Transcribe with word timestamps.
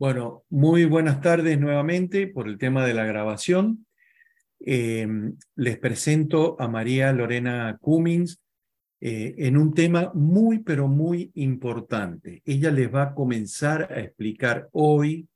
Bueno, 0.00 0.46
muy 0.48 0.86
buenas 0.86 1.20
tardes 1.20 1.60
nuevamente 1.60 2.26
por 2.26 2.48
el 2.48 2.56
tema 2.56 2.86
de 2.86 2.94
la 2.94 3.04
grabación. 3.04 3.86
Eh, 4.58 5.06
les 5.56 5.78
presento 5.78 6.56
a 6.58 6.68
María 6.68 7.12
Lorena 7.12 7.76
Cummings 7.82 8.40
eh, 9.02 9.34
en 9.36 9.58
un 9.58 9.74
tema 9.74 10.10
muy, 10.14 10.60
pero 10.60 10.88
muy 10.88 11.30
importante. 11.34 12.40
Ella 12.46 12.70
les 12.70 12.90
va 12.90 13.02
a 13.02 13.14
comenzar 13.14 13.92
a 13.92 14.00
explicar 14.00 14.70
hoy 14.72 15.28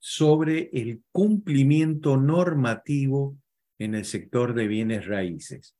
sobre 0.00 0.68
el 0.72 1.00
cumplimiento 1.12 2.16
normativo 2.16 3.36
en 3.78 3.94
el 3.94 4.04
sector 4.04 4.52
de 4.52 4.66
bienes 4.66 5.06
raíces. 5.06 5.76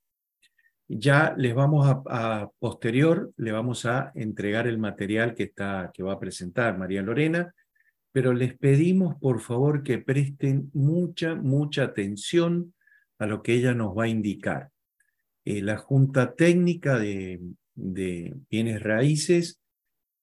Ya 0.87 1.35
les 1.37 1.57
vamos 1.57 1.89
a, 1.89 2.03
a 2.07 2.51
posterior, 2.61 3.33
le 3.37 3.51
vamos 3.51 3.85
a 3.85 4.13
entregar 4.15 4.69
el 4.69 4.79
material 4.79 5.35
que, 5.35 5.43
está, 5.43 5.91
que 5.93 6.05
va 6.05 6.13
a 6.13 6.21
presentar 6.21 6.79
María 6.79 7.03
Lorena 7.03 7.53
pero 8.19 8.33
les 8.33 8.59
pedimos 8.59 9.15
por 9.21 9.41
favor 9.41 9.85
que 9.85 9.99
presten 9.99 10.73
mucha, 10.75 11.37
mucha 11.37 11.85
atención 11.85 12.75
a 13.17 13.27
lo 13.27 13.45
que 13.45 13.55
ella 13.55 13.75
nos 13.75 13.97
va 13.97 14.07
a 14.07 14.09
indicar. 14.09 14.71
Eh, 15.45 15.63
la 15.63 15.77
Junta 15.77 16.35
Técnica 16.35 16.99
de, 16.99 17.39
de 17.77 18.35
Bienes 18.51 18.83
Raíces 18.83 19.61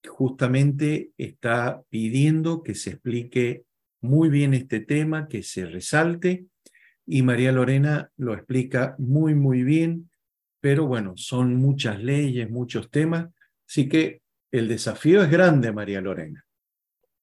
justamente 0.05 1.11
está 1.17 1.83
pidiendo 1.87 2.63
que 2.63 2.75
se 2.75 2.89
explique 2.89 3.63
muy 4.01 4.27
bien 4.27 4.53
este 4.53 4.81
tema, 4.81 5.29
que 5.29 5.41
se 5.41 5.65
resalte, 5.65 6.47
y 7.05 7.21
María 7.21 7.53
Lorena 7.53 8.11
lo 8.17 8.33
explica 8.33 8.97
muy, 8.99 9.35
muy 9.35 9.63
bien, 9.63 10.11
pero 10.59 10.85
bueno, 10.85 11.13
son 11.15 11.55
muchas 11.55 12.03
leyes, 12.03 12.49
muchos 12.49 12.91
temas, 12.91 13.29
así 13.65 13.87
que 13.87 14.21
el 14.51 14.67
desafío 14.67 15.23
es 15.23 15.31
grande, 15.31 15.71
María 15.71 16.01
Lorena. 16.01 16.45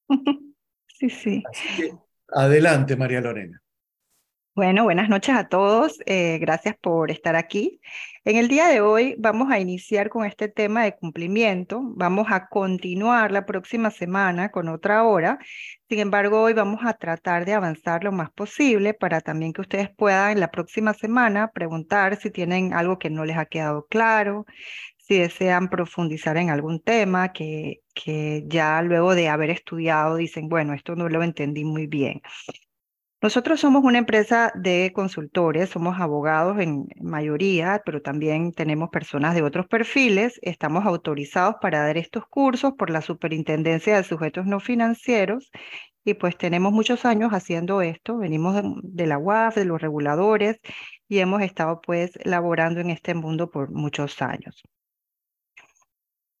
Sí, 1.09 1.43
sí. 1.53 1.91
adelante, 2.29 2.95
María 2.95 3.19
Lorena. 3.19 3.61
Bueno, 4.55 4.83
buenas 4.83 5.09
noches 5.09 5.35
a 5.35 5.49
todos. 5.49 5.99
Eh, 6.05 6.37
gracias 6.39 6.75
por 6.79 7.09
estar 7.11 7.35
aquí. 7.35 7.81
En 8.23 8.37
el 8.37 8.47
día 8.47 8.67
de 8.67 8.81
hoy 8.81 9.15
vamos 9.17 9.51
a 9.51 9.59
iniciar 9.59 10.09
con 10.09 10.25
este 10.25 10.47
tema 10.47 10.83
de 10.83 10.95
cumplimiento. 10.95 11.81
Vamos 11.95 12.27
a 12.29 12.47
continuar 12.47 13.31
la 13.31 13.45
próxima 13.45 13.89
semana 13.89 14.49
con 14.49 14.69
otra 14.69 15.03
hora. 15.03 15.39
Sin 15.89 15.99
embargo, 15.99 16.41
hoy 16.41 16.53
vamos 16.53 16.81
a 16.85 16.93
tratar 16.93 17.45
de 17.45 17.53
avanzar 17.53 18.03
lo 18.03 18.11
más 18.11 18.31
posible 18.31 18.93
para 18.93 19.21
también 19.21 19.53
que 19.53 19.61
ustedes 19.61 19.89
puedan 19.89 20.39
la 20.39 20.51
próxima 20.51 20.93
semana 20.93 21.51
preguntar 21.51 22.15
si 22.15 22.29
tienen 22.29 22.73
algo 22.73 22.99
que 22.99 23.09
no 23.09 23.25
les 23.25 23.37
ha 23.37 23.47
quedado 23.47 23.87
claro, 23.87 24.45
si 25.03 25.19
desean 25.19 25.69
profundizar 25.69 26.37
en 26.37 26.49
algún 26.49 26.79
tema 26.81 27.33
que, 27.33 27.81
que 27.93 28.43
ya 28.47 28.81
luego 28.81 29.15
de 29.15 29.29
haber 29.29 29.49
estudiado 29.51 30.15
dicen, 30.15 30.49
bueno, 30.49 30.73
esto 30.73 30.95
no 30.95 31.09
lo 31.09 31.23
entendí 31.23 31.65
muy 31.65 31.87
bien. 31.87 32.21
Nosotros 33.21 33.61
somos 33.61 33.83
una 33.85 33.99
empresa 33.99 34.51
de 34.53 34.91
consultores, 34.93 35.69
somos 35.69 35.97
abogados 35.99 36.59
en 36.59 36.87
mayoría, 37.01 37.81
pero 37.85 38.01
también 38.01 38.51
tenemos 38.51 38.89
personas 38.89 39.33
de 39.33 39.41
otros 39.43 39.65
perfiles. 39.67 40.39
Estamos 40.41 40.85
autorizados 40.85 41.55
para 41.61 41.79
dar 41.85 41.97
estos 41.97 42.25
cursos 42.27 42.73
por 42.77 42.89
la 42.89 43.01
Superintendencia 43.01 43.95
de 43.95 44.03
Sujetos 44.03 44.45
No 44.45 44.59
Financieros 44.59 45.51
y 46.03 46.15
pues 46.15 46.37
tenemos 46.37 46.73
muchos 46.73 47.05
años 47.05 47.31
haciendo 47.31 47.81
esto. 47.81 48.17
Venimos 48.17 48.61
de, 48.83 49.07
la 49.07 49.17
UAF, 49.17 49.55
de 49.55 49.65
los 49.65 49.81
reguladores 49.81 50.59
y 51.07 51.19
hemos 51.19 51.41
estado 51.41 51.79
pues 51.81 52.19
laborando 52.25 52.81
en 52.81 52.89
este 52.89 53.13
mundo 53.13 53.49
por 53.49 53.71
muchos 53.71 54.21
años. 54.21 54.63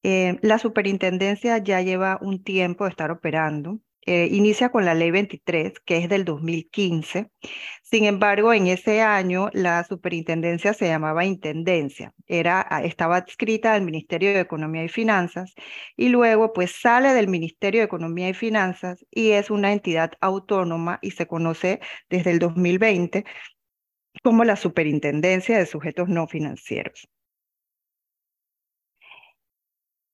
Eh, 0.03 0.37
la 0.41 0.59
superintendencia 0.59 1.57
ya 1.59 1.81
lleva 1.81 2.19
un 2.21 2.43
tiempo 2.43 2.83
de 2.83 2.89
estar 2.91 3.11
operando. 3.11 3.79
Eh, 4.05 4.27
inicia 4.31 4.69
con 4.69 4.83
la 4.83 4.93
ley 4.95 5.11
23, 5.11 5.79
que 5.79 5.97
es 5.97 6.09
del 6.09 6.25
2015. 6.25 7.31
Sin 7.83 8.03
embargo, 8.05 8.53
en 8.53 8.67
ese 8.67 9.01
año 9.01 9.49
la 9.53 9.83
superintendencia 9.85 10.73
se 10.73 10.87
llamaba 10.87 11.23
intendencia. 11.25 12.13
Era, 12.27 12.65
ah, 12.69 12.83
estaba 12.83 13.15
adscrita 13.17 13.73
al 13.73 13.81
Ministerio 13.83 14.33
de 14.33 14.41
Economía 14.41 14.83
y 14.83 14.89
Finanzas 14.89 15.53
y 15.95 16.09
luego 16.09 16.51
pues 16.53 16.71
sale 16.81 17.13
del 17.13 17.29
Ministerio 17.29 17.79
de 17.79 17.85
Economía 17.85 18.29
y 18.29 18.33
Finanzas 18.33 19.05
y 19.09 19.31
es 19.31 19.49
una 19.49 19.71
entidad 19.71 20.11
autónoma 20.19 20.99
y 21.01 21.11
se 21.11 21.27
conoce 21.27 21.79
desde 22.09 22.31
el 22.31 22.39
2020 22.39 23.23
como 24.23 24.43
la 24.43 24.55
Superintendencia 24.57 25.57
de 25.57 25.65
Sujetos 25.65 26.09
No 26.09 26.27
Financieros. 26.27 27.07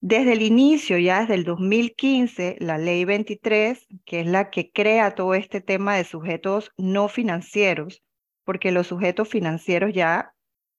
Desde 0.02 0.32
el 0.32 0.40
inicio, 0.40 0.96
ya 0.96 1.20
desde 1.20 1.34
el 1.34 1.44
2015, 1.44 2.56
la 2.58 2.78
ley 2.78 3.04
23, 3.04 3.86
que 4.06 4.20
es 4.20 4.26
la 4.26 4.48
que 4.48 4.70
crea 4.72 5.14
todo 5.14 5.34
este 5.34 5.60
tema 5.60 5.94
de 5.96 6.04
sujetos 6.04 6.72
no 6.78 7.08
financieros, 7.08 8.02
porque 8.44 8.72
los 8.72 8.86
sujetos 8.86 9.28
financieros 9.28 9.92
ya 9.92 10.32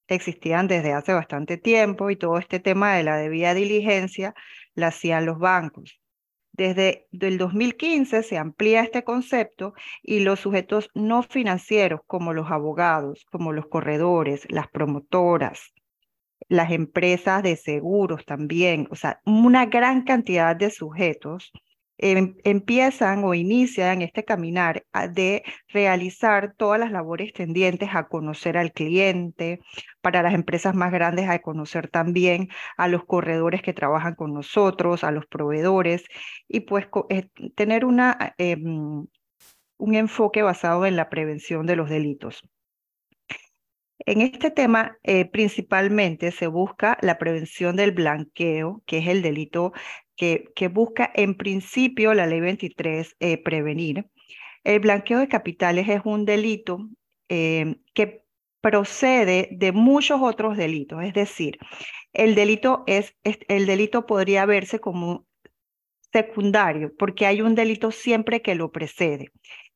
existían 0.07 0.67
desde 0.67 0.93
hace 0.93 1.13
bastante 1.13 1.57
tiempo 1.57 2.09
y 2.09 2.15
todo 2.15 2.39
este 2.39 2.59
tema 2.59 2.95
de 2.95 3.03
la 3.03 3.15
debida 3.17 3.53
diligencia 3.53 4.33
la 4.73 4.87
hacían 4.87 5.27
los 5.27 5.37
bancos. 5.37 5.99
Desde 6.51 7.07
el 7.11 7.37
2015 7.37 8.23
se 8.23 8.39
amplía 8.39 8.81
este 8.81 9.03
concepto 9.03 9.75
y 10.01 10.21
los 10.21 10.39
sujetos 10.39 10.89
no 10.95 11.21
financieros, 11.21 12.01
como 12.07 12.33
los 12.33 12.49
abogados, 12.49 13.23
como 13.31 13.53
los 13.53 13.67
corredores, 13.67 14.47
las 14.49 14.67
promotoras, 14.67 15.73
las 16.49 16.71
empresas 16.71 17.43
de 17.43 17.55
seguros 17.55 18.25
también, 18.25 18.87
o 18.91 18.95
sea, 18.95 19.21
una 19.25 19.65
gran 19.67 20.03
cantidad 20.03 20.55
de 20.55 20.69
sujetos 20.69 21.51
em, 21.97 22.35
empiezan 22.43 23.23
o 23.23 23.33
inician 23.35 24.01
este 24.01 24.25
caminar 24.25 24.83
de 25.11 25.43
realizar 25.69 26.55
todas 26.57 26.79
las 26.79 26.91
labores 26.91 27.31
tendientes 27.33 27.89
a 27.93 28.07
conocer 28.07 28.57
al 28.57 28.71
cliente, 28.73 29.59
para 30.01 30.23
las 30.23 30.33
empresas 30.33 30.73
más 30.75 30.91
grandes 30.91 31.29
a 31.29 31.39
conocer 31.39 31.89
también 31.89 32.49
a 32.77 32.87
los 32.87 33.05
corredores 33.05 33.61
que 33.61 33.73
trabajan 33.73 34.15
con 34.15 34.33
nosotros, 34.33 35.03
a 35.03 35.11
los 35.11 35.27
proveedores 35.27 36.03
y 36.47 36.61
pues 36.61 36.87
eh, 37.09 37.27
tener 37.55 37.85
una, 37.85 38.33
em, 38.37 39.05
un 39.77 39.95
enfoque 39.95 40.41
basado 40.43 40.85
en 40.85 40.95
la 40.95 41.09
prevención 41.09 41.65
de 41.65 41.75
los 41.75 41.89
delitos. 41.89 42.41
En 44.05 44.21
este 44.21 44.51
tema, 44.51 44.97
eh, 45.03 45.25
principalmente 45.25 46.31
se 46.31 46.47
busca 46.47 46.97
la 47.01 47.17
prevención 47.17 47.75
del 47.75 47.91
blanqueo, 47.91 48.81
que 48.85 48.99
es 48.99 49.07
el 49.07 49.21
delito 49.21 49.73
que, 50.15 50.51
busca 50.71 51.11
en 51.15 51.35
principio 51.35 52.13
la 52.13 52.27
ley 52.27 52.39
23 52.39 53.15
eh, 53.19 53.37
prevenir. 53.41 54.07
El 54.63 54.79
blanqueo 54.79 55.19
de 55.19 55.27
capitales 55.27 55.89
es 55.89 56.01
un 56.05 56.25
delito 56.25 56.87
eh, 57.29 57.77
que 57.93 58.23
procede 58.61 59.49
de 59.51 59.71
muchos 59.71 60.21
otros 60.21 60.57
delitos, 60.57 61.03
es 61.03 61.13
decir, 61.13 61.57
el 62.13 62.35
delito, 62.35 62.83
es, 62.85 63.15
el 63.23 63.65
delito 63.65 64.05
podría 64.05 64.45
verse 64.45 64.79
como 64.79 65.25
secundario, 66.11 66.93
porque 66.97 67.25
hay 67.25 67.41
un 67.41 67.55
delito 67.55 67.91
siempre 67.91 68.41
que 68.41 68.53
lo 68.53 68.71
precede. 68.71 69.31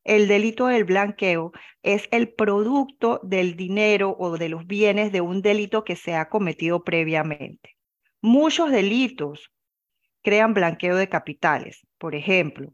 El 0.06 0.28
delito 0.28 0.68
del 0.68 0.84
blanqueo 0.84 1.50
es 1.82 2.06
el 2.12 2.32
producto 2.32 3.18
del 3.24 3.56
dinero 3.56 4.14
o 4.16 4.38
de 4.38 4.48
los 4.48 4.64
bienes 4.64 5.10
de 5.10 5.20
un 5.20 5.42
delito 5.42 5.82
que 5.82 5.96
se 5.96 6.14
ha 6.14 6.28
cometido 6.28 6.84
previamente. 6.84 7.76
Muchos 8.20 8.70
delitos 8.70 9.50
crean 10.22 10.54
blanqueo 10.54 10.94
de 10.94 11.08
capitales. 11.08 11.84
Por 11.98 12.14
ejemplo, 12.14 12.72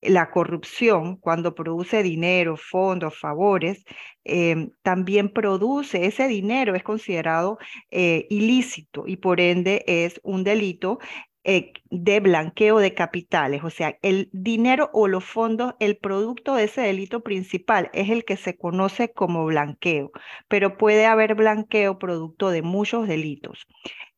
la 0.00 0.30
corrupción, 0.30 1.16
cuando 1.16 1.54
produce 1.54 2.02
dinero, 2.02 2.56
fondos, 2.56 3.18
favores, 3.18 3.84
em, 4.24 4.70
también 4.80 5.28
produce, 5.34 6.06
ese 6.06 6.26
dinero 6.26 6.74
es 6.74 6.82
considerado 6.82 7.58
eh, 7.90 8.26
ilícito 8.30 9.04
y 9.06 9.18
por 9.18 9.40
ende 9.40 9.84
es 9.86 10.20
un 10.22 10.42
delito 10.42 11.00
eh, 11.48 11.72
de 11.90 12.18
blanqueo 12.18 12.78
de 12.80 12.92
capitales, 12.92 13.62
o 13.62 13.70
sea, 13.70 13.96
el 14.02 14.28
dinero 14.32 14.90
o 14.92 15.06
los 15.06 15.24
fondos, 15.24 15.74
el 15.78 15.96
producto 15.96 16.56
de 16.56 16.64
ese 16.64 16.80
delito 16.80 17.22
principal 17.22 17.88
es 17.92 18.10
el 18.10 18.24
que 18.24 18.36
se 18.36 18.56
conoce 18.56 19.12
como 19.12 19.44
blanqueo, 19.44 20.10
pero 20.48 20.76
puede 20.76 21.06
haber 21.06 21.36
blanqueo 21.36 22.00
producto 22.00 22.50
de 22.50 22.62
muchos 22.62 23.06
delitos. 23.06 23.64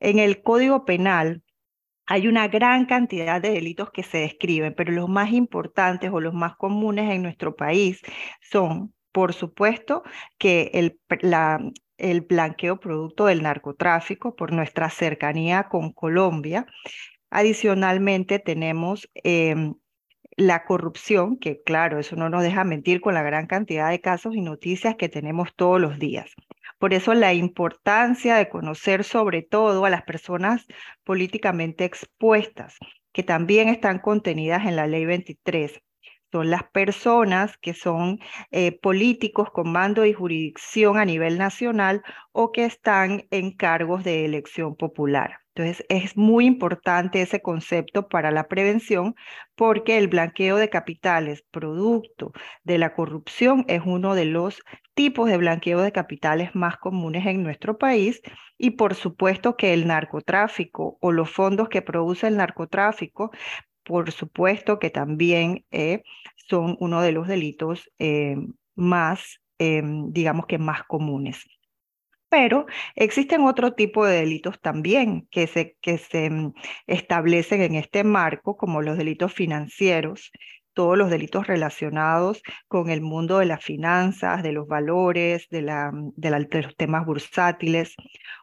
En 0.00 0.18
el 0.18 0.42
Código 0.42 0.86
Penal, 0.86 1.42
hay 2.06 2.28
una 2.28 2.48
gran 2.48 2.86
cantidad 2.86 3.42
de 3.42 3.50
delitos 3.50 3.90
que 3.90 4.04
se 4.04 4.16
describen, 4.16 4.74
pero 4.74 4.92
los 4.92 5.10
más 5.10 5.30
importantes 5.30 6.10
o 6.10 6.20
los 6.20 6.32
más 6.32 6.56
comunes 6.56 7.10
en 7.10 7.22
nuestro 7.22 7.56
país 7.56 8.00
son, 8.40 8.94
por 9.12 9.34
supuesto, 9.34 10.02
que 10.38 10.70
el, 10.72 10.98
el 11.98 12.20
blanqueo 12.22 12.80
producto 12.80 13.26
del 13.26 13.42
narcotráfico 13.42 14.34
por 14.34 14.50
nuestra 14.52 14.88
cercanía 14.88 15.64
con 15.64 15.92
Colombia, 15.92 16.66
Adicionalmente 17.30 18.38
tenemos 18.38 19.08
em, 19.14 19.74
la 20.36 20.64
corrupción, 20.64 21.36
que 21.36 21.62
claro, 21.62 21.98
eso 21.98 22.16
no 22.16 22.30
nos 22.30 22.42
deja 22.42 22.64
mentir 22.64 23.00
con 23.00 23.14
la 23.14 23.22
gran 23.22 23.46
cantidad 23.46 23.90
de 23.90 24.00
casos 24.00 24.34
y 24.36 24.40
noticias 24.40 24.94
que 24.96 25.08
tenemos 25.08 25.54
todos 25.56 25.80
los 25.80 25.98
días. 25.98 26.32
Por 26.78 26.94
eso 26.94 27.12
la 27.14 27.34
importancia 27.34 28.36
de 28.36 28.48
conocer 28.48 29.02
sobre 29.02 29.42
todo 29.42 29.84
a 29.84 29.90
las 29.90 30.02
personas 30.04 30.66
políticamente 31.04 31.84
expuestas, 31.84 32.76
que 33.12 33.24
también 33.24 33.68
están 33.68 33.98
contenidas 33.98 34.64
en 34.64 34.76
la 34.76 34.86
ley 34.86 35.04
23. 35.04 35.82
son 36.30 36.50
las 36.50 36.62
personas 36.70 37.56
que 37.58 37.74
son 37.74 38.20
eh, 38.52 38.78
políticos 38.80 39.50
con 39.50 39.72
mando 39.72 40.04
y 40.04 40.12
jurisdicción 40.12 40.98
a 40.98 41.04
nivel 41.04 41.36
nacional 41.38 42.02
o 42.32 42.52
que 42.52 42.64
están 42.64 43.26
en 43.30 43.56
cargos 43.56 44.04
de 44.04 44.24
elección 44.24 44.76
popular. 44.76 45.40
Entonces, 45.58 45.84
es 45.88 46.16
muy 46.16 46.46
importante 46.46 47.20
ese 47.20 47.42
concepto 47.42 48.08
para 48.08 48.30
la 48.30 48.46
prevención 48.46 49.16
porque 49.56 49.98
el 49.98 50.06
blanqueo 50.06 50.56
de 50.56 50.68
capitales 50.70 51.42
producto 51.50 52.32
de 52.62 52.78
la 52.78 52.94
corrupción 52.94 53.64
es 53.66 53.82
uno 53.84 54.14
de 54.14 54.24
los 54.24 54.62
tipos 54.94 55.28
de 55.28 55.36
blanqueo 55.36 55.80
de 55.80 55.90
capitales 55.90 56.54
más 56.54 56.76
comunes 56.76 57.26
en 57.26 57.42
nuestro 57.42 57.76
país 57.76 58.22
y 58.56 58.70
por 58.72 58.94
supuesto 58.94 59.56
que 59.56 59.74
el 59.74 59.88
narcotráfico 59.88 60.96
o 61.00 61.10
los 61.10 61.28
fondos 61.28 61.68
que 61.68 61.82
produce 61.82 62.28
el 62.28 62.36
narcotráfico 62.36 63.32
por 63.82 64.12
supuesto 64.12 64.78
que 64.78 64.90
también 64.90 65.64
eh, 65.72 66.04
son 66.36 66.76
uno 66.78 67.02
de 67.02 67.10
los 67.10 67.26
delitos 67.26 67.90
eh, 67.98 68.36
más, 68.76 69.40
em, 69.58 70.12
digamos 70.12 70.46
que 70.46 70.58
más 70.58 70.84
comunes. 70.84 71.44
Pero 72.28 72.66
existen 72.94 73.42
otro 73.42 73.72
tipo 73.74 74.04
de 74.06 74.16
delitos 74.20 74.60
también 74.60 75.26
que 75.30 75.46
se, 75.46 75.76
que 75.80 75.98
se 75.98 76.30
mm, 76.30 76.52
establecen 76.86 77.62
en 77.62 77.74
este 77.74 78.04
marco, 78.04 78.56
como 78.56 78.82
los 78.82 78.98
delitos 78.98 79.32
financieros, 79.32 80.30
todos 80.78 80.96
los 80.96 81.10
delitos 81.10 81.48
relacionados 81.48 82.40
con 82.68 82.88
el 82.88 83.00
mundo 83.00 83.38
de 83.38 83.46
las 83.46 83.64
finanzas, 83.64 84.44
de 84.44 84.52
los 84.52 84.68
valores, 84.68 85.48
de, 85.50 85.62
la, 85.62 85.90
de, 85.92 86.30
los 86.62 86.76
temas 86.76 87.04
bursátiles. 87.04 87.96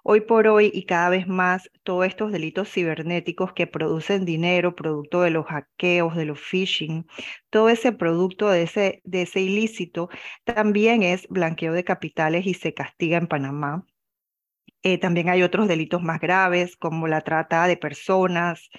Hoy 0.03 0.19
por 0.19 0.49
hoy 0.49 0.69
y 0.73 0.83
cada 0.85 1.07
vez 1.07 1.27
más, 1.27 1.69
todos 1.83 2.05
estos 2.05 2.33
delitos 2.33 2.69
cibernéticos 2.69 3.53
que 3.53 3.67
producen 3.67 4.25
dinero, 4.25 4.75
producto 4.75 5.21
de 5.21 5.29
los 5.29 5.45
hackeos, 5.45 6.17
de 6.17 6.25
los 6.25 6.41
phishing, 6.41 7.07
todo 7.49 7.69
ese 7.69 7.93
producto 7.93 8.49
de 8.49 8.63
ese, 8.63 9.01
de 9.05 9.21
ese 9.21 9.39
ilícito 9.39 10.09
también 10.43 11.03
es 11.03 11.29
blanqueo 11.29 11.71
de 11.71 11.85
capitales 11.85 12.45
y 12.47 12.53
se 12.53 12.73
castiga 12.73 13.17
en 13.17 13.27
Panamá. 13.27 13.85
Eh, 14.83 14.99
también 14.99 15.29
hay 15.29 15.41
otros 15.41 15.67
delitos 15.67 16.03
más 16.03 16.19
graves 16.19 16.77
como 16.77 17.07
la 17.07 17.21
trata 17.21 17.65
de 17.65 17.75
personas, 17.75 18.69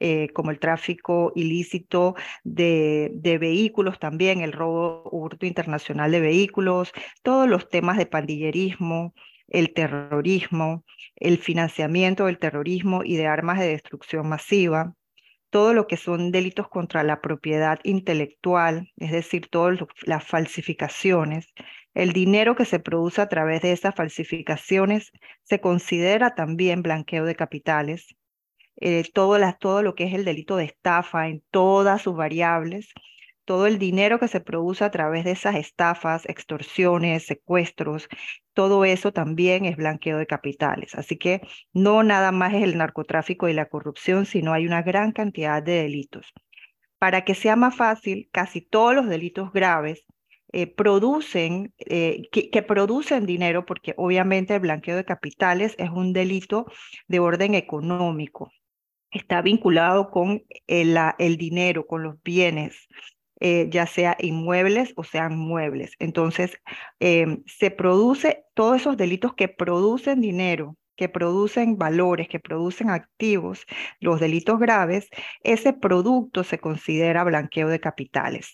eh, 0.00 0.28
como 0.32 0.52
el 0.52 0.60
tráfico 0.60 1.32
ilícito 1.34 2.14
de, 2.44 3.10
vehículos 3.40 3.98
también, 3.98 4.42
el 4.42 4.52
robo 4.52 5.02
hurto 5.10 5.44
internacional 5.44 6.12
de 6.12 6.20
vehículos, 6.20 6.92
todos 7.22 7.48
los 7.48 7.68
temas 7.68 7.98
de 7.98 8.06
pandillerismo, 8.06 9.12
el 9.48 9.72
terrorismo, 9.74 10.84
el 11.16 11.38
financiamiento 11.38 12.26
del 12.26 12.38
terrorismo 12.38 13.02
y 13.04 13.16
de 13.16 13.26
armas 13.26 13.58
de 13.58 13.68
destrucción 13.68 14.28
masiva, 14.28 14.94
todo 15.50 15.74
lo 15.74 15.86
que 15.88 15.96
son 15.96 16.30
delitos 16.30 16.68
contra 16.68 17.02
la 17.02 17.20
propiedad 17.20 17.80
intelectual, 17.82 18.92
es 18.98 19.10
decir, 19.10 19.48
todas 19.48 19.80
las 20.02 20.24
falsificaciones, 20.24 21.52
el 21.94 22.12
dinero 22.12 22.54
que 22.54 22.66
se 22.66 22.78
produce 22.78 23.20
a 23.20 23.28
través 23.28 23.62
de 23.62 23.72
esas 23.72 23.96
falsificaciones 23.96 25.10
se 25.42 25.60
considera 25.60 26.36
también 26.36 26.82
blanqueo 26.82 27.24
de 27.24 27.34
capitales 27.34 28.14
eh, 28.80 29.04
todo, 29.12 29.82
lo 29.82 29.94
que 29.94 30.04
es 30.04 30.14
el 30.14 30.24
delito 30.24 30.56
de 30.56 30.64
estafa 30.64 31.28
en 31.28 31.42
todas 31.50 32.02
sus 32.02 32.16
variables, 32.16 32.92
todo 33.44 33.66
el 33.66 33.78
dinero 33.78 34.20
que 34.20 34.28
se 34.28 34.40
produce 34.40 34.84
a 34.84 34.90
través 34.90 35.24
de 35.24 35.32
esas 35.32 35.56
estafas, 35.56 36.26
extorsiones, 36.28 37.26
secuestros, 37.26 38.08
todo 38.52 38.84
eso 38.84 39.12
también 39.12 39.64
es 39.64 39.76
blanqueo 39.76 40.18
de 40.18 40.26
capitales. 40.26 40.94
Así 40.94 41.16
que 41.16 41.40
no 41.72 42.02
nada 42.02 42.30
más 42.30 42.54
es 42.54 42.62
el 42.62 42.76
narcotráfico 42.76 43.48
y 43.48 43.54
la 43.54 43.68
corrupción, 43.68 44.26
sino 44.26 44.52
hay 44.52 44.66
una 44.66 44.82
gran 44.82 45.12
cantidad 45.12 45.62
de 45.62 45.82
delitos. 45.82 46.32
Para 46.98 47.24
que 47.24 47.34
sea 47.34 47.56
más 47.56 47.76
fácil, 47.76 48.28
casi 48.32 48.60
todos 48.60 48.94
los 48.94 49.08
delitos 49.08 49.52
graves 49.52 50.04
eh, 50.52 50.66
producen, 50.66 51.74
eh, 51.78 52.22
que, 52.32 52.62
producen 52.62 53.26
dinero, 53.26 53.64
porque 53.66 53.94
obviamente 53.96 54.54
el 54.54 54.60
blanqueo 54.60 54.96
de 54.96 55.04
capitales 55.04 55.74
es 55.78 55.90
un 55.90 56.12
delito 56.12 56.66
de 57.06 57.18
orden 57.20 57.54
económico 57.54 58.50
está 59.10 59.42
vinculado 59.42 60.10
con 60.10 60.44
el, 60.66 60.96
el 61.18 61.36
dinero, 61.36 61.86
con 61.86 62.02
los 62.02 62.22
bienes, 62.22 62.88
eh, 63.40 63.68
ya 63.70 63.86
sea 63.86 64.16
inmuebles 64.20 64.92
o 64.96 65.04
sean 65.04 65.38
muebles. 65.38 65.92
Entonces, 65.98 66.58
em, 67.00 67.42
se 67.46 67.70
produce 67.70 68.44
todos 68.54 68.76
esos 68.80 68.96
delitos 68.96 69.34
que 69.34 69.48
producen 69.48 70.20
dinero, 70.20 70.76
que 70.96 71.08
producen 71.08 71.78
valores, 71.78 72.28
que 72.28 72.40
producen 72.40 72.90
activos, 72.90 73.64
los 74.00 74.18
delitos 74.20 74.58
graves, 74.58 75.08
ese 75.44 75.72
producto 75.72 76.42
se 76.44 76.58
considera 76.58 77.24
blanqueo 77.24 77.68
de 77.68 77.80
capitales. 77.80 78.52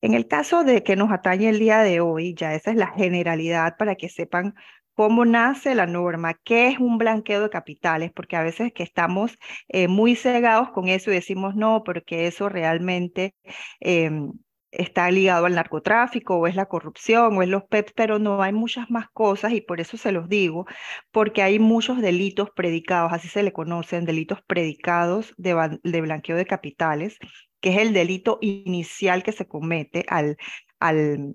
En 0.00 0.14
el 0.14 0.26
caso 0.26 0.64
de 0.64 0.82
que 0.82 0.96
nos 0.96 1.12
atañe 1.12 1.48
el 1.48 1.60
día 1.60 1.78
de 1.82 2.00
hoy, 2.00 2.34
ya 2.34 2.54
esa 2.54 2.72
es 2.72 2.76
la 2.76 2.88
generalidad 2.88 3.76
para 3.76 3.94
que 3.94 4.08
sepan 4.08 4.56
cómo 4.94 5.24
nace 5.24 5.74
la 5.74 5.86
norma, 5.86 6.34
qué 6.44 6.68
es 6.68 6.78
un 6.78 6.98
blanqueo 6.98 7.40
de 7.42 7.50
capitales, 7.50 8.12
porque 8.14 8.36
a 8.36 8.42
veces 8.42 8.72
que 8.72 8.82
estamos 8.82 9.38
eh, 9.68 9.88
muy 9.88 10.16
cegados 10.16 10.70
con 10.70 10.88
eso 10.88 11.10
y 11.10 11.14
decimos 11.14 11.54
no, 11.56 11.82
porque 11.84 12.26
eso 12.26 12.48
realmente 12.48 13.34
em, 13.80 14.32
está 14.70 15.10
ligado 15.10 15.46
al 15.46 15.54
narcotráfico 15.54 16.36
o 16.36 16.46
es 16.46 16.56
la 16.56 16.66
corrupción 16.66 17.36
o 17.36 17.42
es 17.42 17.48
los 17.48 17.64
PEPs, 17.64 17.92
pero 17.94 18.18
no 18.18 18.42
hay 18.42 18.52
muchas 18.52 18.90
más 18.90 19.08
cosas 19.12 19.52
y 19.52 19.60
por 19.60 19.80
eso 19.80 19.96
se 19.96 20.12
los 20.12 20.28
digo, 20.28 20.66
porque 21.10 21.42
hay 21.42 21.58
muchos 21.58 22.00
delitos 22.00 22.50
predicados, 22.50 23.12
así 23.12 23.28
se 23.28 23.42
le 23.42 23.52
conocen, 23.52 24.04
delitos 24.06 24.40
predicados 24.46 25.34
de, 25.36 25.78
de 25.82 26.00
blanqueo 26.00 26.36
de 26.36 26.46
capitales, 26.46 27.18
que 27.60 27.70
es 27.70 27.78
el 27.78 27.92
delito 27.92 28.38
inicial 28.40 29.22
que 29.22 29.32
se 29.32 29.46
comete 29.46 30.04
al, 30.08 30.36
al, 30.80 31.34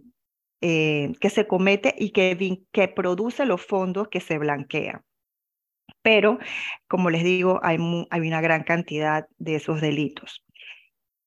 eh, 0.62 1.14
que 1.22 1.30
se 1.30 1.48
comete 1.48 1.94
y 1.98 2.12
que, 2.12 2.88
produce 2.96 3.46
los 3.46 3.66
fondos 3.66 4.08
que 4.10 4.20
se 4.20 4.38
blanquean. 4.38 5.04
Pero, 6.02 6.40
como 6.88 7.10
les 7.10 7.24
digo, 7.24 7.60
hay, 7.64 7.78
hay 8.10 8.22
una 8.22 8.42
gran 8.42 8.64
cantidad 8.64 9.28
de 9.38 9.56
esos 9.56 9.82
delitos. 9.82 10.44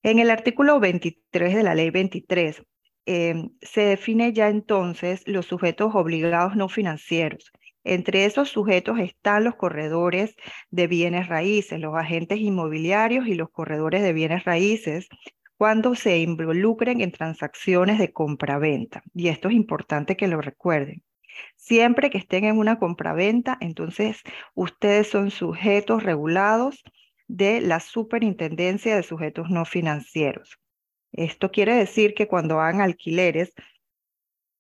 En 0.02 0.18
el 0.18 0.30
artículo 0.30 0.80
23 0.80 1.54
de 1.54 1.62
la 1.62 1.74
ley 1.74 1.90
23 1.90 2.62
em, 3.06 3.50
se 3.60 3.82
define 3.82 4.32
ya 4.32 4.48
entonces 4.48 5.22
los 5.26 5.46
sujetos 5.46 5.94
obligados 5.94 6.56
no 6.56 6.68
financieros. 6.68 7.52
Entre 7.84 8.24
esos 8.24 8.50
sujetos 8.50 8.98
están 8.98 9.44
los 9.44 9.56
corredores 9.56 10.34
de 10.70 10.86
bienes 10.86 11.28
raíces, 11.28 11.80
los 11.80 11.94
agentes 11.96 12.38
inmobiliarios 12.38 13.26
y 13.26 13.34
los 13.34 13.50
corredores 13.50 14.02
de 14.02 14.12
bienes 14.12 14.44
raíces, 14.44 15.08
cuando 15.60 15.94
se 15.94 16.16
involucren 16.20 17.02
en 17.02 17.12
transacciones 17.12 17.98
de 17.98 18.14
compraventa. 18.14 19.02
Y 19.12 19.28
esto 19.28 19.48
es 19.48 19.54
importante 19.54 20.16
que 20.16 20.26
lo 20.26 20.40
recuerden. 20.40 21.02
Siempre 21.54 22.08
que 22.08 22.16
estén 22.16 22.44
en 22.44 22.56
una 22.56 22.78
compraventa, 22.78 23.58
entonces 23.60 24.22
ustedes 24.54 25.10
son 25.10 25.30
sujetos 25.30 26.02
regulados 26.02 26.82
de 27.28 27.60
la 27.60 27.80
Superintendencia 27.80 28.96
de 28.96 29.02
Sujetos 29.02 29.50
No 29.50 29.66
Financieros. 29.66 30.58
Esto 31.12 31.50
quiere 31.50 31.74
decir 31.74 32.14
que 32.14 32.26
cuando 32.26 32.58
hagan 32.58 32.80
alquileres, 32.80 33.52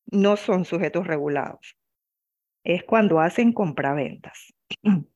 no 0.04 0.36
son 0.36 0.66
sujetos 0.66 1.06
regulados. 1.06 1.78
Es 2.62 2.84
cuando 2.84 3.20
hacen 3.20 3.54
compraventas. 3.54 4.52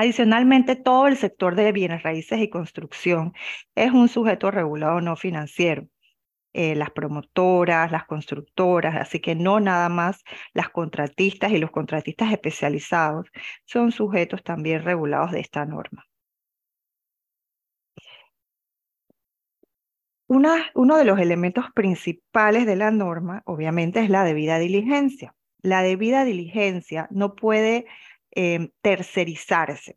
Adicionalmente, 0.00 0.76
todo 0.76 1.08
el 1.08 1.18
sector 1.18 1.56
de 1.56 1.72
bienes 1.72 2.02
raíces 2.02 2.40
y 2.40 2.48
construcción 2.48 3.34
es 3.74 3.92
un 3.92 4.08
sujeto 4.08 4.50
regulado 4.50 5.02
no 5.02 5.14
financiero. 5.14 5.88
Eh, 6.54 6.74
las 6.74 6.90
promotoras, 6.90 7.92
las 7.92 8.06
constructoras, 8.06 8.96
así 8.96 9.20
que 9.20 9.34
no 9.34 9.60
nada 9.60 9.90
más 9.90 10.24
las 10.54 10.70
contratistas 10.70 11.52
y 11.52 11.58
los 11.58 11.70
contratistas 11.70 12.32
especializados 12.32 13.30
son 13.66 13.92
sujetos 13.92 14.42
también 14.42 14.84
regulados 14.84 15.32
de 15.32 15.40
esta 15.40 15.66
norma. 15.66 16.06
uno 20.28 20.96
de 20.96 21.04
los 21.04 21.18
elementos 21.18 21.66
principales 21.74 22.64
de 22.64 22.76
la 22.76 22.90
norma, 22.90 23.42
obviamente, 23.44 24.00
es 24.00 24.08
la 24.08 24.24
debida 24.24 24.58
diligencia. 24.58 25.34
La 25.62 25.82
debida 25.82 26.24
diligencia 26.24 27.06
no 27.10 27.34
puede 27.34 27.86
Em, 28.32 28.70
tercerizarse. 28.80 29.96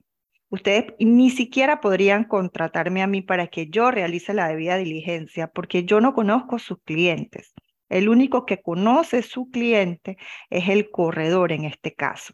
Ustedes 0.49 0.93
ni 0.99 1.29
siquiera 1.29 1.81
podrían 1.81 2.23
contratarme 2.25 3.03
a 3.03 3.07
mí 3.07 3.21
para 3.21 3.47
que 3.47 3.67
yo 3.69 3.91
realice 3.91 4.33
la 4.33 4.47
debida 4.47 4.77
diligencia, 4.77 5.47
porque 5.47 5.83
yo 5.83 6.01
no 6.01 6.13
conozco 6.13 6.59
sus 6.59 6.79
clientes. 6.83 7.53
El 7.89 8.09
único 8.09 8.45
que 8.45 8.61
conoce 8.61 9.21
su 9.21 9.51
cliente 9.51 10.17
es 10.49 10.69
el 10.69 10.89
corredor 10.89 11.51
en 11.51 11.65
este 11.65 11.93
caso. 11.93 12.33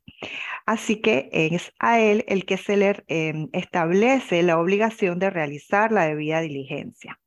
Así 0.65 1.01
que 1.01 1.29
es 1.33 1.73
a 1.79 1.99
él 1.99 2.23
el 2.27 2.45
que 2.45 2.57
se 2.57 2.77
le 2.77 3.03
em, 3.07 3.49
establece 3.51 4.43
la 4.43 4.59
obligación 4.59 5.19
de 5.19 5.29
realizar 5.29 5.91
la 5.91 6.07
debida 6.07 6.39
diligencia. 6.41 7.19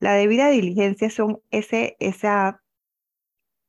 La 0.00 0.14
debida 0.14 0.50
diligencia 0.50 1.10
son 1.10 1.40
ese, 1.52 1.96
esa 2.00 2.61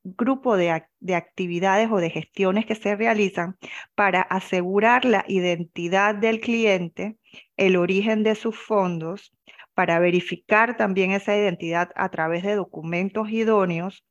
grupo 0.04 0.58
de, 0.58 0.70
actividades 1.16 1.90
o 1.92 1.98
de 1.98 2.10
gestiones 2.10 2.66
que 2.66 2.76
se 2.76 2.96
realizan 2.96 3.58
para 3.96 4.22
asegurar 4.22 5.06
la 5.06 5.24
identidad 5.28 6.16
del 6.16 6.40
cliente, 6.40 7.18
el 7.58 7.78
origen 7.78 8.24
de 8.24 8.36
sus 8.36 8.58
fondos, 8.58 9.34
para 9.74 10.00
verificar 10.00 10.78
también 10.78 11.12
esa 11.12 11.36
identidad 11.36 11.90
a 11.96 12.10
través 12.10 12.44
de 12.44 12.56
documentos 12.56 13.30
idóneos, 13.30 14.06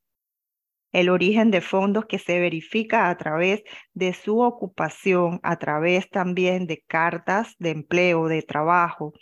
el 0.91 1.09
origen 1.09 1.51
de 1.51 1.61
fondos 1.61 2.05
que 2.05 2.19
se 2.19 2.39
verifica 2.39 3.09
a 3.09 3.17
través 3.17 3.63
de 3.93 4.13
su 4.13 4.41
ocupación, 4.41 5.39
a 5.41 5.57
través 5.57 6.09
también 6.09 6.67
de 6.67 6.83
cartas 6.85 7.55
de 7.59 7.71
empleo, 7.71 8.27
de 8.27 8.41
trabajo. 8.43 9.13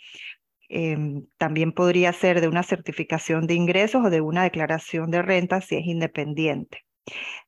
Em, 0.74 1.26
también 1.36 1.72
podría 1.72 2.12
ser 2.14 2.40
de 2.40 2.48
una 2.48 2.62
certificación 2.62 3.46
de 3.46 3.54
ingresos 3.54 4.06
o 4.06 4.10
de 4.10 4.22
una 4.22 4.44
declaración 4.44 5.10
de 5.10 5.20
renta 5.20 5.60
si 5.60 5.76
es 5.76 5.86
independiente. 5.86 6.78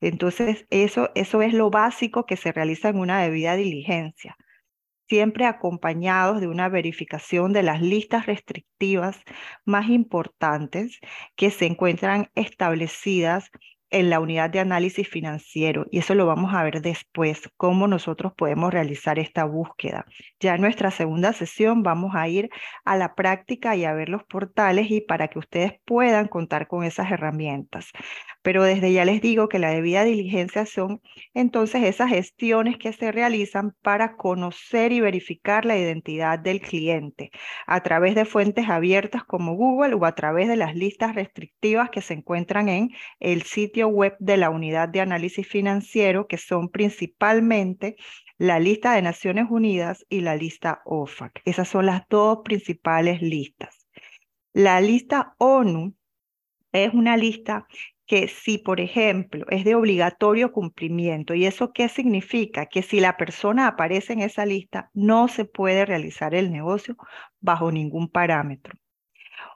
Entonces, 0.01 0.67
eso, 0.71 1.11
eso 1.15 1.43
es 1.43 1.55
lo 1.55 1.71
básico 1.71 2.27
que 2.27 2.37
se 2.37 2.53
realiza 2.53 2.91
en 2.91 2.99
una 2.99 3.23
debida 3.23 3.57
diligencia 3.57 4.37
siempre 5.09 5.45
acompañados 5.47 6.41
de 6.41 6.49
una 6.49 6.69
verificación 6.69 7.53
de 7.53 7.63
las 7.63 7.83
listas 7.83 8.27
restrictivas 8.27 9.21
más 9.65 9.89
importantes 9.89 10.99
que 11.37 11.51
se 11.51 11.67
encuentran 11.67 12.31
establecidas 12.35 13.51
en 13.95 14.11
la 14.11 14.19
unidad 14.19 14.51
de 14.51 14.59
análisis 14.59 15.09
financiero 15.09 15.87
y 15.89 15.99
eso 15.99 16.17
lo 16.17 16.27
vamos 16.27 16.53
a 16.53 16.65
ver 16.65 16.83
después, 16.83 17.49
cómo 17.57 17.87
nosotros 17.87 18.33
podemos 18.37 18.73
realizar 18.73 19.21
esta 19.21 19.45
búsqueda. 19.45 20.05
Ya 20.41 20.57
en 20.57 20.63
nuestra 20.63 20.91
segunda 20.91 21.33
sesión 21.33 21.85
vamos 21.85 22.17
a 22.17 22.27
ir 22.27 22.51
a 22.85 22.97
la 22.97 23.15
práctica 23.15 23.77
y 23.77 23.85
a 23.85 23.95
ver 23.95 24.09
los 24.09 24.25
portales 24.25 24.91
y 24.91 25.01
para 25.01 25.29
que 25.29 25.39
ustedes 25.39 25.75
puedan 25.85 26.27
contar 26.27 26.67
con 26.67 26.83
esas 26.83 27.13
herramientas. 27.13 27.93
Pero 28.43 28.65
desde 28.65 28.93
ya 28.93 29.05
les 29.05 29.23
digo 29.23 29.49
que 29.49 29.61
la 29.61 29.71
debida 29.71 30.03
diligencia 30.03 30.67
son 30.67 31.01
entonces 31.33 31.85
esas 31.85 32.11
gestiones 32.11 32.77
que 32.79 32.93
se 32.93 33.13
realizan 33.13 33.75
para 33.81 34.17
conocer 34.17 34.91
y 34.91 35.01
verificar 35.01 35.65
la 35.65 35.79
identidad 35.79 36.41
del 36.41 36.61
cliente 36.61 37.31
a 37.69 37.81
través 37.85 38.17
de 38.17 38.25
fuentes 38.25 38.69
abiertas 38.69 39.23
como 39.23 39.55
Google 39.55 39.95
o 39.95 40.05
a 40.05 40.17
través 40.17 40.49
de 40.49 40.57
las 40.57 40.75
listas 40.75 41.15
restrictivas 41.15 41.91
que 41.91 42.03
se 42.03 42.15
encuentran 42.15 42.69
en 42.69 42.91
el 43.21 43.43
sitio 43.43 43.84
web 43.89 44.17
de 44.19 44.37
la 44.37 44.51
Unidad 44.51 44.89
de 44.89 45.01
Análisis 45.01 45.47
Financiero, 45.47 46.27
que 46.27 46.39
son 46.39 46.69
principalmente 46.69 47.97
la 48.39 48.59
lista 48.59 48.95
de 48.95 49.03
Naciones 49.03 49.47
Unidas 49.51 50.05
y 50.09 50.21
la 50.21 50.37
lista 50.37 50.83
OFAC. 50.85 51.41
Esas 51.45 51.69
son 51.69 51.87
las 51.87 52.03
dos 52.09 52.39
principales 52.45 53.23
listas. 53.23 53.87
La 54.53 54.81
lista 54.81 55.35
ONU 55.39 55.95
es 56.73 56.93
una 56.93 57.17
lista 57.17 57.67
que 58.07 58.29
si, 58.29 58.59
por 58.59 58.81
ejemplo, 58.81 59.47
es 59.49 59.65
de 59.65 59.75
obligatorio 59.75 60.53
cumplimiento, 60.53 61.35
¿y 61.35 61.47
eso 61.47 61.73
qué 61.73 61.89
significa? 61.89 62.67
Que 62.67 62.83
si 62.83 63.01
la 63.01 63.17
persona 63.17 63.67
aparece 63.67 64.13
en 64.13 64.21
esa 64.21 64.45
lista, 64.45 64.91
no 64.93 65.29
se 65.29 65.45
puede 65.45 65.87
realizar 65.87 66.35
el 66.35 66.53
negocio 66.53 66.97
bajo 67.41 67.73
ningún 67.73 68.09
parámetro. 68.09 68.75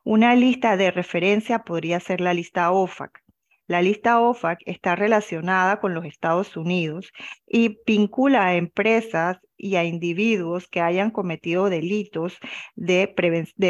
Una 0.04 0.34
lista 0.34 0.76
de 0.76 0.90
referencia 0.90 1.60
podría 1.60 2.00
ser 2.00 2.20
la 2.20 2.32
lista 2.32 2.70
OFAC, 2.70 3.22
la 3.68 3.82
lista 3.82 4.20
OFAC 4.20 4.60
está 4.66 4.96
relacionada 4.96 5.78
con 5.78 5.94
los 5.94 6.06
Estados 6.06 6.56
Unidos 6.56 7.12
y 7.46 7.78
vincula 7.86 8.46
a 8.46 8.54
empresas 8.56 9.38
y 9.58 9.76
a 9.76 9.84
individuos 9.84 10.68
que 10.68 10.80
hayan 10.80 11.10
cometido 11.10 11.68
delitos 11.68 12.38
de, 12.76 13.14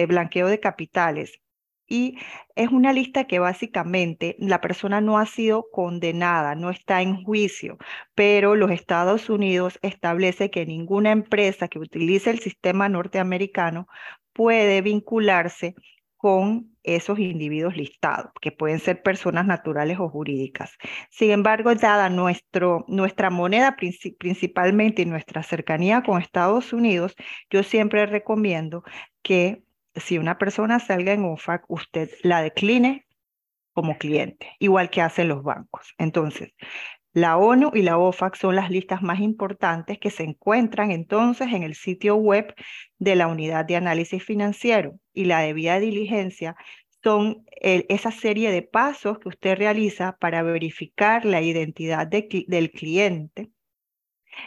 blanqueo 0.09 0.47
de 0.47 0.61
capitales. 0.61 1.41
Y 1.91 2.19
es 2.55 2.69
una 2.69 2.93
lista 2.93 3.25
que 3.25 3.39
básicamente 3.39 4.37
la 4.39 4.61
persona 4.61 5.01
no 5.01 5.19
ha 5.19 5.27
sido 5.27 5.67
condenada, 5.73 6.55
no 6.55 6.71
está 6.71 7.03
en 7.03 7.25
juicio, 7.25 7.79
pero 8.15 8.55
los 8.55 8.71
Estados 8.71 9.29
Unidos 9.31 9.79
establece 9.83 10.51
que 10.51 10.67
ninguna 10.67 11.11
empresa 11.13 11.67
que 11.67 11.79
utilice 11.79 12.31
el 12.31 12.41
sistema 12.41 12.89
norteamericano 12.89 13.89
puede 14.33 14.83
vincularse 14.83 15.75
con 16.19 16.77
esos 16.83 17.19
individuos 17.21 17.77
listados, 17.77 18.33
que 18.41 18.51
pueden 18.53 18.81
ser 18.81 19.03
personas 19.03 19.47
naturales 19.47 19.99
o 20.01 20.09
jurídicas. 20.11 20.77
Sin 21.11 21.31
embargo, 21.31 21.75
dada 21.77 22.11
nuestro, 22.11 22.85
nuestra 22.89 23.31
moneda 23.31 23.77
principalmente 23.77 25.03
y 25.03 25.07
nuestra 25.07 25.43
cercanía 25.45 26.03
con 26.03 26.21
Estados 26.21 26.73
Unidos, 26.73 27.15
yo 27.51 27.63
siempre 27.63 28.05
recomiendo 28.05 28.83
que 29.23 29.63
si 29.95 30.19
una 30.19 30.39
persona 30.39 30.81
salga 30.81 31.13
en 31.13 31.25
OFAC, 31.25 31.65
usted 31.69 32.11
la 32.23 32.43
decline 32.43 33.07
como 33.73 33.97
cliente, 33.97 34.57
igual 34.59 34.91
que 34.91 35.03
hacen 35.03 35.29
los 35.29 35.45
bancos. 35.45 35.95
Entonces, 35.99 36.53
la 37.13 37.37
ONU 37.37 37.71
y 37.75 37.83
la 37.83 37.99
OFAC 37.99 38.37
son 38.37 38.55
las 38.57 38.71
listas 38.71 39.03
más 39.03 39.21
importantes 39.21 39.99
que 39.99 40.11
se 40.11 40.25
encuentran 40.25 40.91
entonces 40.91 41.49
en 41.53 41.63
el 41.63 41.75
sitio 41.75 42.17
web 42.17 42.55
de 42.99 43.17
la 43.17 43.29
Unidad 43.29 43.65
de 43.65 43.77
Análisis 43.77 44.23
Financiero 44.23 44.99
y 45.13 45.25
la 45.25 45.41
debida 45.41 45.81
diligencia 45.81 46.57
son 47.03 47.45
esa 47.61 48.11
serie 48.11 48.51
de 48.51 48.63
pasos 48.63 49.19
que 49.19 49.29
usted 49.29 49.57
realiza 49.57 50.17
para 50.19 50.43
verificar 50.43 51.25
la 51.25 51.41
identidad 51.41 52.07
del 52.07 52.71
cliente 52.71 53.51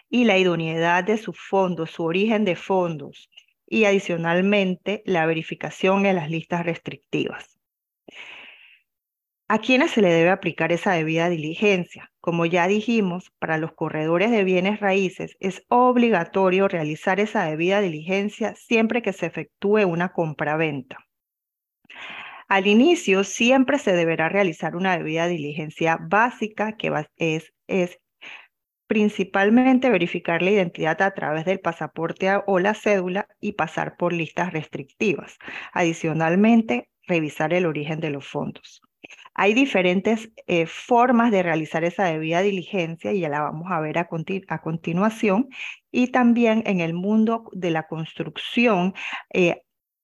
y 0.10 0.26
la 0.26 0.38
idoneidad 0.38 1.04
de 1.04 1.18
sus 1.18 1.40
fondos, 1.40 1.92
su 1.92 2.04
origen 2.04 2.46
de 2.46 2.56
fondos 2.56 3.30
y 3.68 3.86
adicionalmente 3.86 5.02
la 5.06 5.26
verificación 5.26 6.06
en 6.06 6.18
las 6.18 6.30
listas 6.30 6.66
restrictivas. 6.66 7.61
¿A 9.54 9.60
quiénes 9.60 9.92
se 9.92 10.02
le 10.02 10.08
debe 10.08 10.30
aplicar 10.30 10.72
esa 10.72 10.94
debida 10.94 11.28
diligencia? 11.28 12.10
Como 12.22 12.46
ya 12.46 12.70
dijimos, 12.70 13.34
para 13.38 13.58
los 13.58 13.74
corredores 13.74 14.32
de 14.32 14.46
bienes 14.46 14.80
raíces 14.80 15.36
es 15.42 15.66
obligatorio 15.68 16.70
realizar 16.70 17.20
esa 17.20 17.44
debida 17.44 17.82
diligencia 17.82 18.56
siempre 18.56 19.02
que 19.02 19.12
se 19.12 19.26
efectúe 19.26 19.86
una 19.86 20.14
compraventa. 20.14 21.00
Al 22.48 22.66
inicio 22.66 23.26
siempre 23.26 23.78
se 23.78 23.92
deberá 23.92 24.30
realizar 24.30 24.78
una 24.78 24.98
debida 24.98 25.28
diligencia 25.28 25.98
básica 26.00 26.78
que 26.78 27.06
es, 27.18 27.52
es 27.68 28.00
principalmente 28.88 29.90
verificar 29.90 30.42
la 30.42 30.52
identidad 30.52 31.02
a 31.02 31.14
través 31.14 31.44
del 31.44 31.60
pasaporte 31.60 32.30
o 32.48 32.60
la 32.60 32.74
cédula 32.74 33.28
y 33.42 33.52
pasar 33.52 33.98
por 33.98 34.14
listas 34.14 34.54
restrictivas. 34.54 35.38
Adicionalmente, 35.74 36.88
revisar 37.06 37.54
el 37.54 37.66
origen 37.66 38.00
de 38.00 38.12
los 38.12 38.26
fondos. 38.26 38.82
Hay 39.34 39.54
diferentes 39.54 40.30
eh, 40.48 40.66
formas 40.66 41.32
de 41.32 41.44
realizar 41.44 41.84
esa 41.84 42.06
debida 42.06 42.42
diligencia 42.42 43.14
y 43.14 43.22
ya 43.22 43.30
la 43.30 43.42
vamos 43.42 43.72
a 43.72 43.80
ver 43.80 43.98
a, 43.98 44.08
continuación. 44.08 45.50
Y 45.92 46.08
también 46.08 46.64
en 46.66 46.80
el 46.82 46.94
mundo 46.94 47.50
de 47.54 47.72
la 47.72 47.88
construcción, 47.88 48.94
eh, 49.34 49.62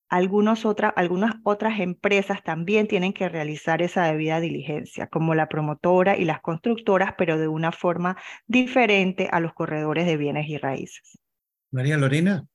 algunas 0.10 0.66
otras 0.66 1.80
empresas 1.80 2.42
también 2.44 2.88
tienen 2.88 3.12
que 3.12 3.28
realizar 3.28 3.82
esa 3.82 4.06
debida 4.06 4.40
diligencia, 4.40 5.08
como 5.08 5.36
la 5.36 5.50
promotora 5.50 6.18
y 6.18 6.24
las 6.24 6.40
constructoras, 6.42 7.14
pero 7.18 7.38
de 7.38 7.50
una 7.50 7.74
forma 7.74 8.16
diferente 8.46 9.28
a 9.32 9.42
los 9.42 9.54
corredores 9.54 10.06
de 10.06 10.16
bienes 10.16 10.48
y 10.48 10.58
raíces. 10.58 11.20
María 11.72 11.98
Lorena. 11.98 12.46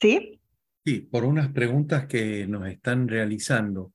Sí. 0.00 0.40
Sí, 0.84 1.00
por 1.00 1.24
unas 1.24 1.48
preguntas 1.48 2.06
que 2.06 2.46
nos 2.46 2.68
están 2.68 3.08
realizando 3.08 3.92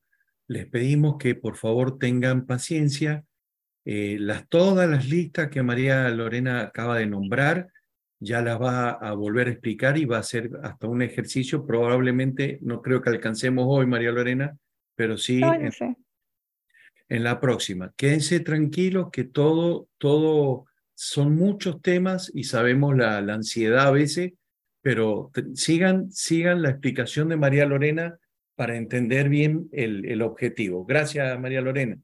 les 0.52 0.66
pedimos 0.66 1.16
que 1.18 1.34
por 1.34 1.56
favor 1.56 1.98
tengan 1.98 2.46
paciencia. 2.46 3.24
Eh, 3.86 4.18
las, 4.20 4.50
todas 4.50 4.90
las 4.90 5.08
listas 5.08 5.50
que 5.50 5.64
María 5.64 6.10
Lorena 6.10 6.62
acaba 6.62 6.98
de 6.98 7.06
nombrar, 7.06 7.70
ya 8.20 8.42
las 8.42 8.62
va 8.62 8.92
a 8.92 9.14
volver 9.14 9.48
a 9.48 9.52
explicar 9.52 9.98
y 9.98 10.04
va 10.04 10.18
a 10.18 10.24
ser 10.24 10.52
hasta 10.62 10.88
un 10.88 11.02
ejercicio. 11.02 11.66
Probablemente, 11.66 12.60
no 12.62 12.82
creo 12.82 13.02
que 13.02 13.10
alcancemos 13.10 13.66
hoy, 13.66 13.86
María 13.86 14.12
Lorena, 14.12 14.58
pero 14.94 15.18
sí 15.18 15.42
en, 17.08 17.24
la 17.24 17.40
próxima. 17.40 17.94
Quédense 17.96 18.42
tranquilos 18.42 19.08
que 19.10 19.24
todo, 19.24 19.88
todo 19.98 20.66
son 20.94 21.34
muchos 21.34 21.82
temas 21.82 22.30
y 22.34 22.44
sabemos 22.44 22.98
la, 22.98 23.22
la 23.22 23.36
ansiedad 23.36 23.88
a 23.88 23.92
veces, 23.92 24.34
pero 24.82 25.32
sigan, 25.56 26.12
sigan 26.12 26.62
la 26.62 26.72
explicación 26.72 27.30
de 27.30 27.38
María 27.38 27.66
Lorena 27.66 28.18
para 28.62 28.78
entender 28.78 29.28
bien 29.28 29.70
el, 29.72 30.22
objetivo. 30.22 30.86
Gracias, 30.86 31.40
María 31.40 31.62
Lorena. 31.62 31.98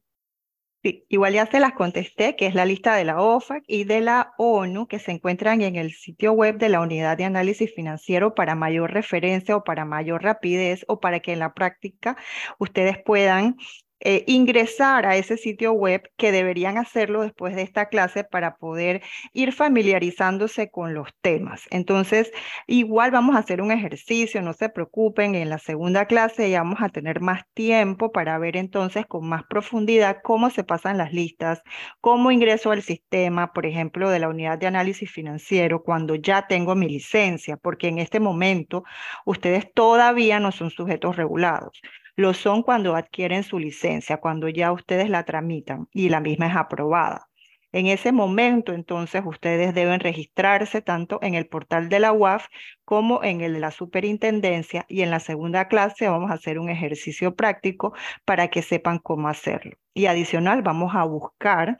Sí, 0.81 1.05
igual 1.07 1.33
ya 1.33 1.45
se 1.45 1.59
las 1.59 1.73
contesté, 1.73 2.35
que 2.35 2.47
es 2.47 2.55
la 2.55 2.65
lista 2.65 2.95
de 2.95 3.03
la 3.03 3.21
OFAC 3.21 3.63
y 3.67 3.83
de 3.83 4.01
la 4.01 4.33
ONU, 4.39 4.87
que 4.87 4.97
se 4.97 5.11
encuentran 5.11 5.61
en 5.61 5.75
el 5.75 5.91
sitio 5.91 6.31
web 6.31 6.57
de 6.57 6.69
la 6.69 6.81
Unidad 6.81 7.15
de 7.15 7.25
Análisis 7.25 7.71
Financiero 7.75 8.33
para 8.33 8.55
mayor 8.55 8.91
referencia 8.91 9.55
o 9.55 9.63
para 9.63 9.85
mayor 9.85 10.23
rapidez 10.23 10.83
o 10.87 10.99
para 10.99 11.19
que 11.19 11.33
en 11.33 11.37
la 11.37 11.53
práctica 11.53 12.17
ustedes 12.57 12.97
puedan 13.05 13.57
eh, 14.00 14.24
ingresar 14.27 15.06
a 15.06 15.16
ese 15.16 15.38
sitio 15.38 15.74
web 15.74 16.10
que 16.18 16.32
deberían 16.32 16.77
hacerlo 16.77 17.22
después 17.24 17.56
de 17.56 17.63
esta 17.63 17.88
clase 17.89 18.24
para 18.24 18.58
poder 18.58 19.01
ir 19.34 19.54
familiarizándose 19.54 20.70
con 20.70 20.94
los 20.94 21.10
temas. 21.22 21.63
Entonces, 21.72 22.32
igual 22.68 23.12
vamos 23.12 23.36
a 23.36 23.39
hacer 23.39 23.62
un 23.62 23.72
ejercicio, 23.72 24.42
no 24.42 24.54
se 24.54 24.70
preocupen, 24.70 25.36
en 25.36 25.50
la 25.50 25.58
segunda 25.58 26.06
clase 26.06 26.50
ya 26.50 26.60
vamos 26.60 26.82
a 26.82 26.89
tener 26.89 27.22
más 27.22 27.44
tiempo 27.54 28.12
para 28.12 28.38
ver 28.38 28.58
entonces 28.58 29.06
con 29.06 29.27
más 29.27 29.44
profundidad 29.50 30.18
cómo 30.24 30.50
se 30.50 30.63
pasan 30.63 30.98
las 30.98 31.13
listas, 31.13 31.62
cómo 32.01 32.32
ingreso 32.32 32.72
al 32.72 32.84
sistema, 32.84 33.54
por 33.54 33.66
ejemplo, 33.66 34.10
de 34.10 34.20
la 34.20 34.30
unidad 34.30 34.58
de 34.58 34.68
análisis 34.68 35.12
financiero 35.12 35.84
cuando 35.84 36.16
ya 36.16 36.48
tengo 36.48 36.75
mi 36.75 36.88
licencia, 36.88 37.58
porque 37.58 37.88
en 37.88 38.00
este 38.00 38.20
momento 38.20 38.84
ustedes 39.25 39.72
todavía 39.74 40.39
no 40.39 40.51
son 40.51 40.70
sujetos 40.70 41.16
regulados. 41.16 41.82
Lo 42.17 42.33
son 42.33 42.63
cuando 42.63 42.95
adquieren 42.95 43.43
su 43.43 43.59
licencia, 43.59 44.17
cuando 44.17 44.50
ya 44.50 44.71
ustedes 44.71 45.09
la 45.09 45.24
tramitan 45.24 45.88
y 45.93 46.09
la 46.09 46.19
misma 46.19 46.47
es 46.47 46.55
aprobada. 46.55 47.29
En 47.71 47.86
ese 47.86 48.12
momento, 48.12 48.74
entonces, 48.74 49.21
ustedes 49.24 49.75
deben 49.75 50.00
registrarse 50.00 50.81
tanto 50.81 51.19
en 51.21 51.36
el 51.36 51.47
portal 51.47 51.89
de 51.89 52.00
la 52.00 52.12
UAF 52.13 52.47
como 52.86 53.24
en 53.24 53.41
el 53.41 53.53
de 53.53 53.59
la 53.59 53.69
superintendencia 53.69 54.86
y 54.89 55.03
en 55.03 55.12
la 55.12 55.19
segunda 55.19 55.67
clase 55.67 56.09
vamos 56.09 56.31
a 56.31 56.36
hacer 56.36 56.57
un 56.57 56.69
ejercicio 56.69 57.36
práctico 57.36 57.93
para 58.25 58.47
que 58.47 58.63
sepan 58.63 58.97
cómo 58.97 59.27
hacerlo. 59.27 59.77
Y 59.93 60.07
adicional, 60.07 60.63
vamos 60.63 60.95
a 60.95 61.03
buscar 61.03 61.77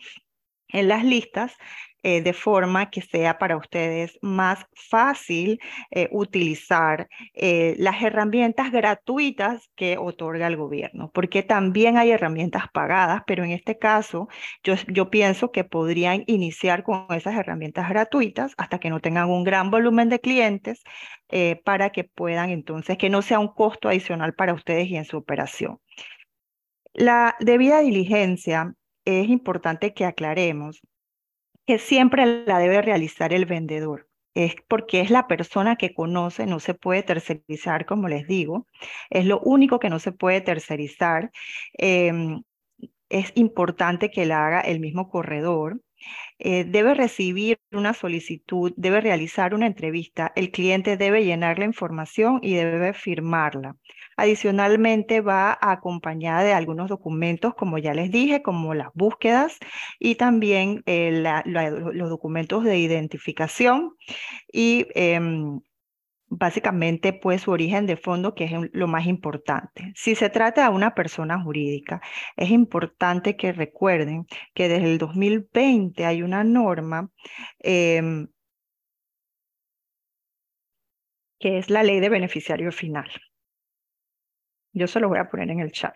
en 0.70 0.88
las 0.88 1.04
listas 1.04 1.54
eh, 2.08 2.22
de 2.22 2.32
forma 2.32 2.90
que 2.90 3.02
sea 3.02 3.38
para 3.38 3.58
ustedes 3.58 4.18
más 4.22 4.66
fácil 4.74 5.60
eh, 5.92 6.08
utilizar 6.12 7.10
eh, 7.34 7.76
las 7.80 8.02
herramientas 8.02 8.72
gratuitas 8.72 9.70
que 9.76 9.98
otorga 9.98 10.48
el 10.48 10.56
gobierno, 10.56 11.12
porque 11.14 11.44
también 11.44 11.98
hay 11.98 12.12
herramientas 12.12 12.64
pagadas, 12.72 13.24
pero 13.28 13.44
en 13.44 13.52
este 13.52 13.78
caso 13.78 14.30
yo, 14.64 14.76
yo 14.88 15.10
pienso 15.10 15.52
que 15.52 15.66
podrían 15.66 16.24
iniciar 16.28 16.84
con 16.84 17.08
esas 17.10 17.36
herramientas 17.36 17.90
gratuitas 17.90 18.54
hasta 18.58 18.80
que 18.80 18.90
no 18.90 19.02
tengan 19.02 19.30
un 19.30 19.44
gran 19.44 19.70
volumen 19.70 20.08
de 20.08 20.22
clientes 20.22 20.84
para 21.66 21.90
que 21.90 22.06
puedan 22.06 22.52
entonces, 22.52 22.98
que 22.98 23.10
no 23.10 23.22
sea 23.22 23.40
un 23.40 23.50
costo 23.50 23.90
adicional 23.90 24.34
para 24.34 24.54
ustedes 24.54 24.88
y 24.88 24.96
en 24.96 25.04
su 25.04 25.18
operación. 25.18 25.80
La 26.94 27.36
debida 27.42 27.82
diligencia 27.82 28.74
es 29.04 29.28
importante 29.28 29.94
que 29.94 30.06
aclaremos 30.06 30.82
que 31.68 31.80
siempre 31.80 32.46
la 32.46 32.60
debe 32.60 32.82
realizar 32.82 33.34
el 33.34 33.46
vendedor. 33.46 34.10
Es 34.34 34.56
porque 34.68 35.02
es 35.02 35.10
la 35.12 35.28
persona 35.28 35.76
que 35.78 35.94
conoce, 35.94 36.46
no 36.46 36.60
se 36.60 36.74
puede 36.76 37.04
tercerizar, 37.04 37.86
como 37.86 38.08
les 38.08 38.28
digo. 38.28 38.68
Es 39.10 39.26
lo 39.26 39.40
único 39.42 39.80
que 39.80 39.90
no 39.90 40.00
se 40.00 40.12
puede 40.12 40.42
tercerizar. 40.42 41.32
Em, 41.74 42.44
es 43.10 43.32
importante 43.36 44.12
que 44.12 44.26
la 44.26 44.46
haga 44.48 44.62
el 44.62 44.80
mismo 44.80 45.10
corredor. 45.10 45.82
Eh, 46.40 46.66
debe 46.66 46.94
recibir 46.94 47.60
una 47.72 47.94
solicitud, 47.94 48.74
debe 48.78 49.02
realizar 49.02 49.54
una 49.56 49.68
entrevista, 49.68 50.32
el 50.36 50.52
cliente 50.52 50.98
debe 50.98 51.26
llenar 51.26 51.60
la 51.60 51.66
información 51.66 52.40
y 52.44 52.54
debe 52.56 52.94
firmarla. 52.94 53.76
Adicionalmente 54.18 55.22
va 55.22 55.58
acompañada 55.62 56.44
de 56.44 56.54
algunos 56.54 56.90
documentos, 56.90 57.54
como 57.56 57.78
ya 57.78 57.94
les 57.94 58.12
dije, 58.12 58.42
como 58.42 58.74
las 58.74 58.90
búsquedas 58.96 59.58
y 60.00 60.16
también 60.16 60.84
eh, 60.88 61.24
los 61.46 62.10
documentos 62.10 62.64
de 62.64 62.80
identificación 62.80 63.94
y 64.52 64.88
em, 64.96 65.62
básicamente 66.30 67.14
pues 67.14 67.42
su 67.44 67.52
origen 67.52 67.86
de 67.88 67.98
fondo, 67.98 68.36
que 68.36 68.46
es 68.46 68.52
lo 68.74 68.88
más 68.88 69.06
importante. 69.08 69.94
Si 69.96 70.16
se 70.16 70.30
trata 70.30 70.64
de 70.70 70.76
una 70.76 70.96
persona 70.96 71.42
jurídica, 71.42 72.02
es 72.36 72.50
importante 72.52 73.36
que 73.38 73.52
recuerden 73.54 74.26
que 74.54 74.68
desde 74.70 74.92
el 74.92 74.98
2020 74.98 76.06
hay 76.06 76.22
una 76.24 76.44
norma 76.44 77.12
em, 77.60 78.28
que 81.40 81.58
es 81.58 81.72
la 81.72 81.82
ley 81.82 82.00
de 82.00 82.10
beneficiario 82.10 82.72
final. 82.72 83.10
Yo 84.78 84.88
se 84.88 85.00
lo 85.00 85.10
voy 85.10 85.20
a 85.20 85.30
poner 85.30 85.50
en 85.50 85.60
el 85.60 85.72
chat. 85.72 85.96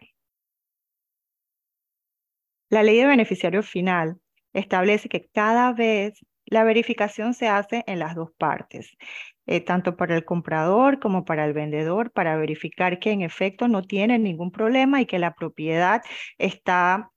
La 2.69 2.83
ley 2.83 2.97
de 2.97 3.05
beneficiario 3.05 3.63
final 3.63 4.17
establece 4.53 5.09
que 5.09 5.27
cada 5.33 5.73
vez 5.73 6.19
la 6.45 6.63
verificación 6.63 7.33
se 7.33 7.47
hace 7.47 7.83
en 7.85 8.00
las 8.00 8.15
dos 8.15 8.31
partes, 8.38 8.97
eh, 9.45 9.61
tanto 9.61 9.95
para 9.95 10.15
el 10.15 10.25
comprador 10.25 11.00
como 11.00 11.23
para 11.23 11.45
el 11.45 11.53
vendedor, 11.53 12.11
para 12.11 12.35
verificar 12.38 13.00
que 13.00 13.11
en 13.11 13.21
efecto 13.21 13.67
no 13.67 13.83
tiene 13.83 14.17
ningún 14.19 14.51
problema 14.51 15.00
y 15.01 15.05
que 15.05 15.19
la 15.19 15.33
propiedad 15.35 16.01
está 16.38 17.10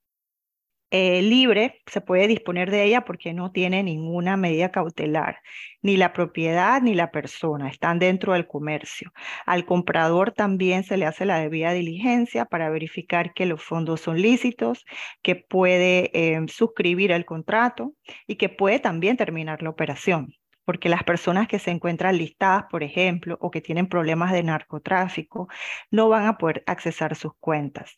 eh, 0.96 1.22
libre, 1.22 1.82
se 1.86 2.00
puede 2.00 2.28
disponer 2.28 2.70
de 2.70 2.84
ella 2.84 3.00
porque 3.04 3.32
no 3.34 3.50
tiene 3.50 3.82
ninguna 3.82 4.36
medida 4.36 4.70
cautelar, 4.70 5.38
ni 5.82 5.96
la 5.96 6.12
propiedad 6.12 6.80
ni 6.80 6.94
la 6.94 7.10
persona, 7.10 7.68
están 7.68 7.98
dentro 7.98 8.34
del 8.34 8.46
comercio. 8.46 9.12
Al 9.44 9.64
comprador 9.66 10.30
también 10.30 10.84
se 10.84 10.96
le 10.96 11.06
hace 11.06 11.24
la 11.24 11.40
debida 11.40 11.72
diligencia 11.72 12.44
para 12.44 12.70
verificar 12.70 13.34
que 13.34 13.44
los 13.44 13.60
fondos 13.60 14.02
son 14.02 14.22
lícitos, 14.22 14.84
que 15.20 15.34
puede 15.34 16.12
eh, 16.14 16.40
suscribir 16.46 17.10
el 17.10 17.24
contrato 17.24 17.94
y 18.28 18.36
que 18.36 18.48
puede 18.48 18.78
también 18.78 19.16
terminar 19.16 19.62
la 19.62 19.70
operación 19.70 20.32
porque 20.64 20.88
las 20.88 21.04
personas 21.04 21.46
que 21.48 21.58
se 21.58 21.70
encuentran 21.72 22.16
listadas, 22.16 22.64
por 22.70 22.82
ejemplo, 22.82 23.36
o 23.40 23.50
que 23.50 23.60
tienen 23.60 23.86
problemas 23.86 24.32
de 24.32 24.42
narcotráfico, 24.44 25.48
no 25.90 26.08
van 26.08 26.26
a 26.26 26.38
poder 26.38 26.62
accesar 26.66 27.16
sus 27.16 27.34
cuentas. 27.38 27.96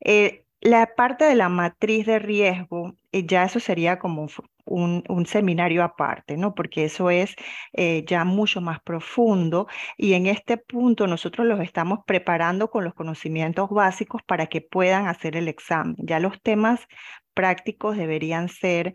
Eh, 0.00 0.46
la 0.60 0.94
parte 0.96 1.24
de 1.24 1.34
la 1.34 1.48
matriz 1.48 2.06
de 2.06 2.18
riesgo, 2.18 2.94
eh, 3.12 3.26
ya 3.26 3.44
eso 3.44 3.60
sería 3.60 3.98
como 3.98 4.28
un, 4.64 5.26
seminario 5.26 5.82
aparte, 5.84 6.36
¿no? 6.36 6.54
Porque 6.54 6.84
eso 6.84 7.10
es 7.10 7.34
eh, 7.72 8.04
ya 8.06 8.24
mucho 8.24 8.60
más 8.60 8.80
profundo 8.80 9.66
y 9.96 10.14
en 10.14 10.26
este 10.26 10.56
punto 10.58 11.06
nosotros 11.06 11.46
los 11.46 11.60
estamos 11.60 12.00
preparando 12.06 12.70
con 12.70 12.84
los 12.84 12.94
conocimientos 12.94 13.70
básicos 13.70 14.22
para 14.22 14.46
que 14.46 14.60
puedan 14.60 15.06
hacer 15.06 15.36
el 15.36 15.48
examen. 15.48 15.96
Ya 15.98 16.20
los 16.20 16.40
temas 16.42 16.86
prácticos 17.34 17.96
deberían 17.96 18.48
ser 18.48 18.94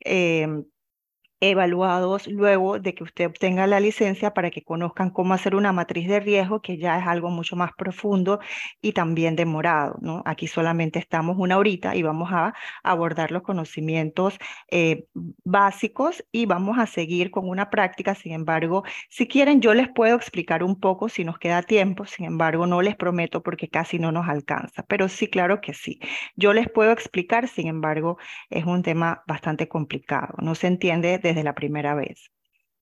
em, 0.00 0.64
evaluados 1.40 2.26
luego 2.26 2.78
de 2.78 2.94
que 2.94 3.04
usted 3.04 3.26
obtenga 3.26 3.66
la 3.66 3.80
licencia 3.80 4.32
para 4.32 4.50
que 4.50 4.62
conozcan 4.62 5.10
cómo 5.10 5.34
hacer 5.34 5.54
una 5.54 5.72
matriz 5.72 6.08
de 6.08 6.20
riesgo, 6.20 6.60
que 6.62 6.78
ya 6.78 6.98
es 6.98 7.06
algo 7.06 7.30
mucho 7.30 7.56
más 7.56 7.72
profundo 7.76 8.40
y 8.80 8.92
también 8.92 9.36
demorado. 9.36 9.96
¿no? 10.00 10.22
Aquí 10.26 10.46
solamente 10.46 10.98
estamos 10.98 11.36
una 11.38 11.58
horita 11.58 11.96
y 11.96 12.02
vamos 12.02 12.30
a 12.32 12.54
abordar 12.82 13.30
los 13.30 13.42
conocimientos 13.42 14.38
eh, 14.70 15.06
básicos 15.44 16.24
y 16.32 16.46
vamos 16.46 16.78
a 16.78 16.86
seguir 16.86 17.30
con 17.30 17.48
una 17.48 17.70
práctica. 17.70 18.14
Sin 18.14 18.32
embargo, 18.32 18.84
si 19.08 19.26
quieren, 19.26 19.60
yo 19.60 19.74
les 19.74 19.88
puedo 19.88 20.16
explicar 20.16 20.62
un 20.62 20.78
poco 20.80 21.08
si 21.08 21.24
nos 21.24 21.38
queda 21.38 21.62
tiempo. 21.62 22.06
Sin 22.06 22.26
embargo, 22.26 22.66
no 22.66 22.82
les 22.82 22.96
prometo 22.96 23.42
porque 23.42 23.68
casi 23.68 23.98
no 23.98 24.12
nos 24.12 24.28
alcanza, 24.28 24.84
pero 24.84 25.08
sí, 25.08 25.28
claro 25.28 25.60
que 25.60 25.74
sí. 25.74 26.00
Yo 26.36 26.52
les 26.52 26.68
puedo 26.70 26.92
explicar, 26.92 27.48
sin 27.48 27.66
embargo, 27.68 28.18
es 28.50 28.64
un 28.64 28.82
tema 28.82 29.22
bastante 29.26 29.68
complicado. 29.68 30.34
No 30.38 30.54
se 30.54 30.66
entiende 30.66 31.18
desde 31.34 31.44
la 31.44 31.54
primera 31.54 31.94
vez. 31.94 32.30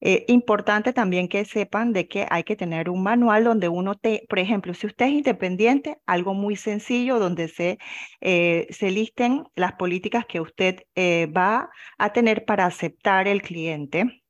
Eh, 0.05 0.25
importante 0.27 0.93
también 0.93 1.29
que 1.29 1.45
sepan 1.45 1.93
de 1.93 2.09
que 2.09 2.27
hay 2.29 2.43
que 2.43 2.57
tener 2.57 2.91
un 2.91 3.05
manual 3.05 3.45
donde 3.45 3.69
uno, 3.69 3.95
te, 3.95 4.27
por 4.29 4.41
ejemplo, 4.41 4.75
si 4.75 4.89
usted 4.89 5.07
es 5.07 5.13
independiente, 5.13 5.99
algo 6.07 6.35
muy 6.35 6.57
sencillo 6.57 7.21
donde 7.21 7.47
se, 7.47 7.79
eh, 8.21 8.67
se 8.71 8.91
listen 8.91 9.45
las 9.55 9.75
políticas 9.75 10.27
que 10.27 10.41
usted 10.41 10.81
eh, 10.97 11.27
va 11.27 11.71
a 11.99 12.13
tener 12.13 12.45
para 12.45 12.67
aceptar 12.67 13.29
el 13.29 13.43
cliente, 13.43 14.25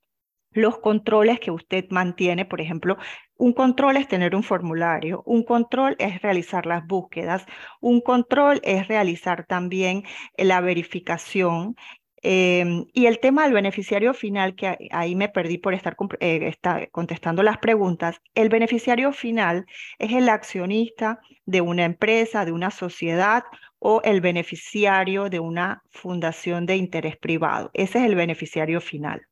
los 0.51 0.79
controles 0.79 1.41
que 1.41 1.51
usted 1.51 1.87
mantiene, 1.91 2.45
por 2.45 2.61
ejemplo, 2.61 2.99
un 3.37 3.55
control 3.55 3.97
es 3.97 4.07
tener 4.09 4.37
un 4.37 4.43
formulario, 4.43 5.23
un 5.25 5.43
control 5.43 5.97
es 5.99 6.21
realizar 6.21 6.67
las 6.67 6.87
búsquedas, 6.87 7.47
un 7.81 8.03
control 8.03 8.61
es 8.63 8.89
realizar 8.89 9.47
también 9.47 10.05
la 10.37 10.61
verificación 10.61 11.77
Em, 12.25 12.87
y 12.93 13.07
el 13.07 13.19
tema 13.19 13.43
del 13.43 13.53
beneficiario 13.53 14.15
final, 14.15 14.55
que 14.55 14.89
ahí 14.93 15.17
me 15.17 15.29
perdí 15.29 15.59
por 15.59 15.75
estar, 15.75 15.97
eh, 16.21 16.89
contestando 16.93 17.43
las 17.43 17.59
preguntas, 17.59 18.21
el 18.35 18.49
beneficiario 18.49 19.13
final 19.13 19.67
es 19.99 20.13
el 20.13 20.29
accionista 20.29 21.21
de 21.47 21.61
una 21.61 21.85
empresa, 21.85 22.45
de 22.45 22.53
una 22.53 22.71
sociedad 22.71 23.43
o 23.81 24.03
el 24.05 24.21
beneficiario 24.21 25.31
de 25.31 25.41
una 25.41 25.83
fundación 25.91 26.65
de 26.65 26.77
interés 26.77 27.17
privado. 27.17 27.71
Ese 27.75 27.99
es 27.99 28.05
el 28.05 28.15
beneficiario 28.15 28.81
final. 28.81 29.23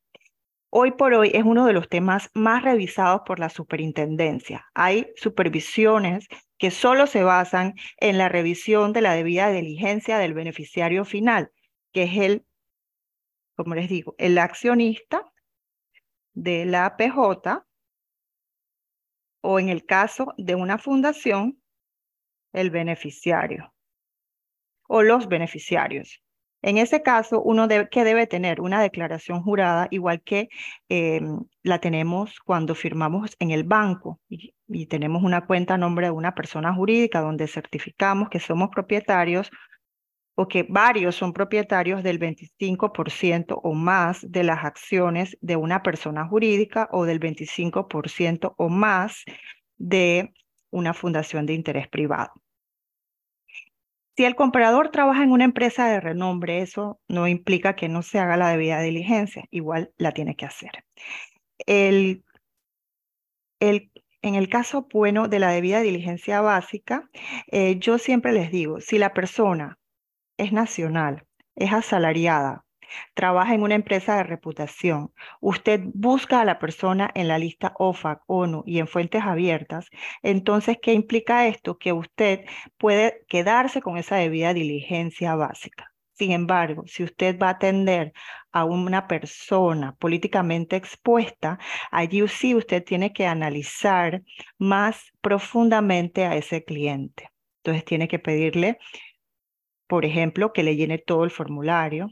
Hoy 0.69 0.93
por 0.93 1.15
hoy 1.15 1.31
es 1.35 1.45
uno 1.45 1.67
de 1.67 1.73
los 1.73 1.89
temas 1.89 2.31
más 2.35 2.63
revisados 2.65 3.23
por 3.25 3.39
la 3.39 3.51
superintendencia. 3.51 4.67
Hay 4.75 5.09
supervisiones 5.17 6.27
que 6.59 6.71
solo 6.71 7.07
se 7.07 7.23
basan 7.23 7.75
en 7.99 8.19
la 8.19 8.29
revisión 8.29 8.93
de 8.93 9.01
la 9.01 9.15
debida 9.15 9.51
diligencia 9.51 10.19
del 10.19 10.35
beneficiario 10.35 11.05
final, 11.05 11.51
que 11.93 12.05
es 12.05 12.17
el 12.19 12.45
como 13.61 13.75
les 13.75 13.89
digo, 13.89 14.15
el 14.19 14.39
accionista 14.39 15.25
de 16.35 16.65
la 16.65 16.97
PJ 16.97 17.67
o 19.43 19.59
en 19.59 19.69
el 19.69 19.85
caso 19.85 20.33
de 20.39 20.55
una 20.55 20.79
fundación, 20.79 21.61
el 22.53 22.71
beneficiario. 22.71 23.73
o 24.89 25.03
los 25.03 25.29
beneficiarios. 25.29 26.23
En 26.63 26.77
ese 26.79 27.03
caso, 27.03 27.41
uno 27.43 27.69
que 27.91 28.05
debe 28.05 28.27
tener 28.27 28.61
una 28.61 28.83
declaración 28.83 29.43
jurada, 29.43 29.89
igual 29.91 30.21
que 30.23 30.49
em, 30.89 31.41
la 31.63 31.79
tenemos 31.81 32.39
cuando 32.41 32.75
firmamos 32.75 33.37
en 33.39 33.51
el 33.53 33.65
banco 33.65 34.21
y, 34.29 34.55
y 34.69 34.87
tenemos 34.87 35.23
una 35.23 35.47
cuenta 35.47 35.75
a 35.75 35.79
nombre 35.79 36.07
de 36.07 36.13
una 36.13 36.35
persona 36.35 36.75
jurídica 36.75 37.21
donde 37.21 37.47
certificamos 37.47 38.29
que 38.31 38.41
somos 38.41 38.69
propietarios 38.71 39.51
o 40.35 40.49
que 40.49 40.65
varios 40.69 41.17
son 41.17 41.33
propietarios 41.33 42.03
del 42.03 42.19
25% 42.19 43.61
o 43.63 43.75
más 43.75 44.31
de 44.31 44.45
las 44.45 44.65
acciones 44.65 45.37
de 45.41 45.57
una 45.57 45.83
persona 45.83 46.27
jurídica 46.27 46.89
o 46.93 47.05
del 47.05 47.21
25% 47.21 48.55
o 48.57 48.69
más 48.69 49.25
de 49.77 50.33
una 50.71 50.95
fundación 50.95 51.47
de 51.47 51.55
interés 51.55 51.89
privado. 51.89 52.33
Si 54.17 54.25
el 54.25 54.35
comprador 54.35 54.91
trabaja 54.91 55.25
en 55.25 55.33
una 55.33 55.45
empresa 55.45 55.89
de 55.89 56.01
renombre, 56.01 56.61
eso 56.61 57.01
no 57.09 57.27
implica 57.27 57.75
que 57.75 57.89
no 57.89 58.03
se 58.03 58.19
haga 58.19 58.37
la 58.37 58.51
debida 58.51 58.81
diligencia, 58.81 59.45
igual 59.51 59.93
la 59.97 60.13
tiene 60.13 60.37
que 60.37 60.45
hacer. 60.45 60.85
El, 61.67 62.25
el, 63.61 63.91
en 64.23 64.35
el 64.35 64.49
caso 64.49 64.87
bueno 64.93 65.29
de 65.29 65.39
la 65.39 65.51
debida 65.51 65.81
diligencia 65.81 66.41
básica, 66.41 67.09
eh, 67.47 67.79
yo 67.79 67.99
siempre 67.99 68.33
les 68.33 68.51
digo, 68.51 68.81
si 68.81 68.99
la 68.99 69.15
persona 69.15 69.80
es 70.41 70.53
nacional, 70.53 71.25
es 71.55 71.73
asalariada, 71.73 72.65
trabaja 73.15 73.55
en 73.55 73.63
una 73.63 73.75
empresa 73.75 74.17
de 74.17 74.25
reputación, 74.25 75.13
usted 75.41 75.81
busca 75.95 76.41
a 76.41 76.45
la 76.45 76.59
persona 76.59 77.11
en 77.15 77.29
la 77.29 77.39
lista 77.39 77.75
OFAC, 77.79 78.23
ONU 78.27 78.63
y 78.67 78.79
en 78.79 78.89
fuentes 78.89 79.23
abiertas, 79.23 79.89
entonces, 80.23 80.79
¿qué 80.83 80.93
implica 80.93 81.47
esto? 81.47 81.79
Que 81.79 81.93
usted 81.93 82.45
puede 82.79 83.25
quedarse 83.29 83.81
con 83.81 83.97
esa 83.99 84.17
debida 84.17 84.55
diligencia 84.55 85.35
básica. 85.35 85.93
Sin 86.15 86.33
embargo, 86.33 86.85
si 86.87 87.03
usted 87.03 87.39
va 87.39 87.49
a 87.49 87.53
atender 87.53 88.13
a 88.53 88.65
una 88.65 89.07
persona 89.07 89.95
políticamente 89.99 90.77
expuesta, 90.77 91.59
allí 91.91 92.27
sí 92.29 92.55
usted 92.55 92.85
tiene 92.85 93.13
que 93.13 93.27
analizar 93.27 94.23
más 94.59 95.13
profundamente 95.23 96.27
a 96.27 96.37
ese 96.37 96.63
cliente. 96.63 97.31
Entonces 97.63 97.85
tiene 97.85 98.09
que 98.09 98.19
pedirle, 98.19 98.79
por 99.91 100.05
ejemplo, 100.05 100.53
que 100.53 100.63
le 100.63 100.77
llene 100.77 100.99
todo 100.99 101.25
el 101.25 101.33
formulario, 101.33 102.11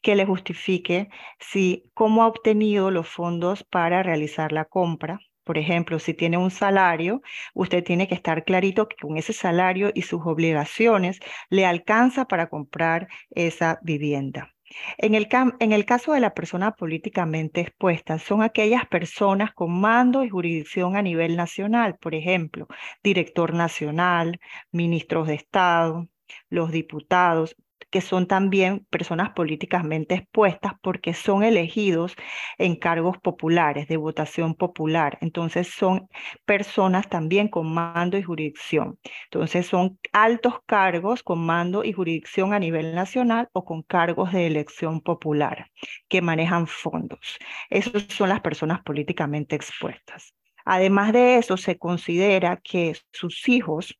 que 0.00 0.14
le 0.14 0.26
justifique 0.26 1.08
si 1.40 1.90
cómo 1.92 2.22
ha 2.22 2.28
obtenido 2.28 2.92
los 2.92 3.08
fondos 3.08 3.64
para 3.64 4.04
realizar 4.04 4.52
la 4.52 4.64
compra. 4.64 5.18
Por 5.42 5.58
ejemplo, 5.58 5.98
si 5.98 6.14
tiene 6.14 6.36
un 6.38 6.52
salario, 6.52 7.20
usted 7.52 7.82
tiene 7.82 8.06
que 8.06 8.14
estar 8.14 8.44
clarito 8.44 8.88
que 8.88 8.96
con 8.96 9.16
ese 9.16 9.32
salario 9.32 9.90
y 9.92 10.02
sus 10.02 10.20
obligaciones 10.24 11.18
le 11.48 11.66
alcanza 11.66 12.26
para 12.26 12.48
comprar 12.48 13.08
esa 13.30 13.80
vivienda. 13.82 14.54
En 14.98 15.16
el, 15.16 15.26
en 15.58 15.72
el, 15.72 15.84
caso 15.84 16.12
de 16.12 16.20
la 16.20 16.32
persona 16.32 16.76
políticamente 16.76 17.60
expuesta, 17.60 18.20
son 18.20 18.40
aquellas 18.40 18.86
personas 18.86 19.52
con 19.52 19.80
mando 19.80 20.22
y 20.22 20.28
jurisdicción 20.30 20.94
a 20.94 21.02
nivel 21.02 21.34
nacional, 21.34 21.96
por 22.00 22.14
ejemplo, 22.14 22.68
director 23.02 23.52
nacional, 23.52 24.38
ministros 24.70 25.26
de 25.26 25.34
Estado, 25.34 26.08
los 26.48 26.70
diputados, 26.72 27.56
que 27.90 28.00
son 28.00 28.26
también 28.26 28.86
personas 28.90 29.30
políticamente 29.30 30.14
expuestas 30.14 30.74
porque 30.82 31.12
son 31.12 31.42
elegidos 31.42 32.14
en 32.58 32.76
cargos 32.76 33.18
populares, 33.18 33.88
de 33.88 33.96
votación 33.96 34.54
popular. 34.54 35.18
Entonces 35.20 35.68
son 35.68 36.08
personas 36.44 37.08
también 37.08 37.48
con 37.48 37.72
mando 37.72 38.16
y 38.16 38.22
jurisdicción. 38.22 38.98
Entonces 39.24 39.66
son 39.66 39.98
altos 40.12 40.54
cargos 40.66 41.22
con 41.22 41.44
mando 41.44 41.84
y 41.84 41.92
jurisdicción 41.92 42.52
a 42.54 42.58
nivel 42.58 42.94
nacional 42.94 43.48
o 43.52 43.64
con 43.64 43.82
cargos 43.82 44.32
de 44.32 44.46
elección 44.46 45.00
popular 45.00 45.70
que 46.08 46.22
manejan 46.22 46.66
fondos. 46.66 47.38
Esas 47.70 48.04
son 48.08 48.28
las 48.28 48.40
personas 48.40 48.82
políticamente 48.82 49.56
expuestas. 49.56 50.34
Además 50.64 51.12
de 51.12 51.36
eso, 51.36 51.56
se 51.56 51.78
considera 51.78 52.60
que 52.62 52.96
sus 53.12 53.48
hijos, 53.48 53.98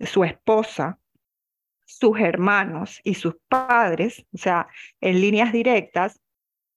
su 0.00 0.24
esposa, 0.24 0.98
sus 1.88 2.20
hermanos 2.20 3.00
y 3.02 3.14
sus 3.14 3.36
padres, 3.48 4.26
o 4.34 4.38
sea, 4.38 4.68
en 5.00 5.20
líneas 5.20 5.52
directas, 5.52 6.20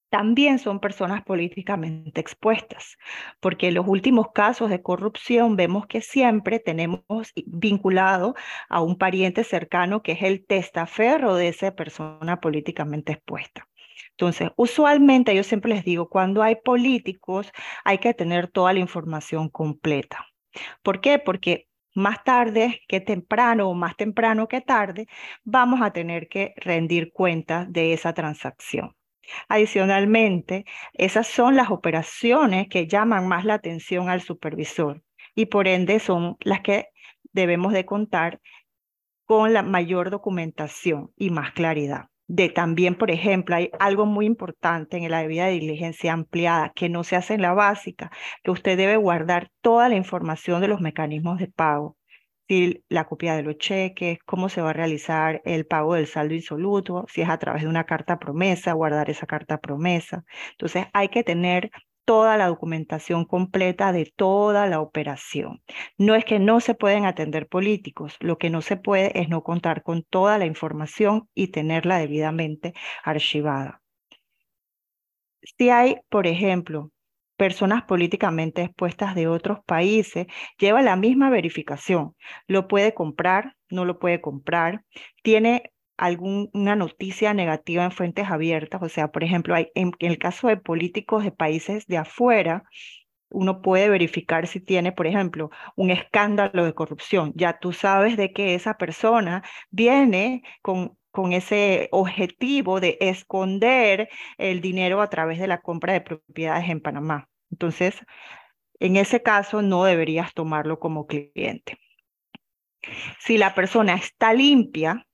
también 0.10 0.60
son 0.60 0.80
personas 0.80 1.24
políticamente 1.24 2.20
expuestas, 2.20 2.98
porque 3.40 3.70
en 3.70 3.76
los 3.76 3.88
últimos 3.88 4.32
casos 4.34 4.70
de 4.70 4.82
corrupción 4.82 5.56
vemos 5.56 5.86
que 5.88 6.02
siempre 6.02 6.60
tenemos 6.60 7.02
vinculado 7.46 8.36
a 8.70 8.82
un 8.82 8.98
pariente 8.98 9.44
cercano 9.44 10.02
que 10.02 10.14
es 10.14 10.24
el 10.24 10.46
testaferro 10.46 11.36
de 11.36 11.50
esa 11.50 11.76
persona 11.76 12.42
políticamente 12.42 13.14
expuesta. 13.14 13.68
Entonces, 14.12 14.50
usualmente 14.58 15.34
yo 15.34 15.44
siempre 15.44 15.74
les 15.74 15.86
digo, 15.86 16.10
cuando 16.10 16.44
hay 16.44 16.56
políticos 16.56 17.52
hay 17.86 17.98
que 18.00 18.14
tener 18.14 18.50
toda 18.50 18.74
la 18.74 18.80
información 18.80 19.50
completa. 19.50 20.28
¿Por 20.84 21.00
qué? 21.00 21.20
Porque 21.20 21.68
más 21.96 22.24
tarde 22.24 22.82
que 22.88 23.02
temprano 23.02 23.70
o 23.70 23.74
más 23.74 23.96
temprano 23.98 24.48
que 24.48 24.62
tarde, 24.62 25.08
vamos 25.44 25.82
a 25.82 25.92
tener 25.92 26.28
que 26.30 26.54
rendir 26.58 27.12
cuentas 27.12 27.72
de 27.72 27.94
esa 27.94 28.14
transacción. 28.14 28.96
Adicionalmente, 29.50 30.66
esas 30.94 31.28
son 31.28 31.56
las 31.56 31.70
operaciones 31.70 32.68
que 32.70 32.88
llaman 32.88 33.28
más 33.28 33.46
la 33.46 33.56
atención 33.56 34.10
al 34.10 34.22
supervisor 34.22 35.04
y 35.36 35.46
por 35.48 35.68
ende 35.68 36.00
son 36.00 36.38
las 36.42 36.62
que 36.62 36.88
debemos 37.32 37.74
de 37.74 37.86
contar 37.86 38.42
con 39.26 39.54
la 39.54 39.64
mayor 39.64 40.10
documentación 40.10 41.12
y 41.16 41.30
más 41.30 41.54
claridad 41.54 42.11
de 42.32 42.48
también, 42.48 42.96
por 42.96 43.12
ejemplo, 43.12 43.56
hay 43.58 43.70
algo 43.80 44.06
muy 44.06 44.26
importante 44.26 44.96
en 44.98 45.12
la 45.12 45.20
debida 45.22 45.48
diligencia 45.48 46.14
ampliada 46.14 46.72
que 46.74 46.88
no 46.88 47.04
se 47.04 47.18
hace 47.18 47.34
en 47.34 47.42
la 47.42 47.54
básica, 47.54 48.10
que 48.42 48.52
usted 48.52 48.78
debe 48.78 48.96
guardar 48.96 49.50
toda 49.60 49.90
la 49.90 49.96
información 49.96 50.62
de 50.62 50.70
los 50.70 50.80
mecanismos 50.80 51.40
de 51.40 51.48
pago, 51.48 51.98
si 52.48 52.86
la 52.90 53.06
copia 53.06 53.36
de 53.36 53.44
los 53.44 53.58
cheques, 53.58 54.20
cómo 54.26 54.48
se 54.48 54.62
va 54.62 54.70
a 54.70 54.74
realizar 54.74 55.42
el 55.44 55.66
pago 55.66 55.96
del 55.96 56.08
saldo 56.08 56.34
insoluto, 56.34 57.06
si 57.10 57.22
es 57.22 57.30
a 57.30 57.38
través 57.38 57.64
de 57.64 57.68
una 57.70 57.86
carta 57.86 58.18
promesa, 58.18 58.74
guardar 58.74 59.10
esa 59.10 59.26
carta 59.26 59.58
promesa. 59.60 60.24
Entonces 60.52 60.86
hay 60.94 61.10
que 61.10 61.24
tener 61.26 61.70
toda 62.06 62.38
la 62.38 62.48
documentación 62.48 63.26
completa 63.26 63.92
de 63.92 64.12
toda 64.16 64.68
la 64.68 64.82
operación. 64.82 65.62
No 65.98 66.16
es 66.16 66.26
que 66.26 66.40
no 66.40 66.60
se 66.60 66.76
pueden 66.76 67.06
atender 67.06 67.48
políticos, 67.48 68.18
lo 68.20 68.38
que 68.38 68.50
no 68.50 68.62
se 68.62 68.78
puede 68.78 69.20
es 69.20 69.30
no 69.30 69.44
contar 69.44 69.84
con 69.84 70.04
toda 70.04 70.38
la 70.38 70.46
información 70.46 71.30
y 71.34 71.48
tenerla 71.48 72.00
debidamente 72.00 72.74
archivada. 73.04 73.82
Si 75.58 75.70
hay, 75.70 75.98
por 76.10 76.28
ejemplo, 76.28 76.92
personas 77.38 77.84
políticamente 77.86 78.62
expuestas 78.62 79.16
de 79.16 79.28
otros 79.28 79.60
países, 79.66 80.28
lleva 80.60 80.84
la 80.84 80.96
misma 80.96 81.32
verificación. 81.32 82.16
Lo 82.48 82.68
puede 82.68 82.94
comprar, 82.94 83.56
no 83.70 83.84
lo 83.84 83.98
puede 83.98 84.22
comprar, 84.22 84.84
tiene 85.24 85.71
alguna 86.02 86.76
noticia 86.76 87.34
negativa 87.36 87.84
en 87.84 87.92
fuentes 87.92 88.30
abiertas. 88.30 88.82
O 88.82 88.90
sea, 88.90 89.10
por 89.10 89.24
ejemplo, 89.24 89.54
hay, 89.54 89.68
en, 89.76 89.92
el 90.00 90.18
caso 90.18 90.48
de 90.48 90.58
políticos 90.58 91.24
de 91.24 91.32
países 91.32 91.86
de 91.86 91.98
afuera, 91.98 92.64
uno 93.30 93.62
puede 93.62 93.88
verificar 93.88 94.48
si 94.48 94.60
tiene, 94.60 94.92
por 94.92 95.06
ejemplo, 95.06 95.52
un 95.76 95.92
escándalo 95.92 96.66
de 96.66 96.74
corrupción. 96.74 97.34
Ya 97.36 97.60
tú 97.60 97.72
sabes 97.72 98.18
de 98.18 98.34
que 98.34 98.56
esa 98.56 98.78
persona 98.78 99.44
viene 99.70 100.42
con, 100.64 100.98
con 101.12 101.34
ese 101.34 101.88
objetivo 101.92 102.80
de 102.80 102.98
esconder 103.00 104.10
el 104.40 104.60
dinero 104.60 105.02
a 105.02 105.10
través 105.10 105.40
de 105.40 105.48
la 105.48 105.62
compra 105.62 105.94
de 105.94 106.02
propiedades 106.02 106.68
en 106.70 106.82
Panamá. 106.82 107.30
Entonces, 107.52 107.96
en 108.80 108.96
ese 108.96 109.22
caso 109.22 109.62
no 109.62 109.84
deberías 109.84 110.34
tomarlo 110.34 110.80
como 110.80 111.06
cliente. 111.06 111.78
Si 113.20 113.38
la 113.38 113.54
persona 113.54 113.94
está 113.94 114.34
limpia, 114.34 115.06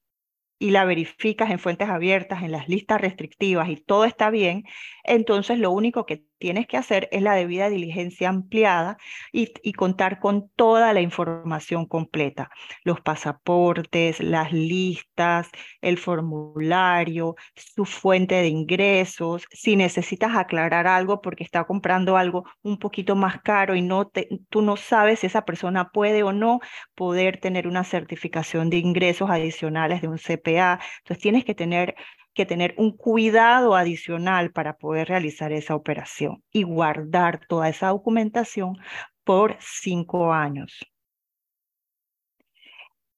y 0.60 0.72
la 0.72 0.86
verificas 0.86 1.50
en 1.52 1.60
fuentes 1.60 1.90
abiertas, 1.90 2.44
en 2.44 2.52
las 2.52 2.68
listas 2.70 3.02
restrictivas 3.02 3.70
y 3.70 3.78
todo 3.78 4.06
está 4.06 4.30
bien, 4.30 4.64
entonces 5.08 5.60
lo 5.60 5.72
único 5.72 6.06
que 6.06 6.24
tienes 6.38 6.68
que 6.68 6.78
hacer 6.78 7.08
es 7.12 7.22
la 7.22 7.34
debida 7.36 7.70
diligencia 7.70 8.30
ampliada 8.30 8.98
y, 9.32 9.48
contar 9.74 10.20
con 10.20 10.50
toda 10.56 10.94
la 10.94 11.02
información 11.02 11.86
completa, 11.86 12.50
los 12.84 13.02
pasaportes, 13.02 14.20
las 14.20 14.52
listas, 14.52 15.50
el 15.82 15.98
formulario, 15.98 17.36
su 17.56 17.86
fuente 17.86 18.36
de 18.36 18.48
ingresos, 18.48 19.46
si 19.52 19.76
necesitas 19.76 20.36
aclarar 20.36 20.88
algo 20.88 21.22
porque 21.22 21.44
está 21.44 21.66
comprando 21.66 22.18
algo 22.18 22.46
un 22.64 22.80
poquito 22.80 23.16
más 23.16 23.42
caro 23.42 23.76
y 23.76 23.82
no 23.82 24.08
te, 24.08 24.28
tú 24.50 24.62
no 24.62 24.78
sabes 24.78 25.20
si 25.20 25.28
esa 25.28 25.46
persona 25.46 25.90
puede 25.90 26.24
o 26.24 26.34
no 26.34 26.60
poder 26.96 27.40
tener 27.40 27.68
una 27.68 27.84
certificación 27.84 28.70
de 28.70 28.78
ingresos 28.78 29.30
adicionales 29.30 30.02
de 30.02 30.08
un 30.08 30.18
CPA, 30.18 30.80
entonces 31.00 31.22
tienes 31.22 31.46
que 31.46 31.56
tener 31.56 31.96
que 32.38 32.46
tener 32.46 32.76
un 32.78 32.96
cuidado 32.96 33.76
adicional 33.76 34.52
para 34.52 34.78
poder 34.78 35.10
realizar 35.10 35.52
esa 35.52 35.76
operación 35.76 36.44
y 36.52 36.64
guardar 36.64 37.42
toda 37.48 37.68
esa 37.68 37.90
documentación 37.90 38.78
por 39.24 39.58
cinco 39.60 40.32
años. 40.32 40.86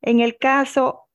En 0.01 0.21
el 0.21 0.37
caso 0.37 1.09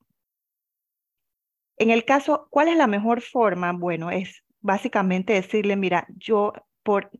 En 1.76 1.90
el 1.90 2.04
caso, 2.04 2.46
¿cuál 2.50 2.68
es 2.68 2.76
la 2.76 2.86
mejor 2.86 3.20
forma? 3.20 3.72
Bueno, 3.72 4.10
es 4.10 4.44
básicamente 4.60 5.32
decirle, 5.32 5.76
mira, 5.76 6.06
yo 6.16 6.52
por, 6.84 7.10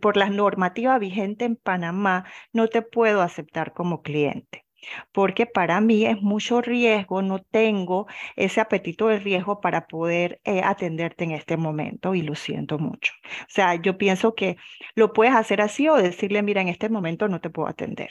por 0.00 0.16
la 0.16 0.30
normativa 0.30 0.98
vigente 0.98 1.44
en 1.44 1.56
Panamá 1.56 2.24
no 2.52 2.68
te 2.68 2.82
puedo 2.82 3.22
aceptar 3.22 3.72
como 3.72 4.02
cliente 4.02 4.64
porque 5.12 5.46
para 5.46 5.80
mí 5.80 6.06
es 6.06 6.20
mucho 6.22 6.60
riesgo, 6.60 7.22
no 7.22 7.40
tengo 7.40 8.06
ese 8.36 8.60
apetito 8.60 9.08
de 9.08 9.18
riesgo 9.18 9.60
para 9.60 9.86
poder 9.86 10.40
eh, 10.44 10.62
atenderte 10.62 11.24
en 11.24 11.32
este 11.32 11.56
momento 11.56 12.14
y 12.14 12.22
lo 12.22 12.34
siento 12.34 12.78
mucho. 12.78 13.12
O 13.42 13.46
sea, 13.48 13.74
yo 13.76 13.98
pienso 13.98 14.34
que 14.34 14.56
lo 14.94 15.12
puedes 15.12 15.34
hacer 15.34 15.60
así 15.60 15.88
o 15.88 15.96
decirle, 15.96 16.42
mira, 16.42 16.60
en 16.60 16.68
este 16.68 16.88
momento 16.88 17.28
no 17.28 17.40
te 17.40 17.50
puedo 17.50 17.68
atender. 17.68 18.10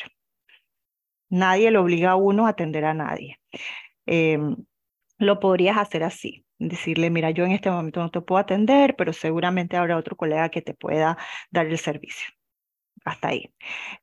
Nadie 1.30 1.72
le 1.72 1.78
obliga 1.78 2.12
a 2.12 2.16
uno 2.16 2.48
a 2.48 2.50
atender 2.50 2.86
a 2.86 2.94
nadie. 2.94 3.40
Em, 4.06 4.56
lo 5.18 5.40
podrías 5.40 5.78
hacer 5.78 6.04
así, 6.04 6.46
decirle, 6.60 7.10
mira, 7.10 7.32
yo 7.32 7.46
en 7.46 7.52
este 7.52 7.70
momento 7.72 8.02
no 8.02 8.12
te 8.12 8.22
puedo 8.22 8.40
atender, 8.40 8.96
pero 8.96 9.14
seguramente 9.14 9.78
habrá 9.78 9.98
otro 9.98 10.16
colega 10.16 10.50
que 10.50 10.62
te 10.62 10.74
pueda 10.74 11.18
dar 11.52 11.68
el 11.68 11.78
servicio 11.78 12.39
hasta 13.06 13.30
ahí. 13.30 13.54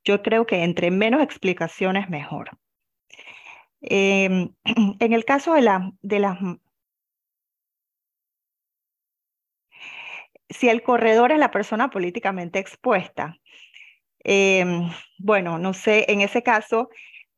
Yo 0.03 0.21
creo 0.21 0.45
que 0.45 0.63
entre 0.63 0.91
menos 0.91 1.21
explicaciones, 1.21 2.09
mejor. 2.09 2.51
Em, 3.81 4.53
en 4.99 5.13
el 5.13 5.25
caso 5.25 5.53
de, 5.53 5.61
la, 5.61 5.91
de 6.01 6.19
las... 6.19 6.37
Si 10.49 10.69
el 10.69 10.81
corredor 10.81 11.31
es 11.31 11.39
la 11.39 11.51
persona 11.51 11.89
políticamente 11.89 12.59
expuesta, 12.59 13.37
em, 14.19 14.89
bueno, 15.17 15.59
no 15.59 15.73
sé, 15.73 16.05
en 16.11 16.21
ese 16.21 16.43
caso, 16.43 16.89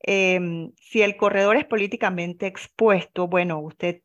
em, 0.01 0.71
si 0.75 1.01
el 1.01 1.17
corredor 1.17 1.57
es 1.57 1.65
políticamente 1.65 2.47
expuesto, 2.47 3.27
bueno, 3.27 3.59
usted 3.59 4.01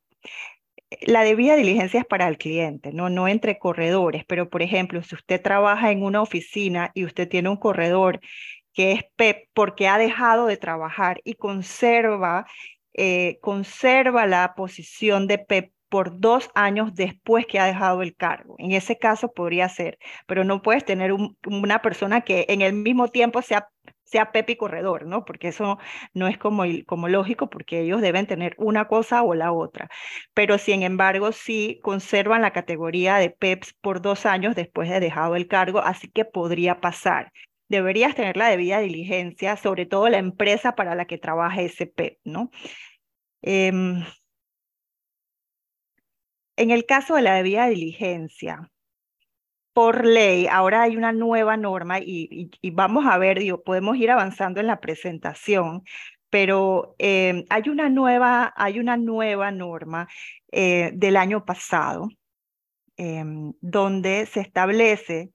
la 1.03 1.23
debida 1.23 1.57
diligencia 1.57 2.01
es 2.01 2.07
para 2.07 2.29
el 2.29 2.39
cliente, 2.39 2.93
¿no? 2.93 3.09
no 3.09 3.29
entre 3.29 3.59
corredores, 3.59 4.25
pero 4.27 4.49
por 4.49 4.63
ejemplo, 4.63 5.03
si 5.03 5.15
usted 5.15 5.41
trabaja 5.41 5.91
en 5.91 6.03
una 6.03 6.23
oficina 6.23 6.91
y 6.95 7.05
usted 7.05 7.29
tiene 7.29 7.49
un 7.49 7.57
corredor 7.57 8.21
que 8.73 8.93
es 8.93 9.05
PEP 9.17 9.49
porque 9.55 9.89
ha 9.89 9.99
dejado 9.99 10.47
de 10.47 10.57
trabajar 10.57 11.21
y 11.25 11.35
conserva, 11.35 12.47
eh, 12.93 13.39
conserva 13.41 14.27
la 14.27 14.55
posición 14.55 15.27
de 15.27 15.39
PEP 15.39 15.73
por 15.89 16.19
dos 16.19 16.51
años 16.57 16.95
después 16.95 17.47
que 17.47 17.61
ha 17.61 17.67
dejado 17.67 18.03
el 18.03 18.17
cargo. 18.17 18.57
En 18.59 18.73
ese 18.73 18.99
caso 18.99 19.33
podría 19.33 19.69
ser, 19.69 19.99
pero 20.27 20.43
no 20.43 20.61
puedes 20.61 20.85
tener 20.85 21.13
una 21.47 21.83
persona 21.83 22.23
que 22.23 22.47
en 22.49 22.63
el 22.63 22.73
mismo 22.73 23.09
tiempo 23.09 23.43
sea 23.43 23.69
sea 24.15 24.31
Pepe 24.31 24.57
corredor, 24.57 25.07
¿no? 25.07 25.25
Porque 25.25 25.49
eso 25.49 25.79
no 26.13 26.29
es 26.29 26.39
como, 26.39 26.65
lógico, 27.09 27.51
porque 27.51 27.81
ellos 27.81 28.01
deben 28.01 28.29
tener 28.29 28.55
una 28.59 28.87
cosa 28.87 29.25
o 29.25 29.35
la 29.35 29.51
otra. 29.51 29.89
Pero 30.35 30.57
sin 30.59 30.85
embargo, 30.85 31.33
sí 31.33 31.81
conservan 31.83 32.41
la 32.43 32.53
categoría 32.53 33.17
de 33.17 33.31
PEPs 33.31 33.75
por 33.81 34.01
dos 34.03 34.25
años 34.25 34.55
después 34.55 34.89
de 34.89 35.01
dejado 35.01 35.35
el 35.35 35.49
cargo, 35.49 35.81
así 35.81 36.09
que 36.09 36.25
podría 36.25 36.81
pasar. 36.81 37.33
Deberías 37.69 38.15
tener 38.15 38.37
la 38.37 38.49
debida 38.51 38.79
diligencia, 38.79 39.57
sobre 39.57 39.85
todo 39.85 40.09
la 40.09 40.19
empresa 40.19 40.77
para 40.77 40.95
la 40.95 41.07
que 41.07 41.19
trabaja 41.19 41.63
ese 41.63 41.87
PEP, 41.87 42.19
¿no? 42.25 42.51
Em, 43.43 44.05
en 46.57 46.71
el 46.71 46.87
caso 46.87 47.17
de 47.17 47.23
la 47.23 47.35
debida 47.35 47.67
diligencia, 47.67 48.71
por 49.75 50.07
ley, 50.07 50.47
ahora 50.47 50.83
hay 50.83 50.97
una 50.97 51.13
nueva 51.13 51.57
norma 51.57 51.99
y, 52.01 52.51
vamos 52.73 53.07
a 53.07 53.19
ver, 53.19 53.41
digo, 53.41 53.63
podemos 53.63 53.97
ir 53.99 54.11
avanzando 54.11 54.61
en 54.61 54.69
la 54.69 54.81
presentación, 54.81 55.83
pero 56.31 56.95
eh, 56.99 57.45
hay, 57.51 57.69
una 57.69 57.89
nueva, 57.91 58.53
hay 58.57 58.79
una 58.81 58.97
nueva 58.97 59.51
norma 59.51 60.09
eh, 60.53 60.93
del 60.95 61.17
año 61.17 61.45
pasado 61.45 62.09
em, 62.97 63.53
donde 63.61 64.27
se 64.27 64.41
establece 64.41 65.33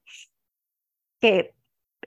que 1.19 1.53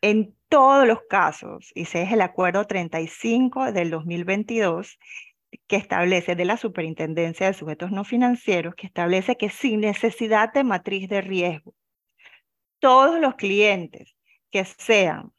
en 0.03 0.35
todos 0.49 0.87
los 0.87 1.01
casos, 1.09 1.71
y 1.75 1.83
ese 1.83 2.03
es 2.03 2.13
el 2.13 2.23
acuerdo 2.23 2.67
35 2.67 3.73
del 3.73 3.91
2022, 3.91 4.99
que 5.67 5.77
establece 5.77 6.35
de 6.37 6.45
la 6.47 6.57
Superintendencia 6.57 7.47
de 7.47 7.55
Sujetos 7.55 7.91
No 7.93 8.05
Financieros, 8.05 8.75
que 8.75 8.87
establece 8.87 9.37
que 9.37 9.51
sin 9.51 9.81
necesidad 9.81 10.53
de 10.53 10.65
matriz 10.65 11.09
de 11.09 11.21
riesgo, 11.21 11.75
todos 12.83 13.21
los 13.21 13.37
clientes 13.37 14.17
que 14.51 14.65
sean 14.65 15.33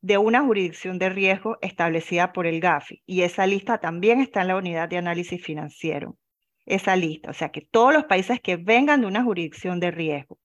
de 0.00 0.16
una 0.16 0.40
jurisdicción 0.40 0.98
de 0.98 1.10
riesgo 1.10 1.58
establecida 1.60 2.32
por 2.32 2.46
el 2.46 2.58
GAFI. 2.58 3.02
Y 3.04 3.20
esa 3.20 3.46
lista 3.46 3.78
también 3.78 4.18
está 4.18 4.40
en 4.40 4.48
la 4.48 4.56
unidad 4.56 4.88
de 4.88 4.96
análisis 4.96 5.44
financiero. 5.44 6.16
Esa 6.64 6.96
lista, 6.96 7.30
o 7.30 7.34
sea 7.34 7.50
que 7.50 7.60
todos 7.60 7.92
los 7.92 8.04
países 8.04 8.40
que 8.40 8.56
vengan 8.56 9.02
de 9.02 9.08
una 9.08 9.22
jurisdicción 9.22 9.78
de 9.78 9.90
riesgo, 9.90 10.38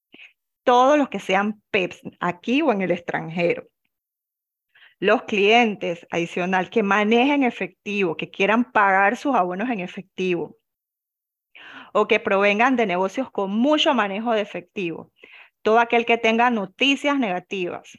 todos 0.65 0.97
los 0.97 1.07
que 1.07 1.21
sean 1.21 1.61
PEPs 1.71 2.01
aquí 2.19 2.61
o 2.61 2.73
en 2.73 2.81
el 2.81 2.91
extranjero, 2.91 3.69
los 4.99 5.23
clientes 5.23 6.05
adicional 6.11 6.69
que 6.69 6.83
manejen 6.83 7.43
efectivo, 7.43 8.17
que 8.17 8.29
quieran 8.29 8.73
pagar 8.73 9.15
sus 9.15 9.35
abonos 9.35 9.69
en 9.69 9.79
efectivo 9.79 10.57
o 11.93 12.09
que 12.09 12.19
provengan 12.19 12.75
de 12.75 12.87
negocios 12.87 13.31
con 13.31 13.51
mucho 13.51 13.93
manejo 13.93 14.33
de 14.33 14.41
efectivo, 14.41 15.13
todo 15.65 15.79
aquel 15.79 16.05
que 16.05 16.19
tenga 16.19 16.51
noticias 16.51 17.17
negativas 17.17 17.97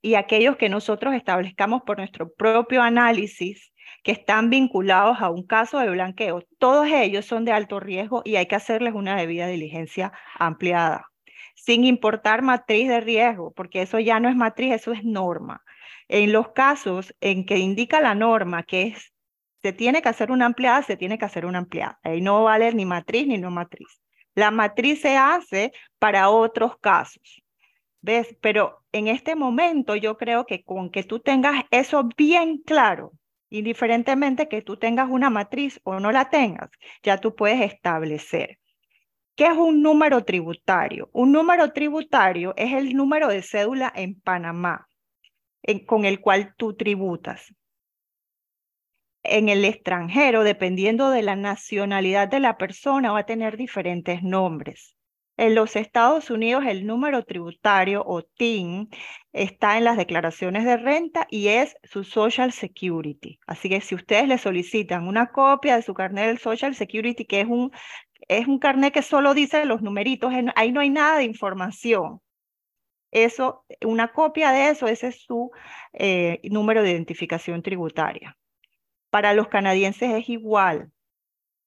y 0.00 0.14
aquellos 0.14 0.56
que 0.56 0.70
nosotros 0.70 1.14
establezcamos 1.14 1.82
por 1.82 1.98
nuestro 1.98 2.32
propio 2.32 2.80
análisis 2.80 3.74
que 4.02 4.12
están 4.12 4.48
vinculados 4.48 5.18
a 5.20 5.28
un 5.28 5.46
caso 5.46 5.78
de 5.78 5.90
blanqueo, 5.90 6.40
todos 6.58 6.86
ellos 6.86 7.26
son 7.26 7.44
de 7.44 7.52
alto 7.52 7.78
riesgo 7.78 8.22
y 8.24 8.36
hay 8.36 8.46
que 8.46 8.54
hacerles 8.54 8.94
una 8.94 9.16
debida 9.16 9.48
diligencia 9.48 10.12
ampliada, 10.38 11.04
sin 11.54 11.84
importar 11.84 12.40
matriz 12.40 12.88
de 12.88 13.00
riesgo, 13.00 13.52
porque 13.52 13.82
eso 13.82 13.98
ya 13.98 14.18
no 14.18 14.30
es 14.30 14.36
matriz, 14.36 14.72
eso 14.72 14.92
es 14.92 15.04
norma. 15.04 15.62
En 16.08 16.32
los 16.32 16.52
casos 16.52 17.14
en 17.20 17.44
que 17.44 17.58
indica 17.58 18.00
la 18.00 18.14
norma 18.14 18.62
que 18.62 18.82
es, 18.84 19.12
se 19.60 19.74
tiene 19.74 20.00
que 20.00 20.08
hacer 20.08 20.30
una 20.30 20.46
ampliada, 20.46 20.82
se 20.82 20.96
tiene 20.96 21.18
que 21.18 21.26
hacer 21.26 21.44
una 21.44 21.58
ampliada. 21.58 21.98
Ahí 22.02 22.22
no 22.22 22.44
vale 22.44 22.72
ni 22.72 22.86
matriz 22.86 23.26
ni 23.26 23.36
no 23.36 23.50
matriz. 23.50 24.00
La 24.38 24.52
matriz 24.52 25.00
se 25.00 25.16
hace 25.16 25.72
para 25.98 26.30
otros 26.30 26.78
casos. 26.78 27.42
¿Ves? 28.00 28.36
Pero 28.40 28.84
en 28.92 29.08
este 29.08 29.34
momento 29.34 29.96
yo 29.96 30.16
creo 30.16 30.46
que 30.46 30.62
con 30.62 30.90
que 30.90 31.02
tú 31.02 31.18
tengas 31.18 31.64
eso 31.72 32.08
bien 32.16 32.58
claro, 32.58 33.10
indiferentemente 33.50 34.48
que 34.48 34.62
tú 34.62 34.76
tengas 34.76 35.10
una 35.10 35.28
matriz 35.28 35.80
o 35.82 35.98
no 35.98 36.12
la 36.12 36.30
tengas, 36.30 36.70
ya 37.02 37.18
tú 37.18 37.34
puedes 37.34 37.60
establecer. 37.62 38.60
¿Qué 39.34 39.46
es 39.46 39.56
un 39.56 39.82
número 39.82 40.24
tributario? 40.24 41.10
Un 41.12 41.32
número 41.32 41.72
tributario 41.72 42.54
es 42.56 42.72
el 42.74 42.94
número 42.94 43.26
de 43.26 43.42
cédula 43.42 43.92
en 43.92 44.20
Panamá 44.20 44.86
con 45.84 46.04
el 46.04 46.20
cual 46.20 46.54
tú 46.56 46.76
tributas 46.76 47.52
en 49.22 49.48
el 49.48 49.64
extranjero, 49.64 50.44
dependiendo 50.44 51.10
de 51.10 51.22
la 51.22 51.36
nacionalidad 51.36 52.28
de 52.28 52.40
la 52.40 52.56
persona, 52.56 53.12
va 53.12 53.20
a 53.20 53.26
tener 53.26 53.56
diferentes 53.56 54.22
nombres. 54.22 54.96
En 55.38 55.54
los 55.54 55.76
Estados 55.76 56.30
Unidos 56.30 56.64
el 56.66 56.84
número 56.84 57.24
tributario 57.24 58.02
o 58.04 58.22
TIN 58.22 58.88
está 59.32 59.78
en 59.78 59.84
las 59.84 59.96
declaraciones 59.96 60.64
de 60.64 60.76
renta 60.76 61.28
y 61.30 61.46
es 61.48 61.76
su 61.84 62.02
Social 62.02 62.52
Security. 62.52 63.38
Así 63.46 63.68
que 63.68 63.80
si 63.80 63.94
ustedes 63.94 64.26
le 64.26 64.38
solicitan 64.38 65.06
una 65.06 65.28
copia 65.30 65.76
de 65.76 65.82
su 65.82 65.94
carnet 65.94 66.26
del 66.26 66.38
Social 66.38 66.74
Security, 66.74 67.24
que 67.24 67.42
es 67.42 67.46
un, 67.46 67.70
es 68.26 68.48
un 68.48 68.58
carnet 68.58 68.92
que 68.92 69.02
solo 69.02 69.32
dice 69.32 69.64
los 69.64 69.80
numeritos, 69.80 70.32
ahí 70.56 70.72
no 70.72 70.80
hay 70.80 70.90
nada 70.90 71.18
de 71.18 71.24
información. 71.24 72.20
Eso, 73.12 73.64
una 73.86 74.08
copia 74.12 74.50
de 74.50 74.70
eso, 74.70 74.88
ese 74.88 75.08
es 75.08 75.22
su 75.22 75.52
eh, 75.92 76.40
número 76.50 76.82
de 76.82 76.90
identificación 76.90 77.62
tributaria. 77.62 78.36
Para 79.10 79.34
los 79.34 79.48
canadienses 79.48 80.10
es 80.12 80.28
igual. 80.28 80.90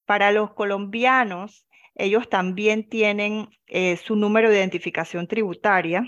Para 0.06 0.32
los 0.32 0.52
colombianos, 0.54 1.66
ellos 1.94 2.28
también 2.28 2.88
tienen 2.88 3.48
eh, 3.66 3.96
su 3.96 4.16
número 4.16 4.50
de 4.50 4.56
identificación 4.56 5.26
tributaria 5.26 6.04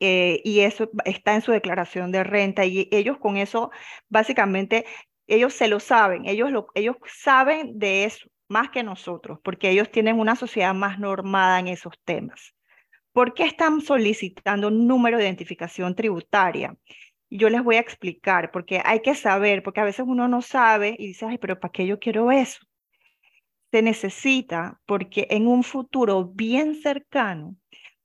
eh, 0.00 0.40
y 0.44 0.60
eso 0.60 0.90
está 1.04 1.34
en 1.34 1.42
su 1.42 1.52
declaración 1.52 2.12
de 2.12 2.24
renta 2.24 2.64
y 2.64 2.88
ellos 2.92 3.18
con 3.18 3.36
eso, 3.36 3.70
básicamente, 4.08 4.84
ellos 5.26 5.52
se 5.54 5.68
lo 5.68 5.80
saben, 5.80 6.26
ellos, 6.26 6.50
lo, 6.50 6.68
ellos 6.74 6.96
saben 7.06 7.78
de 7.78 8.04
eso 8.04 8.28
más 8.48 8.70
que 8.70 8.82
nosotros, 8.82 9.38
porque 9.42 9.70
ellos 9.70 9.90
tienen 9.90 10.18
una 10.18 10.36
sociedad 10.36 10.74
más 10.74 10.98
normada 10.98 11.58
en 11.58 11.68
esos 11.68 11.94
temas. 12.04 12.54
¿Por 13.12 13.34
qué 13.34 13.44
están 13.44 13.80
solicitando 13.80 14.68
un 14.68 14.86
número 14.86 15.18
de 15.18 15.24
identificación 15.24 15.94
tributaria? 15.94 16.76
Yo 17.30 17.50
les 17.50 17.62
voy 17.62 17.76
a 17.76 17.80
explicar, 17.80 18.50
porque 18.50 18.80
hay 18.84 19.00
que 19.00 19.14
saber, 19.14 19.62
porque 19.62 19.80
a 19.80 19.84
veces 19.84 20.04
uno 20.08 20.28
no 20.28 20.42
sabe 20.42 20.96
y 20.98 21.08
dice, 21.08 21.26
ay, 21.26 21.38
pero 21.38 21.60
¿para 21.60 21.72
qué 21.72 21.86
yo 21.86 21.98
quiero 21.98 22.30
eso? 22.32 22.60
Se 23.70 23.82
necesita 23.82 24.80
porque 24.86 25.26
en 25.30 25.46
un 25.46 25.62
futuro 25.62 26.24
bien 26.24 26.74
cercano 26.74 27.56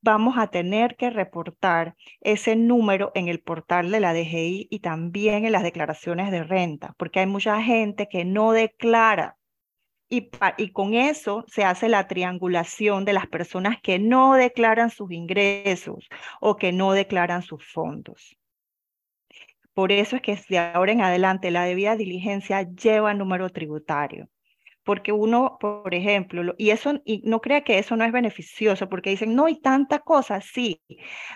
vamos 0.02 0.38
a 0.38 0.48
tener 0.48 0.98
que 0.98 1.10
reportar 1.10 1.96
ese 2.20 2.58
número 2.58 3.12
en 3.16 3.30
el 3.30 3.40
portal 3.42 3.90
de 3.92 4.02
la 4.02 4.14
DGI 4.14 4.68
y 4.70 4.80
también 4.80 5.46
en 5.46 5.54
las 5.54 5.64
declaraciones 5.64 6.30
de 6.32 6.44
renta, 6.44 6.94
porque 6.98 7.22
hay 7.22 7.28
mucha 7.28 7.62
gente 7.62 8.10
que 8.10 8.26
no 8.26 8.52
declara 8.52 9.38
y, 10.10 10.30
y, 10.58 10.72
con 10.74 10.94
eso 10.94 11.46
se 11.48 11.64
hace 11.64 11.90
la 11.90 12.08
triangulación 12.08 13.06
de 13.06 13.14
las 13.14 13.28
personas 13.28 13.78
que 13.82 13.98
no 13.98 14.36
declaran 14.36 14.90
sus 14.92 15.12
ingresos 15.12 16.08
o 16.40 16.58
que 16.58 16.72
no 16.72 16.92
declaran 16.92 17.42
sus 17.42 17.66
fondos. 17.66 18.38
Por 19.76 19.92
eso 19.92 20.16
es 20.16 20.22
que 20.24 20.40
de 20.50 20.58
ahora 20.58 20.92
en 20.94 21.02
adelante 21.02 21.52
la 21.52 21.64
debida 21.66 21.96
diligencia 21.96 22.64
lleva 22.64 23.14
número 23.14 23.50
tributario 23.50 24.30
porque 24.84 25.12
uno, 25.12 25.58
por 25.60 25.94
ejemplo, 25.96 26.54
y 26.58 26.72
eso, 26.72 27.02
y 27.06 27.22
no 27.26 27.42
crea 27.42 27.62
que 27.64 27.80
eso 27.80 27.96
no 27.96 28.06
es 28.06 28.12
beneficioso, 28.12 28.90
porque 28.90 29.10
dicen, 29.12 29.36
no 29.36 29.46
hay 29.46 29.60
tanta 29.62 30.00
cosa, 30.00 30.42
sí. 30.42 30.82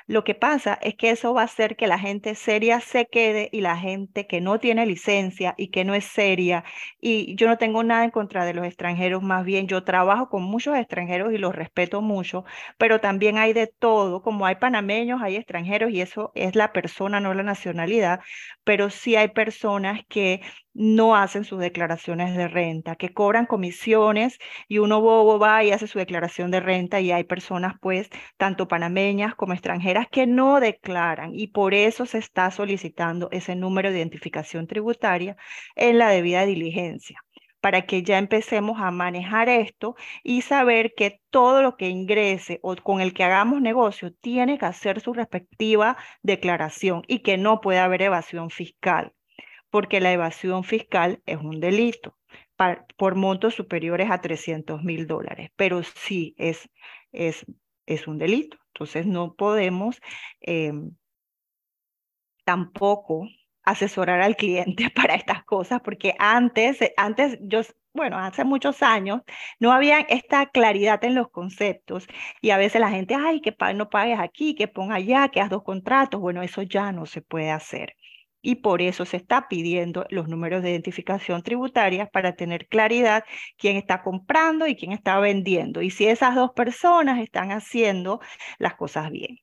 Lo 0.07 0.23
que 0.23 0.35
pasa 0.35 0.77
es 0.81 0.95
que 0.95 1.09
eso 1.11 1.33
va 1.33 1.41
a 1.41 1.45
hacer 1.45 1.75
que 1.75 1.87
la 1.87 1.99
gente 1.99 2.35
seria 2.35 2.79
se 2.81 3.05
quede 3.07 3.49
y 3.51 3.61
la 3.61 3.77
gente 3.77 4.27
que 4.27 4.41
no 4.41 4.59
tiene 4.59 4.85
licencia 4.85 5.53
y 5.57 5.69
que 5.69 5.85
no 5.85 5.93
es 5.95 6.05
seria, 6.05 6.63
y 6.99 7.35
yo 7.35 7.47
no 7.47 7.57
tengo 7.57 7.83
nada 7.83 8.03
en 8.03 8.11
contra 8.11 8.45
de 8.45 8.53
los 8.53 8.65
extranjeros, 8.65 9.21
más 9.23 9.45
bien 9.45 9.67
yo 9.67 9.83
trabajo 9.83 10.29
con 10.29 10.43
muchos 10.43 10.75
extranjeros 10.77 11.33
y 11.33 11.37
los 11.37 11.55
respeto 11.55 12.01
mucho, 12.01 12.45
pero 12.77 12.99
también 13.01 13.37
hay 13.37 13.53
de 13.53 13.67
todo, 13.67 14.21
como 14.21 14.45
hay 14.45 14.55
panameños, 14.55 15.21
hay 15.21 15.35
extranjeros, 15.35 15.91
y 15.91 16.01
eso 16.01 16.31
es 16.35 16.55
la 16.55 16.71
persona, 16.73 17.19
no 17.19 17.33
la 17.33 17.43
nacionalidad, 17.43 18.19
pero 18.63 18.89
sí 18.89 19.15
hay 19.15 19.29
personas 19.29 20.01
que 20.09 20.41
no 20.77 21.15
hacen 21.15 21.43
sus 21.43 21.59
declaraciones 21.59 22.37
de 22.37 22.47
renta, 22.47 22.95
que 22.95 23.13
cobran 23.13 23.47
comisiones 23.47 24.37
y 24.67 24.77
uno 24.77 25.01
bobo 25.01 25.39
va 25.39 25.63
y 25.63 25.71
hace 25.71 25.87
su 25.87 25.97
declaración 25.99 26.51
de 26.51 26.59
renta 26.59 27.01
y 27.01 27.11
hay 27.11 27.23
personas 27.23 27.75
pues 27.81 28.09
tanto 28.37 28.67
panameñas 28.67 29.35
como 29.35 29.53
extranjeras 29.53 30.07
que 30.11 30.27
no 30.27 30.59
declaran 30.59 31.31
y 31.33 31.47
por 31.47 31.73
eso 31.73 32.05
se 32.05 32.19
está 32.19 32.51
solicitando 32.51 33.29
ese 33.31 33.55
número 33.55 33.91
de 33.91 33.97
identificación 33.97 34.67
tributaria 34.67 35.35
en 35.75 35.97
la 35.97 36.09
debida 36.09 36.45
diligencia 36.45 37.23
para 37.59 37.87
que 37.87 38.03
ya 38.03 38.17
empecemos 38.19 38.79
a 38.79 38.91
manejar 38.91 39.49
esto 39.49 39.95
y 40.23 40.41
saber 40.43 40.93
que 40.95 41.21
todo 41.31 41.61
lo 41.63 41.75
que 41.75 41.89
ingrese 41.89 42.59
o 42.61 42.75
con 42.75 43.01
el 43.01 43.13
que 43.13 43.23
hagamos 43.23 43.61
negocio 43.61 44.13
tiene 44.13 44.57
que 44.59 44.65
hacer 44.65 45.01
su 45.01 45.13
respectiva 45.13 45.97
declaración 46.21 47.01
y 47.07 47.19
que 47.19 47.37
no 47.37 47.61
puede 47.61 47.79
haber 47.79 48.03
evasión 48.03 48.51
fiscal 48.51 49.13
porque 49.69 49.99
la 49.99 50.11
evasión 50.11 50.63
fiscal 50.63 51.21
es 51.25 51.37
un 51.37 51.59
delito 51.59 52.17
por 52.97 53.15
montos 53.15 53.55
superiores 53.55 54.09
a 54.09 54.19
300 54.21 54.83
mil 54.83 55.07
dólares, 55.07 55.51
pero 55.55 55.83
sí 55.83 56.35
es, 56.37 56.69
es, 57.11 57.45
es 57.85 58.07
un 58.07 58.17
delito. 58.17 58.57
Entonces 58.73 59.05
no 59.05 59.35
podemos 59.35 59.99
em, 60.41 60.91
tampoco 62.43 63.27
asesorar 63.63 64.21
al 64.21 64.35
cliente 64.35 64.89
para 64.95 65.15
estas 65.15 65.43
cosas, 65.43 65.81
porque 65.81 66.15
antes, 66.19 66.79
antes 66.95 67.37
yo, 67.41 67.61
bueno, 67.93 68.17
hace 68.17 68.43
muchos 68.43 68.81
años 68.81 69.21
no 69.59 69.71
había 69.71 69.99
esta 69.99 70.47
claridad 70.47 71.03
en 71.03 71.15
los 71.15 71.29
conceptos 71.29 72.07
y 72.41 72.51
a 72.51 72.57
veces 72.57 72.81
la 72.81 72.89
gente, 72.89 73.15
ay, 73.15 73.41
que 73.41 73.55
no 73.75 73.89
pagues 73.89 74.19
aquí, 74.19 74.55
que 74.55 74.67
ponga 74.67 74.95
allá, 74.95 75.29
que 75.29 75.41
haz 75.41 75.49
dos 75.49 75.63
contratos. 75.63 76.21
Bueno, 76.21 76.41
eso 76.41 76.61
ya 76.61 76.91
no 76.91 77.05
se 77.05 77.21
puede 77.21 77.51
hacer 77.51 77.95
y 78.41 78.55
por 78.55 78.81
eso 78.81 79.05
se 79.05 79.17
está 79.17 79.47
pidiendo 79.47 80.05
los 80.09 80.27
números 80.27 80.63
de 80.63 80.71
identificación 80.71 81.43
tributaria 81.43 82.07
para 82.07 82.35
tener 82.35 82.67
claridad 82.67 83.23
quién 83.57 83.77
está 83.77 84.01
comprando 84.03 84.67
y 84.67 84.75
quién 84.75 84.91
está 84.91 85.19
vendiendo 85.19 85.81
y 85.81 85.89
si 85.89 86.07
esas 86.07 86.35
dos 86.35 86.51
personas 86.51 87.19
están 87.19 87.51
haciendo 87.51 88.19
las 88.59 88.75
cosas 88.75 89.11
bien. 89.11 89.39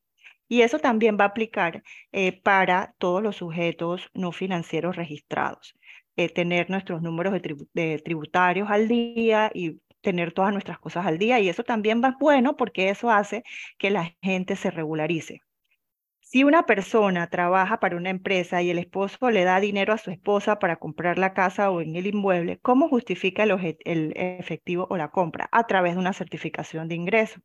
Y 0.49 0.63
eso 0.63 0.79
también 0.79 1.17
va 1.19 1.25
a 1.25 1.29
aplicar 1.29 1.83
eh, 2.13 2.41
para 2.43 2.95
todos 2.99 3.23
los 3.23 3.37
sujetos 3.37 4.11
no 4.15 4.31
financieros 4.33 4.97
registrados. 4.97 5.75
Eh, 6.17 6.29
tener 6.29 6.71
nuestros 6.71 7.03
números 7.03 7.33
de, 7.33 7.99
tributarios 7.99 8.71
al 8.71 8.87
día 8.87 9.51
y 9.53 9.81
tener 10.01 10.33
todas 10.33 10.53
nuestras 10.53 10.79
cosas 10.79 11.07
al 11.07 11.19
día. 11.19 11.41
Y 11.41 11.49
eso 11.49 11.65
también 11.65 12.03
va 12.03 12.17
bueno 12.21 12.57
porque 12.57 12.89
eso 12.91 13.11
hace 13.11 13.43
que 13.79 13.91
la 13.91 14.15
gente 14.23 14.55
se 14.57 14.71
regularice. 14.71 15.41
Si 16.35 16.43
una 16.43 16.67
persona 16.67 17.29
trabaja 17.31 17.79
para 17.79 17.97
una 17.97 18.11
empresa 18.11 18.61
y 18.61 18.69
el 18.69 18.81
esposo 18.81 19.31
le 19.31 19.45
da 19.45 19.61
dinero 19.61 19.93
a 19.93 19.99
su 19.99 20.11
esposa 20.11 20.59
para 20.59 20.75
comprar 20.79 21.17
la 21.17 21.33
casa 21.33 21.71
o 21.71 21.81
en 21.81 21.95
el 21.95 22.09
inmueble, 22.09 22.59
¿cómo 22.59 22.89
justifica 22.89 23.45
el, 23.45 24.13
efectivo 24.17 24.89
o 24.91 24.97
la 24.97 25.13
compra? 25.13 25.49
A 25.53 25.69
través 25.69 25.95
de 25.95 26.01
una 26.01 26.13
certificación 26.13 26.89
de 26.89 26.97
ingreso. 26.97 27.41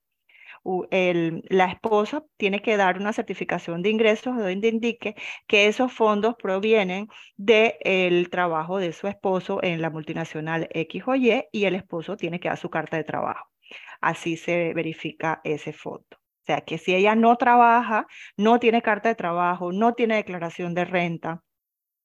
la 0.64 1.66
esposa 1.72 2.24
tiene 2.38 2.64
que 2.64 2.78
dar 2.78 2.98
una 2.98 3.14
certificación 3.14 3.84
de 3.84 3.92
ingresos 3.92 4.36
donde 4.36 4.70
indique 4.70 5.16
que 5.48 5.68
esos 5.68 5.94
fondos 5.94 6.34
provienen 6.42 7.08
del 7.38 8.30
trabajo 8.32 8.80
de 8.80 8.92
su 8.94 9.08
esposo 9.08 9.60
en 9.64 9.84
la 9.84 9.92
multinacional 9.92 10.68
X 10.72 11.04
o 11.06 11.16
Y 11.16 11.46
y 11.52 11.66
el 11.66 11.76
esposo 11.76 12.18
tiene 12.18 12.40
que 12.40 12.50
dar 12.50 12.58
su 12.58 12.72
carta 12.72 12.98
de 12.98 13.04
trabajo. 13.04 13.52
Así 14.02 14.36
se 14.36 14.74
verifica 14.74 15.42
ese 15.44 15.74
fondo 15.74 16.19
sea, 16.54 16.62
que 16.62 16.78
si 16.78 16.96
ella 16.96 17.16
no 17.16 17.36
trabaja, 17.38 18.08
no 18.38 18.60
tiene 18.60 18.82
carta 18.82 19.10
de 19.10 19.16
trabajo, 19.16 19.72
no 19.72 19.94
tiene 19.94 20.16
declaración 20.16 20.74
de 20.74 20.86
renta, 20.86 21.44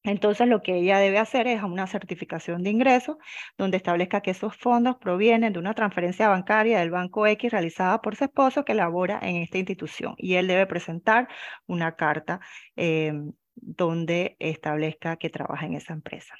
entonces 0.04 0.46
lo 0.48 0.60
que 0.62 0.76
ella 0.76 0.98
debe 0.98 1.18
hacer 1.18 1.46
es 1.46 1.62
una 1.62 1.86
certificación 1.86 2.62
de 2.62 2.70
ingresos 2.70 3.16
donde 3.56 3.78
establezca 3.78 4.20
que 4.20 4.32
esos 4.32 4.54
fondos 4.54 4.96
provienen 4.96 5.54
de 5.54 5.58
una 5.58 5.72
transferencia 5.72 6.28
bancaria 6.28 6.78
del 6.78 6.90
Banco 6.90 7.26
X 7.26 7.50
realizada 7.50 8.02
por 8.02 8.14
su 8.14 8.24
esposo 8.24 8.66
que 8.66 8.74
labora 8.74 9.18
en 9.22 9.36
esta 9.36 9.56
institución 9.56 10.14
y 10.18 10.34
él 10.34 10.46
debe 10.46 10.66
presentar 10.66 11.26
una 11.66 11.96
carta 11.96 12.40
em, 12.76 13.32
donde 13.54 14.36
establezca 14.40 15.16
que 15.16 15.30
trabaja 15.30 15.64
en 15.64 15.74
esa 15.74 15.94
empresa. 15.94 16.34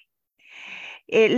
Eh, 1.07 1.35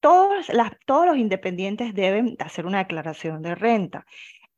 todos, 0.00 0.48
las, 0.48 0.72
todos 0.86 1.06
los 1.06 1.18
independientes 1.18 1.94
deben 1.94 2.36
hacer 2.40 2.66
una 2.66 2.78
declaración 2.78 3.42
de 3.42 3.54
renta. 3.54 4.06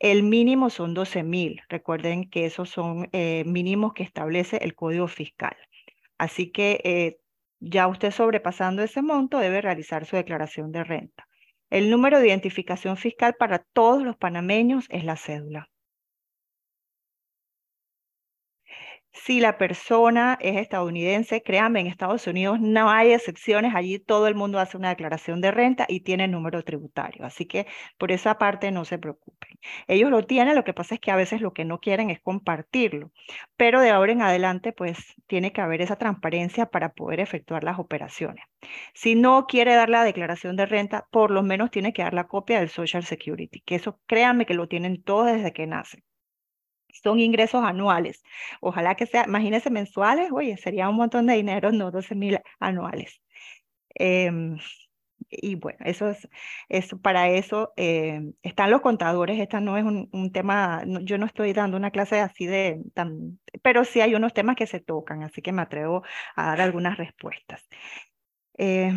El 0.03 0.25
mínimo 0.25 0.69
son 0.69 0.95
12 0.95 1.23
mil. 1.23 1.63
Recuerden 1.69 2.29
que 2.29 2.45
esos 2.45 2.69
son 2.69 3.09
eh, 3.13 3.45
mínimos 3.47 3.93
que 3.95 4.03
establece 4.03 4.57
el 4.57 4.75
Código 4.75 5.07
Fiscal. 5.07 5.57
Así 6.19 6.51
que 6.51 6.81
eh, 6.83 7.21
ya 7.61 7.87
usted 7.87 8.11
sobrepasando 8.11 8.83
ese 8.83 9.01
monto 9.01 9.39
debe 9.39 9.61
realizar 9.61 10.05
su 10.05 10.17
declaración 10.17 10.73
de 10.73 10.83
renta. 10.83 11.29
El 11.71 11.89
número 11.89 12.19
de 12.19 12.27
identificación 12.27 12.97
fiscal 12.97 13.37
para 13.39 13.61
todos 13.61 14.03
los 14.03 14.17
panameños 14.17 14.87
es 14.91 15.05
la 15.05 15.17
cédula. 15.17 15.71
Si 19.15 19.41
la 19.41 19.59
persona 19.59 20.39
es 20.41 20.57
estadounidense, 20.57 21.43
créanme, 21.43 21.81
en 21.81 21.87
Estados 21.87 22.27
Unidos 22.27 22.61
no 22.61 22.91
hay 22.91 23.13
excepciones, 23.13 23.75
allí 23.75 23.99
todo 23.99 24.27
el 24.27 24.35
mundo 24.35 24.59
hace 24.59 24.77
una 24.77 24.89
declaración 24.89 25.41
de 25.41 25.51
renta 25.51 25.87
y 25.89 26.01
tiene 26.01 26.29
número 26.29 26.63
tributario, 26.65 27.25
así 27.27 27.47
que 27.47 27.67
por 27.99 28.11
esa 28.11 28.39
parte 28.39 28.71
no 28.71 28.85
se 28.85 28.99
preocupen. 28.99 29.59
Ellos 29.87 30.11
lo 30.11 30.25
tienen, 30.25 30.55
lo 30.57 30.65
que 30.65 30.75
pasa 30.75 30.95
es 30.95 31.01
que 31.01 31.11
a 31.11 31.17
veces 31.17 31.41
lo 31.41 31.53
que 31.53 31.65
no 31.65 31.79
quieren 31.79 32.11
es 32.11 32.21
compartirlo, 32.21 33.13
pero 33.57 33.81
de 33.81 33.91
ahora 33.91 34.13
en 34.13 34.23
adelante 34.23 34.73
pues 34.73 34.99
tiene 35.27 35.53
que 35.53 35.61
haber 35.61 35.83
esa 35.83 35.97
transparencia 35.97 36.67
para 36.67 36.93
poder 36.93 37.21
efectuar 37.21 37.65
las 37.65 37.79
operaciones. 37.79 38.45
Si 38.95 39.15
no 39.15 39.47
quiere 39.47 39.75
dar 39.75 39.91
la 39.91 40.05
declaración 40.05 40.57
de 40.57 40.67
renta, 40.67 41.07
por 41.11 41.31
lo 41.31 41.43
menos 41.43 41.71
tiene 41.71 41.93
que 41.93 42.03
dar 42.03 42.15
la 42.15 42.29
copia 42.29 42.61
del 42.61 42.71
Social 42.71 43.05
Security, 43.05 43.61
que 43.61 43.75
eso 43.77 44.01
créanme 44.07 44.47
que 44.47 44.55
lo 44.55 44.69
tienen 44.69 45.03
todos 45.03 45.27
desde 45.27 45.53
que 45.53 45.67
nacen 45.67 46.03
son 46.93 47.21
ingresos 47.21 47.65
anuales. 47.65 48.23
Ojalá 48.61 48.95
que 48.95 49.07
sea, 49.07 49.25
imagínense 49.27 49.71
mensuales, 49.71 50.31
oye, 50.33 50.57
sería 50.57 50.89
un 50.89 50.97
montón 50.97 51.27
de 51.27 51.35
dinero, 51.35 51.73
no 51.73 51.91
12 51.91 52.15
mil 52.15 52.39
anuales. 52.61 53.21
Em, 53.95 54.59
y 55.31 55.55
bueno, 55.57 55.79
eso 55.85 56.09
es, 56.11 56.29
eso, 56.69 57.01
para 57.01 57.29
eso 57.31 57.73
em, 57.77 58.35
están 58.43 58.71
los 58.71 58.81
contadores, 58.83 59.41
esta 59.41 59.61
no 59.61 59.79
es 59.79 59.85
un, 59.85 60.33
tema, 60.33 60.83
yo 61.03 61.19
no 61.19 61.27
estoy 61.27 61.53
dando 61.53 61.77
una 61.77 61.91
clase 61.91 62.21
así 62.21 62.47
de, 62.47 62.83
tan, 62.95 63.41
pero 63.63 63.85
sí 63.85 64.01
hay 64.01 64.15
unos 64.15 64.35
temas 64.35 64.57
que 64.57 64.67
se 64.67 64.81
tocan, 64.81 65.23
así 65.23 65.43
que 65.43 65.53
me 65.53 65.63
atrevo 65.63 66.03
a 66.37 66.47
dar 66.49 66.61
algunas 66.61 66.99
respuestas. 66.99 67.67
Eh, 68.59 68.93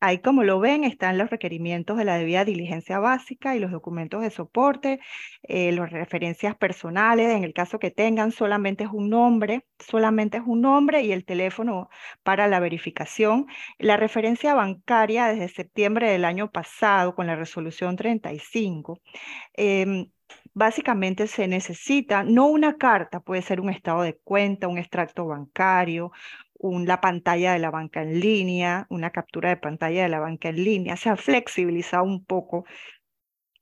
Ahí, 0.00 0.20
como 0.20 0.44
lo 0.44 0.60
ven, 0.60 0.84
están 0.84 1.18
los 1.18 1.28
requerimientos 1.30 1.96
de 1.98 2.04
la 2.04 2.16
debida 2.18 2.44
diligencia 2.44 3.00
básica 3.00 3.56
y 3.56 3.58
los 3.58 3.72
documentos 3.72 4.22
de 4.22 4.30
soporte, 4.30 5.00
eh, 5.42 5.72
las 5.72 5.90
referencias 5.90 6.56
personales, 6.56 7.30
en 7.34 7.42
el 7.42 7.52
caso 7.52 7.80
que 7.80 7.90
tengan, 7.90 8.30
solamente 8.30 8.84
es 8.84 8.90
un 8.92 9.10
nombre, 9.10 9.66
solamente 9.80 10.38
es 10.38 10.44
un 10.46 10.60
nombre 10.60 11.02
y 11.02 11.10
el 11.12 11.24
teléfono 11.24 11.88
para 12.22 12.46
la 12.46 12.60
verificación. 12.60 13.46
La 13.78 13.96
referencia 13.96 14.54
bancaria 14.54 15.26
desde 15.26 15.48
septiembre 15.48 16.10
del 16.10 16.24
año 16.24 16.50
pasado 16.52 17.14
con 17.16 17.26
la 17.26 17.34
resolución 17.36 17.96
35. 17.96 19.00
Em, 19.54 20.10
básicamente 20.54 21.26
se 21.28 21.48
necesita 21.48 22.24
no 22.24 22.46
una 22.46 22.76
carta, 22.76 23.20
puede 23.20 23.42
ser 23.42 23.60
un 23.60 23.70
estado 23.70 24.02
de 24.02 24.16
cuenta, 24.18 24.68
un 24.68 24.78
extracto 24.78 25.26
bancario, 25.26 26.12
la 26.60 27.00
pantalla 27.00 27.52
de 27.52 27.58
la 27.58 27.70
banca 27.70 28.02
en 28.02 28.20
línea, 28.20 28.86
una 28.90 29.10
captura 29.10 29.50
de 29.50 29.56
pantalla 29.56 30.02
de 30.02 30.08
la 30.08 30.20
banca 30.20 30.48
en 30.48 30.64
línea. 30.64 30.96
Se 30.96 31.08
ha 31.08 31.16
flexibilizado 31.16 32.04
un 32.04 32.24
poco 32.24 32.64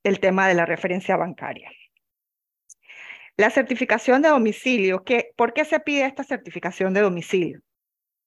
el 0.02 0.20
tema 0.20 0.48
de 0.48 0.54
la 0.54 0.66
referencia 0.66 1.16
bancaria. 1.16 1.70
La 3.36 3.50
certificación 3.50 4.22
de 4.22 4.30
domicilio, 4.30 5.04
¿qué, 5.04 5.32
¿por 5.36 5.52
qué 5.52 5.64
se 5.64 5.78
pide 5.80 6.06
esta 6.06 6.24
certificación 6.24 6.94
de 6.94 7.02
domicilio 7.02 7.60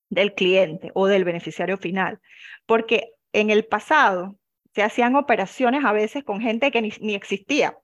del 0.10 0.34
cliente 0.36 0.92
o 0.94 1.08
del 1.08 1.24
beneficiario 1.24 1.78
final? 1.78 2.20
Porque 2.68 3.14
en 3.34 3.50
el 3.50 3.66
pasado 3.66 4.38
se 4.76 4.84
hacían 4.84 5.16
operaciones 5.16 5.84
a 5.84 5.94
veces 5.94 6.24
con 6.24 6.42
gente 6.42 6.72
que 6.72 6.82
ni, 6.82 7.16
existía. 7.16 7.76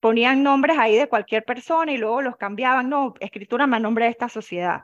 Ponían 0.00 0.42
nombres 0.42 0.76
ahí 0.78 0.96
de 0.96 1.08
cualquier 1.08 1.44
persona 1.44 1.92
y 1.92 1.96
luego 1.96 2.22
los 2.22 2.36
cambiaban, 2.36 2.88
no, 2.88 3.14
escritura 3.20 3.66
más 3.66 3.80
nombre 3.80 4.06
de 4.06 4.10
esta 4.10 4.28
sociedad. 4.28 4.82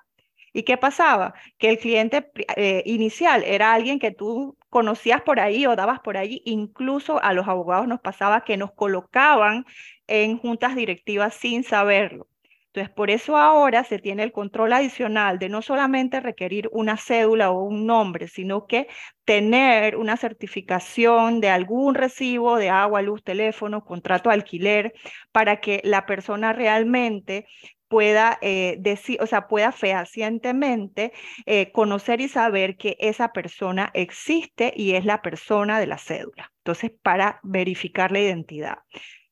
¿Y 0.53 0.65
qué 0.65 0.77
pasaba? 0.77 1.35
Que 1.59 1.71
el 1.71 1.79
cliente 1.79 2.31
eh, 2.57 2.83
inicial 2.87 3.45
era 3.45 3.73
alguien 3.73 3.99
que 3.99 4.11
tú 4.11 4.57
conocías 4.69 5.23
por 5.23 5.41
ahí 5.41 5.67
o 5.67 5.77
dabas 5.77 6.01
por 6.01 6.17
ahí. 6.17 6.43
Incluso 6.45 7.23
a 7.23 7.33
los 7.33 7.49
abogados 7.49 7.87
nos 7.89 8.01
pasaba 8.01 8.45
que 8.45 8.57
nos 8.57 8.73
colocaban 8.73 9.65
en 10.07 10.39
juntas 10.39 10.77
directivas 10.77 11.35
sin 11.35 11.65
saberlo. 11.65 12.27
Entonces, 12.73 12.95
por 12.95 13.11
eso 13.11 13.37
ahora 13.37 13.83
se 13.83 13.99
tiene 13.99 14.23
el 14.23 14.31
control 14.31 14.73
adicional 14.73 15.41
de 15.41 15.49
no 15.49 15.61
solamente 15.61 16.21
requerir 16.21 16.69
una 16.73 16.97
cédula 16.97 17.51
o 17.51 17.65
un 17.65 17.85
nombre, 17.85 18.29
sino 18.29 18.67
que 18.69 18.87
tener 19.25 19.97
una 19.97 20.17
certificación 20.17 21.41
de 21.41 21.49
algún 21.51 21.97
recibo 21.97 22.59
de 22.59 22.71
agua, 22.71 23.03
luz, 23.03 23.25
teléfono, 23.25 23.85
contrato 23.85 24.29
de 24.29 24.37
alquiler, 24.37 24.95
para 25.33 25.61
que 25.61 25.81
la 25.83 26.07
persona 26.07 26.53
realmente 26.53 27.47
pueda 27.91 28.39
eh, 28.41 28.77
decir, 28.79 29.19
o 29.21 29.27
sea, 29.27 29.49
pueda 29.49 29.73
fehacientemente 29.73 31.13
eh, 31.45 31.73
conocer 31.73 32.21
y 32.21 32.29
saber 32.29 32.77
que 32.77 32.97
esa 33.01 33.33
persona 33.33 33.91
existe 33.95 34.73
y 34.77 34.93
es 34.93 35.05
la 35.05 35.23
persona 35.23 35.81
de 35.81 35.89
la 35.89 35.99
cédula. 35.99 36.53
Entonces, 36.59 36.93
para 37.03 37.41
verificar 37.43 38.13
la 38.13 38.21
identidad. 38.21 38.79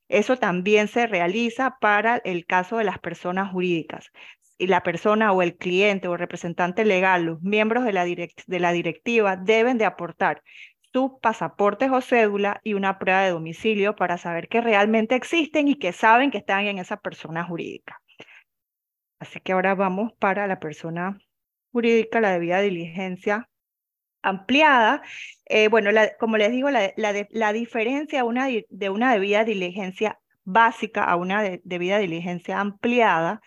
Eso 0.09 0.37
también 0.37 0.89
se 0.89 1.07
realiza 1.07 1.77
para 1.79 2.17
el 2.17 2.45
caso 2.45 2.77
de 2.77 2.83
las 2.83 2.99
personas 2.99 3.49
jurídicas. 3.51 4.11
Y 4.57 4.67
la 4.67 4.83
persona 4.83 5.31
o 5.31 5.41
el 5.41 5.55
cliente 5.55 6.09
o 6.09 6.17
representante 6.17 6.83
legal, 6.83 7.23
los 7.23 7.41
miembros 7.41 7.85
de 7.85 7.93
la, 7.93 8.03
de 8.03 8.59
la 8.59 8.71
directiva 8.73 9.37
deben 9.37 9.77
de 9.77 9.85
aportar 9.85 10.43
sus 10.91 11.11
pasaportes 11.21 11.91
o 11.91 12.01
cédula 12.01 12.59
y 12.65 12.73
una 12.73 12.99
prueba 12.99 13.21
de 13.21 13.29
domicilio 13.29 13.95
para 13.95 14.17
saber 14.17 14.49
que 14.49 14.59
realmente 14.59 15.15
existen 15.15 15.69
y 15.69 15.75
que 15.75 15.93
saben 15.93 16.29
que 16.29 16.39
están 16.39 16.65
en 16.65 16.77
esa 16.79 16.97
persona 16.97 17.45
jurídica. 17.45 18.01
Así 19.19 19.39
que 19.41 19.51
ahora 19.53 19.75
vamos 19.75 20.13
para 20.19 20.47
la 20.47 20.59
persona 20.59 21.17
jurídica, 21.71 22.21
la 22.21 22.31
debida 22.31 22.61
diligencia 22.61 23.49
ampliada. 24.21 25.01
Eh, 25.45 25.67
bueno, 25.67 25.91
como 26.19 26.37
les 26.37 26.51
digo, 26.51 26.69
la, 26.69 26.93
la, 26.95 27.53
diferencia 27.53 28.23
de 28.69 28.89
una 28.89 29.13
debida 29.13 29.43
diligencia 29.43 30.19
básica 30.43 31.03
a 31.03 31.15
una 31.15 31.43
debida 31.63 31.99
diligencia 31.99 32.59
ampliada 32.59 33.41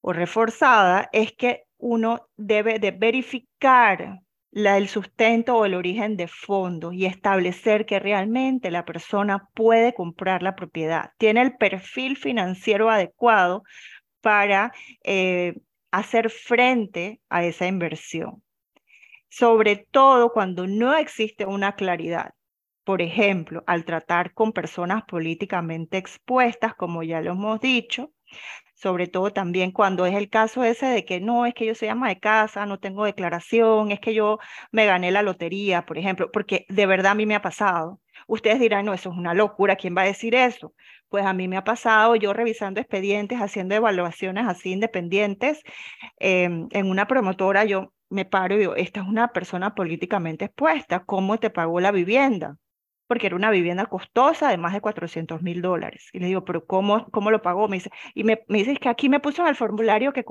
o 0.00 0.12
reforzada 0.12 1.08
es 1.12 1.32
que 1.32 1.64
uno 1.78 2.28
debe 2.36 2.78
de 2.78 2.92
verificar 2.92 4.20
el 4.52 4.88
sustento 4.88 5.56
o 5.56 5.64
el 5.64 5.74
origen 5.74 6.16
de 6.16 6.28
fondos 6.28 6.94
y 6.94 7.06
establecer 7.06 7.86
que 7.86 7.98
realmente 7.98 8.70
la 8.70 8.84
persona 8.84 9.48
puede 9.54 9.94
comprar 9.94 10.42
la 10.42 10.54
propiedad, 10.54 11.10
tiene 11.18 11.42
el 11.42 11.56
perfil 11.56 12.16
financiero 12.16 12.88
adecuado 12.88 13.64
para 14.24 14.72
eh, 15.04 15.54
hacer 15.92 16.30
frente 16.30 17.20
a 17.30 17.44
esa 17.44 17.66
inversión 17.68 18.42
sobre 19.30 19.76
todo 19.76 20.32
cuando 20.32 20.66
no 20.66 20.94
existe 20.96 21.44
una 21.46 21.74
claridad. 21.74 22.34
Por 22.84 23.02
ejemplo, 23.02 23.64
al 23.66 23.84
tratar 23.84 24.32
con 24.34 24.52
personas 24.52 25.04
políticamente 25.08 25.96
expuestas, 25.98 26.74
como 26.74 27.02
ya 27.02 27.20
lo 27.20 27.32
hemos 27.32 27.60
dicho, 27.60 28.12
sobre 28.74 29.08
todo 29.08 29.32
también 29.32 29.72
cuando 29.72 30.06
es 30.06 30.14
el 30.14 30.30
caso 30.30 30.64
ese 30.64 30.86
de 30.86 31.04
que 31.04 31.20
no, 31.20 31.46
es 31.46 31.54
que 31.54 31.66
yo 31.66 31.74
soy 31.74 31.88
ama 31.88 32.08
de 32.08 32.20
casa, 32.20 32.66
no 32.66 32.80
tengo 32.80 33.04
declaración, 33.06 33.92
es 33.92 34.00
que 34.00 34.14
yo 34.14 34.38
me 34.72 34.86
gané 34.86 35.10
la 35.12 35.22
lotería, 35.22 35.86
por 35.86 35.98
ejemplo, 35.98 36.30
porque 36.32 36.66
de 36.68 36.86
verdad 36.86 37.12
a 37.12 37.14
mí 37.16 37.26
me 37.26 37.34
ha 37.36 37.42
pasado. 37.42 38.00
Ustedes 38.26 38.60
dirán, 38.60 38.86
no, 38.86 38.94
eso 38.94 39.10
es 39.10 39.16
una 39.16 39.34
locura, 39.34 39.76
¿quién 39.76 39.96
va 39.96 40.02
a 40.02 40.06
decir 40.06 40.34
eso? 40.34 40.74
Pues 41.08 41.24
a 41.24 41.32
mí 41.32 41.48
me 41.48 41.56
ha 41.56 41.64
pasado, 41.64 42.16
yo 42.16 42.32
revisando 42.32 42.80
expedientes, 42.80 43.40
haciendo 43.40 43.74
evaluaciones 43.74 44.46
así 44.46 44.72
independientes, 44.72 45.62
em, 46.18 46.68
en 46.72 46.90
una 46.90 47.06
promotora 47.06 47.64
yo 47.64 47.92
me 48.10 48.24
paro 48.24 48.54
y 48.54 48.58
digo, 48.58 48.76
esta 48.76 49.00
es 49.00 49.06
una 49.08 49.28
persona 49.28 49.74
políticamente 49.74 50.46
expuesta, 50.46 51.04
¿cómo 51.04 51.38
te 51.38 51.50
pagó 51.50 51.80
la 51.80 51.90
vivienda? 51.92 52.56
Porque 53.06 53.26
era 53.26 53.36
una 53.36 53.50
vivienda 53.50 53.86
costosa 53.86 54.48
de 54.48 54.56
más 54.56 54.72
de 54.72 54.80
400 54.80 55.42
mil 55.42 55.60
dólares. 55.60 56.08
Y 56.12 56.20
le 56.20 56.26
digo, 56.26 56.44
pero 56.44 56.64
¿cómo, 56.66 57.06
cómo 57.10 57.30
lo 57.30 57.42
pagó? 57.42 57.68
Me 57.68 57.76
dice, 57.76 57.90
y 58.14 58.24
me, 58.24 58.42
me 58.48 58.58
dice 58.58 58.76
que 58.76 58.88
aquí 58.88 59.08
me 59.10 59.20
puso 59.20 59.42
en 59.42 59.48
el 59.48 59.56
formulario 59.56 60.12
que, 60.14 60.24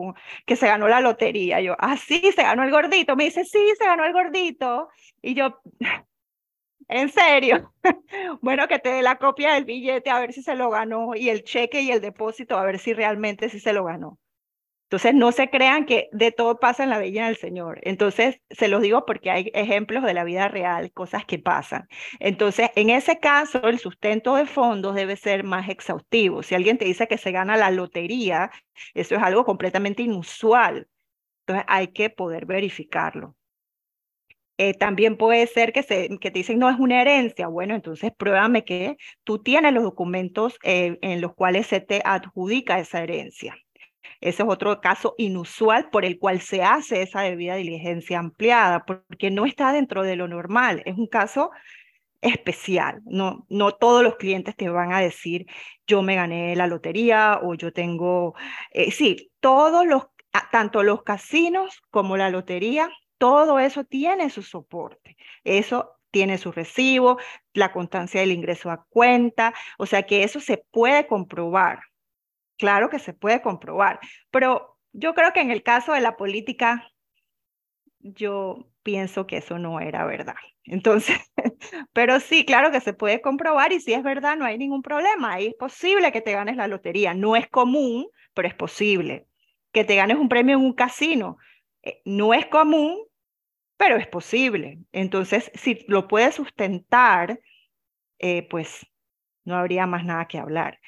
que 0.45 0.55
se 0.55 0.67
ganó 0.67 0.87
la 0.87 0.99
lotería. 0.99 1.61
Yo, 1.61 1.75
ah, 1.77 1.97
sí, 1.97 2.19
se 2.35 2.41
ganó 2.41 2.63
el 2.63 2.71
gordito. 2.71 3.15
Me 3.15 3.25
dice, 3.25 3.45
sí, 3.45 3.59
se 3.77 3.85
ganó 3.85 4.05
el 4.05 4.13
gordito. 4.13 4.89
Y 5.21 5.35
yo, 5.35 5.59
¿en 6.88 7.09
serio? 7.09 7.73
bueno, 8.41 8.67
que 8.67 8.79
te 8.79 8.89
dé 8.89 9.01
la 9.01 9.17
copia 9.17 9.53
del 9.53 9.65
billete 9.65 10.09
a 10.09 10.19
ver 10.19 10.34
si 10.34 10.41
se 10.43 10.55
lo 10.55 10.69
ganó 10.69 11.15
y 11.15 11.29
el 11.29 11.43
cheque 11.43 11.81
y 11.81 11.91
el 11.91 12.01
depósito 12.01 12.57
a 12.57 12.63
ver 12.63 12.79
si 12.79 12.93
realmente 12.93 13.49
sí 13.49 13.59
se 13.59 13.73
lo 13.73 13.86
ganó. 13.86 14.19
Entonces, 14.86 15.15
no 15.15 15.31
se 15.31 15.49
crean 15.49 15.86
que 15.88 16.07
de 16.11 16.31
todo 16.31 16.59
pasa 16.59 16.84
en 16.84 16.91
la 16.91 16.99
Bella 16.99 17.25
del 17.25 17.36
Señor. 17.38 17.79
Entonces, 17.84 18.39
se 18.51 18.67
los 18.67 18.81
digo 18.84 19.05
porque 19.07 19.31
hay 19.31 19.49
ejemplos 19.55 20.03
de 20.03 20.13
la 20.13 20.23
vida 20.23 20.47
real, 20.49 20.91
cosas 20.93 21.25
que 21.25 21.39
pasan. 21.39 21.88
Entonces, 22.19 22.69
en 22.75 22.91
ese 22.91 23.19
caso, 23.19 23.63
el 23.67 23.79
sustento 23.79 24.36
de 24.36 24.45
fondos 24.45 24.93
debe 24.93 25.15
ser 25.15 25.43
más 25.43 25.67
exhaustivo. 25.69 26.43
Si 26.43 26.53
alguien 26.53 26.77
te 26.77 26.86
dice 26.86 27.07
que 27.07 27.17
se 27.17 27.31
gana 27.31 27.57
la 27.57 27.71
lotería, 27.71 28.51
eso 28.93 29.15
es 29.15 29.23
algo 29.23 29.45
completamente 29.45 30.03
inusual. 30.03 30.88
Entonces, 31.47 31.65
hay 31.67 31.88
que 31.89 32.09
poder 32.11 32.45
verificarlo. 32.45 33.36
Eh, 34.57 34.73
también 34.73 35.17
puede 35.17 35.47
ser 35.47 35.73
que, 35.73 35.83
se, 35.83 36.09
que 36.19 36.31
te 36.31 36.39
dicen, 36.39 36.59
no, 36.59 36.69
es 36.69 36.79
una 36.79 37.01
herencia. 37.01 37.47
Bueno, 37.47 37.75
entonces 37.75 38.11
pruébame 38.15 38.63
que 38.65 38.97
tú 39.23 39.39
tienes 39.39 39.73
los 39.73 39.83
documentos 39.83 40.57
eh, 40.63 40.97
en 41.01 41.21
los 41.21 41.33
cuales 41.33 41.67
se 41.67 41.79
te 41.81 42.01
adjudica 42.05 42.79
esa 42.79 43.01
herencia. 43.01 43.55
Ese 44.21 44.43
es 44.43 44.49
otro 44.49 44.79
caso 44.79 45.15
inusual 45.17 45.89
por 45.89 46.05
el 46.05 46.17
cual 46.19 46.39
se 46.41 46.63
hace 46.63 47.01
esa 47.01 47.21
debida 47.21 47.55
diligencia 47.55 48.19
ampliada, 48.19 48.85
porque 48.85 49.31
no 49.31 49.45
está 49.45 49.73
dentro 49.73 50.03
de 50.03 50.15
lo 50.15 50.27
normal. 50.27 50.81
Es 50.85 50.97
un 50.97 51.07
caso 51.07 51.51
especial. 52.21 53.01
No, 53.05 53.45
no 53.49 53.73
todos 53.73 54.03
los 54.03 54.15
clientes 54.15 54.55
te 54.55 54.69
van 54.69 54.93
a 54.93 55.01
decir, 55.01 55.45
yo 55.87 56.01
me 56.01 56.15
gané 56.15 56.55
la 56.55 56.67
lotería 56.67 57.39
o 57.43 57.55
yo 57.55 57.73
tengo, 57.73 58.33
eh, 58.71 58.91
sí, 58.91 59.31
todos 59.41 59.85
los, 59.85 60.03
tanto 60.51 60.83
los 60.83 61.03
casinos 61.03 61.81
como 61.91 62.17
la 62.17 62.29
lotería, 62.29 62.89
todo 63.24 63.57
eso 63.57 63.86
tiene 63.86 64.30
su 64.30 64.43
soporte. 64.43 65.15
Eso 65.45 65.95
tiene 66.11 66.38
su 66.38 66.51
recibo, 66.51 67.17
la 67.53 67.71
constancia 67.71 68.19
del 68.19 68.34
ingreso 68.34 68.69
a 68.69 68.86
cuenta, 68.89 69.53
o 69.78 69.86
sea 69.86 70.03
que 70.03 70.24
eso 70.24 70.41
se 70.41 70.57
puede 70.57 71.07
comprobar. 71.07 71.80
Claro 72.57 72.89
que 72.89 72.99
se 72.99 73.13
puede 73.13 73.41
comprobar, 73.41 74.01
pero 74.30 74.78
yo 74.91 75.13
creo 75.13 75.32
que 75.32 75.39
en 75.39 75.51
el 75.51 75.63
caso 75.63 75.93
de 75.93 76.01
la 76.01 76.17
política, 76.17 76.91
yo 77.99 78.67
pienso 78.84 79.26
que 79.26 79.38
eso 79.38 79.57
no 79.57 79.80
era 79.80 80.05
verdad. 80.05 80.36
Entonces, 80.65 81.17
pero 81.93 82.19
sí, 82.19 82.43
claro 82.43 82.71
que 82.71 82.82
se 82.82 82.91
puede 82.91 83.21
comprobar 83.21 83.71
y 83.71 83.80
si 83.80 83.93
es 83.93 84.03
verdad, 84.03 84.36
no 84.36 84.43
hay 84.43 84.57
ningún 84.57 84.82
problema. 84.82 85.39
Es 85.39 85.53
posible 85.53 86.11
que 86.11 86.19
te 86.19 86.34
ganes 86.34 86.57
la 86.57 86.67
lotería. 86.67 87.13
No 87.13 87.38
es 87.38 87.47
común, 87.47 88.05
pero 88.34 88.49
es 88.49 88.53
posible. 88.53 89.28
Que 89.71 89.86
te 89.86 89.95
ganes 89.95 90.17
un 90.17 90.28
premio 90.28 90.57
en 90.57 90.65
un 90.65 90.74
casino. 90.74 91.38
Eh, 91.84 92.01
no 92.03 92.34
es 92.34 92.47
común, 92.47 92.97
pero 93.78 93.97
es 93.97 94.07
posible. 94.07 94.80
Entonces, 94.91 95.51
si 95.55 95.86
lo 95.88 96.07
puedes 96.07 96.36
sustentar, 96.36 97.39
eh, 98.19 98.47
pues 98.49 98.86
no 99.45 99.55
habría 99.57 99.88
más 99.88 100.05
nada 100.05 100.28
que 100.28 100.39
hablar 100.39 100.80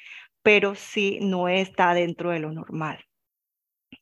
pero 0.46 0.76
sí 0.76 1.18
no 1.20 1.48
está 1.48 1.92
dentro 1.92 2.30
de 2.30 2.38
lo 2.38 2.52
normal. 2.52 3.04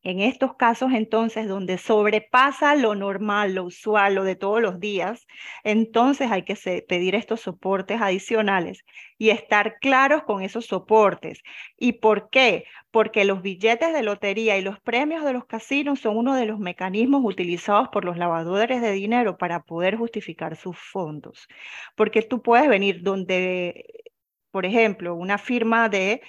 En 0.05 0.21
estos 0.21 0.55
casos 0.57 0.93
entonces 0.93 1.49
donde 1.49 1.79
sobrepasa 1.79 2.77
lo 2.77 2.95
normal, 2.95 3.55
lo 3.55 3.65
usual, 3.65 4.15
lo 4.15 4.25
de 4.25 4.37
todos 4.37 4.61
los 4.61 4.79
días, 4.79 5.27
entonces 5.65 6.31
hay 6.31 6.43
que 6.45 6.57
pedir 6.87 7.15
estos 7.15 7.41
soportes 7.41 8.01
adicionales 8.03 8.85
y 9.19 9.31
estar 9.31 9.79
claros 9.81 10.23
con 10.25 10.43
esos 10.43 10.67
soportes. 10.67 11.43
¿Y 11.79 11.95
por 11.95 12.29
qué? 12.31 12.65
Porque 12.91 13.25
los 13.25 13.43
billetes 13.43 13.93
de 13.95 14.03
lotería 14.03 14.59
y 14.59 14.63
los 14.63 14.79
premios 14.81 15.25
de 15.25 15.33
los 15.33 15.47
casinos 15.47 16.01
son 16.01 16.17
uno 16.19 16.35
de 16.37 16.47
los 16.47 16.59
mecanismos 16.59 17.23
utilizados 17.25 17.89
por 17.89 18.05
los 18.05 18.19
lavadores 18.19 18.83
de 18.83 18.93
dinero 18.93 19.39
para 19.39 19.63
poder 19.63 19.97
justificar 19.97 20.57
sus 20.57 20.79
fondos. 20.79 21.49
Porque 21.97 22.23
tú 22.23 22.43
puedes 22.43 22.69
venir 22.69 23.03
donde 23.03 23.87
por 24.55 24.67
ejemplo, 24.67 25.17
una 25.17 25.37
firma 25.37 25.89
de, 25.89 26.23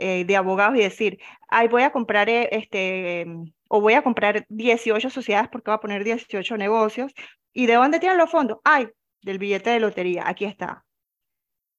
eh, 0.00 0.24
de 0.24 0.36
abogados 0.36 0.76
y 0.76 0.80
decir, 0.82 1.18
ay, 1.48 1.68
voy 1.68 1.82
a 1.82 1.92
comprar 1.92 2.28
eh, 2.28 2.48
este, 2.52 3.26
o 3.68 3.80
voy 3.80 3.94
a 3.94 4.02
comprar 4.02 4.46
18 4.48 5.10
sociedades 5.10 5.48
porque 5.50 5.70
voy 5.70 5.76
a 5.76 5.80
poner 5.80 6.04
18 6.04 6.56
negocios. 6.56 7.12
¿Y 7.52 7.66
de 7.66 7.74
dónde 7.74 8.00
tienen 8.00 8.18
los 8.18 8.30
fondos? 8.30 8.58
Ay, 8.64 8.88
del 9.22 9.38
billete 9.38 9.70
de 9.70 9.80
lotería, 9.80 10.24
aquí 10.26 10.44
está. 10.44 10.84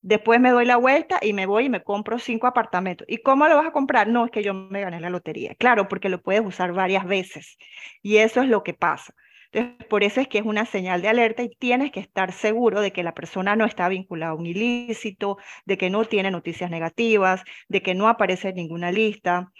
Después 0.04 0.40
me 0.40 0.50
doy 0.50 0.66
la 0.66 0.78
vuelta 0.78 1.20
y 1.22 1.34
me 1.34 1.46
voy 1.46 1.66
y 1.66 1.70
me 1.70 1.84
compro 1.84 2.18
cinco 2.18 2.48
apartamentos. 2.48 3.06
¿Y 3.10 3.18
cómo 3.18 3.48
lo 3.48 3.56
vas 3.56 3.68
a 3.68 3.72
comprar? 3.72 4.08
No, 4.08 4.26
es 4.26 4.32
que 4.32 4.44
yo 4.44 4.54
me 4.54 4.82
gané 4.82 5.00
la 5.00 5.10
lotería. 5.12 5.54
Claro, 5.56 5.88
porque 5.88 6.10
lo 6.10 6.22
puedes 6.22 6.44
usar 6.44 6.74
varias 6.74 7.06
veces. 7.06 7.58
Y 8.02 8.18
eso 8.18 8.42
es 8.42 8.50
lo 8.50 8.64
que 8.64 8.74
pasa. 8.74 9.14
Entonces, 9.52 9.86
por 9.88 10.04
eso 10.04 10.22
es 10.22 10.28
que 10.28 10.38
es 10.40 10.46
una 10.46 10.66
señal 10.66 11.02
de 11.02 11.10
alerta 11.10 11.44
y 11.44 11.50
tienes 11.50 11.92
que 11.92 12.00
estar 12.00 12.32
seguro 12.32 12.82
de 12.82 12.92
que 12.92 13.04
la 13.04 13.14
persona 13.14 13.56
no 13.56 13.66
está 13.66 13.90
vinculada 13.90 14.32
a 14.32 14.36
un 14.36 14.46
ilícito, 14.46 15.38
de 15.66 15.78
que 15.78 15.90
no 15.90 16.06
tiene 16.06 16.32
noticias 16.32 16.70
negativas, 16.72 17.44
de 17.68 17.82
que 17.82 17.94
no 17.94 18.08
aparece 18.08 18.50
en 18.50 18.56
ninguna 18.56 18.92
lista, 18.92 19.52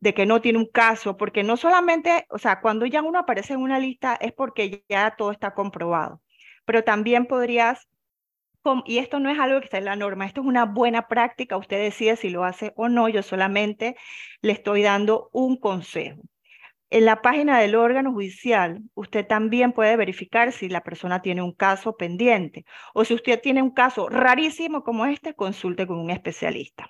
de 0.00 0.14
que 0.14 0.26
no 0.26 0.40
tiene 0.40 0.58
un 0.58 0.66
caso, 0.66 1.16
porque 1.16 1.42
no 1.42 1.56
solamente, 1.56 2.26
o 2.30 2.38
sea, 2.38 2.60
cuando 2.60 2.86
ya 2.86 3.02
uno 3.02 3.18
aparece 3.18 3.54
en 3.54 3.60
una 3.60 3.78
lista 3.78 4.16
es 4.20 4.32
porque 4.32 4.84
ya 4.88 5.14
todo 5.16 5.32
está 5.32 5.54
comprobado, 5.54 6.22
pero 6.64 6.84
también 6.84 7.26
podrías 7.26 7.88
y 8.84 8.98
esto 8.98 9.20
no 9.20 9.30
es 9.30 9.38
algo 9.38 9.60
que 9.60 9.66
está 9.66 9.78
en 9.78 9.84
la 9.84 9.96
norma, 9.96 10.26
esto 10.26 10.40
es 10.40 10.46
una 10.46 10.64
buena 10.64 11.08
práctica, 11.08 11.56
usted 11.56 11.80
decide 11.80 12.16
si 12.16 12.30
lo 12.30 12.44
hace 12.44 12.72
o 12.76 12.88
no, 12.88 13.08
yo 13.08 13.22
solamente 13.22 13.96
le 14.42 14.52
estoy 14.52 14.82
dando 14.82 15.30
un 15.32 15.56
consejo. 15.56 16.22
En 16.88 17.04
la 17.04 17.20
página 17.20 17.58
del 17.58 17.74
órgano 17.74 18.12
judicial, 18.12 18.80
usted 18.94 19.26
también 19.26 19.72
puede 19.72 19.96
verificar 19.96 20.52
si 20.52 20.68
la 20.68 20.82
persona 20.82 21.20
tiene 21.20 21.42
un 21.42 21.52
caso 21.52 21.96
pendiente 21.96 22.64
o 22.94 23.04
si 23.04 23.14
usted 23.14 23.40
tiene 23.40 23.60
un 23.60 23.72
caso 23.72 24.08
rarísimo 24.08 24.84
como 24.84 25.04
este, 25.06 25.34
consulte 25.34 25.86
con 25.86 25.98
un 25.98 26.10
especialista. 26.10 26.88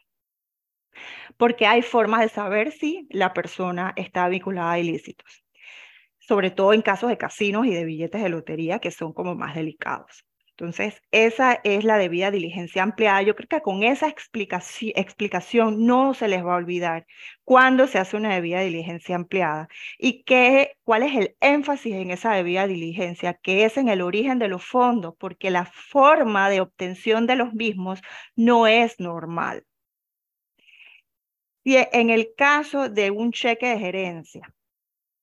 Porque 1.39 1.67
hay 1.67 1.81
formas 1.83 2.21
de 2.21 2.29
saber 2.29 2.73
si 2.73 3.07
la 3.11 3.33
persona 3.33 3.95
está 3.97 4.29
vinculada 4.29 4.73
a 4.73 4.79
ilícitos, 4.79 5.45
sobre 6.19 6.51
todo 6.51 6.75
en 6.75 6.83
casos 6.83 7.09
de 7.09 7.19
casinos 7.19 7.67
y 7.67 7.73
de 7.73 7.85
billetes 7.85 8.23
de 8.23 8.29
lotería 8.29 8.81
que 8.81 8.91
son 8.91 9.15
como 9.15 9.35
más 9.35 9.55
delicados. 9.55 10.26
Entonces, 10.59 11.03
esa 11.11 11.61
es 11.65 11.85
la 11.85 11.99
debida 11.99 12.31
diligencia 12.31 12.83
ampliada. 12.83 13.21
Yo 13.21 13.37
creo 13.37 13.49
que 13.49 13.61
con 13.61 13.83
esa 13.83 14.09
explicación, 14.09 15.85
no 15.85 16.15
se 16.15 16.29
les 16.29 16.43
va 16.45 16.55
a 16.55 16.57
olvidar 16.57 17.07
cuándo 17.45 17.87
se 17.87 17.99
hace 17.99 18.17
una 18.17 18.35
debida 18.35 18.61
diligencia 18.61 19.17
ampliada 19.17 19.69
y 19.99 20.23
qué, 20.25 20.79
cuál 20.83 21.03
es 21.03 21.15
el 21.15 21.37
énfasis 21.41 21.95
en 21.97 22.11
esa 22.11 22.33
debida 22.33 22.67
diligencia, 22.67 23.35
que 23.35 23.67
es 23.67 23.77
en 23.77 23.89
el 23.89 24.01
origen 24.01 24.39
de 24.39 24.49
los 24.49 24.65
fondos, 24.65 25.15
porque 25.19 25.51
la 25.51 25.67
forma 25.67 26.49
de 26.49 26.63
obtención 26.63 27.27
de 27.27 27.37
los 27.37 27.53
mismos 27.53 28.01
no 28.35 28.67
es 28.67 28.99
normal. 28.99 29.65
Y 31.65 31.77
en 31.77 32.09
el 32.09 32.33
caso 32.35 32.89
de 32.89 33.11
un 33.11 33.31
cheque 33.33 33.67
de 33.67 33.79
gerencia, 33.79 34.56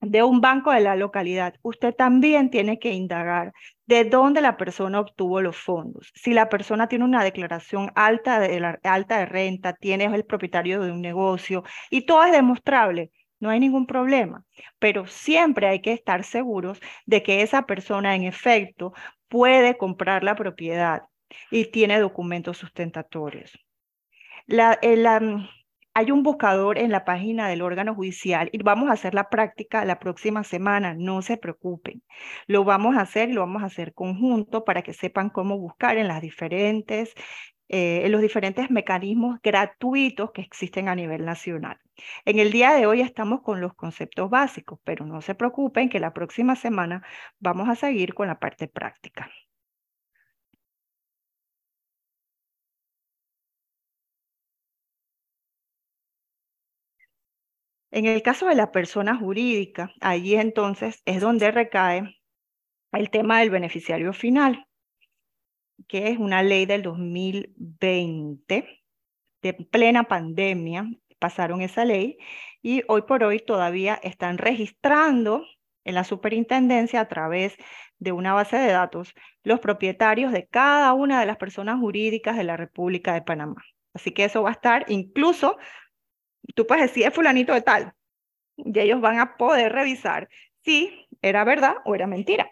de 0.03 0.23
un 0.23 0.41
banco 0.41 0.71
de 0.71 0.81
la 0.81 0.95
localidad, 0.95 1.55
usted 1.61 1.95
también 1.95 2.49
tiene 2.49 2.79
que 2.79 2.91
indagar 2.91 3.53
de 3.85 4.03
dónde 4.05 4.41
la 4.41 4.57
persona 4.57 4.99
obtuvo 4.99 5.41
los 5.41 5.57
fondos. 5.57 6.11
Si 6.15 6.33
la 6.33 6.49
persona 6.49 6.87
tiene 6.87 7.05
una 7.05 7.23
declaración 7.23 7.91
alta 7.95 8.39
de, 8.39 8.77
alta 8.83 9.19
de 9.19 9.25
renta, 9.25 9.73
tiene 9.73 10.05
el 10.05 10.25
propietario 10.25 10.81
de 10.81 10.91
un 10.91 11.01
negocio 11.01 11.63
y 11.89 12.05
todo 12.05 12.23
es 12.23 12.31
demostrable, 12.31 13.11
no 13.39 13.49
hay 13.49 13.59
ningún 13.59 13.85
problema. 13.85 14.43
Pero 14.79 15.07
siempre 15.07 15.67
hay 15.67 15.81
que 15.81 15.93
estar 15.93 16.23
seguros 16.23 16.79
de 17.05 17.23
que 17.23 17.41
esa 17.41 17.65
persona 17.65 18.15
en 18.15 18.23
efecto 18.23 18.93
puede 19.27 19.77
comprar 19.77 20.23
la 20.23 20.35
propiedad 20.35 21.03
y 21.49 21.65
tiene 21.65 21.99
documentos 21.99 22.57
sustentatorios. 22.57 23.57
La, 24.45 24.77
la, 24.81 25.49
hay 25.93 26.11
un 26.11 26.23
buscador 26.23 26.77
en 26.77 26.91
la 26.91 27.05
página 27.05 27.47
del 27.47 27.61
órgano 27.61 27.95
judicial 27.95 28.49
y 28.51 28.61
vamos 28.63 28.89
a 28.89 28.93
hacer 28.93 29.13
la 29.13 29.29
práctica 29.29 29.85
la 29.85 29.99
próxima 29.99 30.43
semana, 30.43 30.95
no 30.95 31.21
se 31.21 31.37
preocupen. 31.37 32.03
Lo 32.47 32.63
vamos 32.63 32.97
a 32.97 33.01
hacer 33.01 33.29
lo 33.29 33.41
vamos 33.41 33.63
a 33.63 33.67
hacer 33.67 33.93
conjunto 33.93 34.65
para 34.65 34.81
que 34.81 34.93
sepan 34.93 35.29
cómo 35.29 35.57
buscar 35.57 35.97
en 35.97 36.07
las 36.07 36.21
diferentes 36.21 37.13
eh, 37.69 38.05
en 38.05 38.11
los 38.11 38.21
diferentes 38.21 38.69
mecanismos 38.69 39.39
gratuitos 39.41 40.31
que 40.31 40.41
existen 40.41 40.89
a 40.89 40.95
nivel 40.95 41.25
nacional. 41.25 41.79
En 42.25 42.39
el 42.39 42.51
día 42.51 42.73
de 42.73 42.85
hoy 42.85 43.01
estamos 43.01 43.41
con 43.41 43.61
los 43.61 43.73
conceptos 43.73 44.29
básicos, 44.29 44.79
pero 44.83 45.05
no 45.05 45.21
se 45.21 45.35
preocupen 45.35 45.89
que 45.89 45.99
la 45.99 46.13
próxima 46.13 46.55
semana 46.55 47.03
vamos 47.39 47.69
a 47.69 47.75
seguir 47.75 48.13
con 48.13 48.27
la 48.27 48.39
parte 48.39 48.67
práctica. 48.67 49.29
En 57.93 58.07
el 58.07 58.23
caso 58.23 58.47
de 58.47 58.55
la 58.55 58.71
persona 58.71 59.15
jurídica, 59.15 59.93
allí 60.01 60.33
entonces 60.33 61.03
es 61.05 61.21
donde 61.21 61.51
recae 61.51 62.19
el 62.91 63.11
tema 63.11 63.39
del 63.39 63.51
beneficiario 63.51 64.13
final, 64.13 64.65
que 65.87 66.07
es 66.07 66.17
una 66.17 66.41
ley 66.41 66.65
del 66.65 66.81
2020, 66.81 68.83
de 69.43 69.53
plena 69.53 70.05
pandemia, 70.05 70.89
pasaron 71.19 71.61
esa 71.61 71.85
ley 71.85 72.17
y 72.63 72.81
hoy 72.87 73.03
por 73.03 73.23
hoy 73.23 73.37
todavía 73.37 73.99
están 74.01 74.39
registrando 74.39 75.45
en 75.83 75.93
la 75.93 76.03
superintendencia 76.03 76.99
a 76.99 77.07
través 77.07 77.55
de 77.99 78.11
una 78.11 78.33
base 78.33 78.57
de 78.57 78.71
datos 78.71 79.13
los 79.43 79.59
propietarios 79.59 80.31
de 80.31 80.47
cada 80.47 80.93
una 80.93 81.19
de 81.19 81.27
las 81.27 81.37
personas 81.37 81.79
jurídicas 81.79 82.37
de 82.37 82.43
la 82.43 82.57
República 82.57 83.13
de 83.13 83.21
Panamá. 83.21 83.63
Así 83.93 84.09
que 84.09 84.25
eso 84.25 84.41
va 84.41 84.49
a 84.49 84.53
estar 84.53 84.85
incluso 84.87 85.59
tú 86.55 86.67
puedes 86.67 86.83
decir, 86.83 87.05
es 87.05 87.13
fulanito 87.13 87.53
de 87.53 87.61
tal, 87.61 87.93
y 88.57 88.79
ellos 88.79 89.01
van 89.01 89.19
a 89.19 89.37
poder 89.37 89.71
revisar 89.73 90.29
si 90.61 91.07
era 91.21 91.43
verdad 91.43 91.75
o 91.85 91.95
era 91.95 92.07
mentira. 92.07 92.49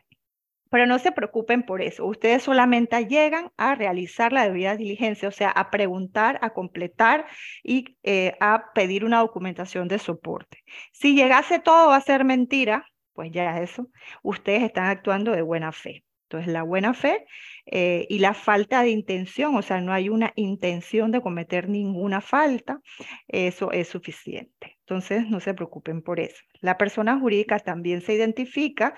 Pero 0.69 0.85
no 0.85 0.99
se 0.99 1.11
preocupen 1.11 1.63
por 1.63 1.81
eso. 1.81 2.05
Ustedes 2.05 2.43
solamente 2.43 3.05
llegan 3.05 3.51
a 3.57 3.75
realizar 3.75 4.31
la 4.31 4.45
debida 4.45 4.77
diligencia, 4.77 5.27
o 5.27 5.31
sea, 5.31 5.49
a 5.49 5.69
preguntar, 5.69 6.39
a 6.41 6.51
completar 6.51 7.25
y 7.61 7.97
eh, 8.03 8.37
a 8.39 8.71
pedir 8.73 9.03
una 9.03 9.19
documentación 9.19 9.89
de 9.89 9.99
soporte. 9.99 10.63
Si 10.93 11.13
llegase 11.13 11.59
todo 11.59 11.91
a 11.91 11.99
ser 11.99 12.23
mentira, 12.23 12.85
pues 13.13 13.31
ya 13.33 13.59
eso, 13.59 13.89
ustedes 14.23 14.63
están 14.63 14.85
actuando 14.85 15.33
de 15.33 15.41
buena 15.41 15.73
fe. 15.73 16.05
Entonces, 16.29 16.53
la 16.53 16.63
buena 16.63 16.93
fe 16.93 17.25
eh, 17.71 18.05
y 18.09 18.19
la 18.19 18.33
falta 18.33 18.83
de 18.83 18.89
intención, 18.89 19.55
o 19.55 19.61
sea, 19.61 19.79
no 19.79 19.93
hay 19.93 20.09
una 20.09 20.33
intención 20.35 21.09
de 21.11 21.21
cometer 21.21 21.69
ninguna 21.69 22.19
falta, 22.19 22.81
eso 23.29 23.71
es 23.71 23.87
suficiente. 23.87 24.77
Entonces, 24.81 25.29
no 25.29 25.39
se 25.39 25.53
preocupen 25.53 26.01
por 26.01 26.19
eso. 26.19 26.43
La 26.59 26.77
persona 26.77 27.17
jurídica 27.17 27.59
también 27.59 28.01
se 28.01 28.13
identifica 28.13 28.93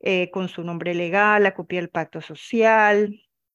eh, 0.00 0.30
con 0.32 0.48
su 0.48 0.64
nombre 0.64 0.92
legal, 0.92 1.44
la 1.44 1.54
copia 1.54 1.80
del 1.80 1.88
pacto 1.88 2.20
social, 2.20 3.14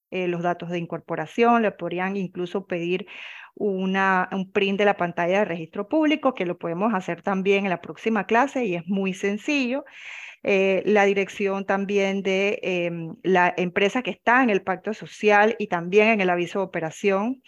eh, 0.09 0.27
los 0.27 0.41
datos 0.41 0.69
de 0.69 0.77
incorporación, 0.77 1.61
le 1.63 1.71
podrían 1.71 2.15
incluso 2.15 2.65
pedir 2.65 3.07
una, 3.55 4.29
un 4.31 4.51
print 4.51 4.79
de 4.79 4.85
la 4.85 4.97
pantalla 4.97 5.39
de 5.39 5.45
registro 5.45 5.87
público, 5.87 6.33
que 6.33 6.45
lo 6.45 6.57
podemos 6.57 6.93
hacer 6.93 7.21
también 7.21 7.65
en 7.65 7.69
la 7.69 7.81
próxima 7.81 8.25
clase 8.25 8.65
y 8.65 8.75
es 8.75 8.87
muy 8.87 9.13
sencillo. 9.13 9.85
Eh, 10.43 10.81
la 10.85 11.05
dirección 11.05 11.65
también 11.65 12.23
de 12.23 12.59
em, 12.63 13.15
la 13.23 13.53
empresa 13.57 14.01
que 14.01 14.09
está 14.11 14.41
en 14.43 14.49
el 14.49 14.63
pacto 14.63 14.93
social 14.93 15.55
y 15.59 15.67
también 15.67 16.07
en 16.07 16.21
el 16.21 16.29
aviso 16.29 16.59
de 16.59 16.65
operación. 16.65 17.43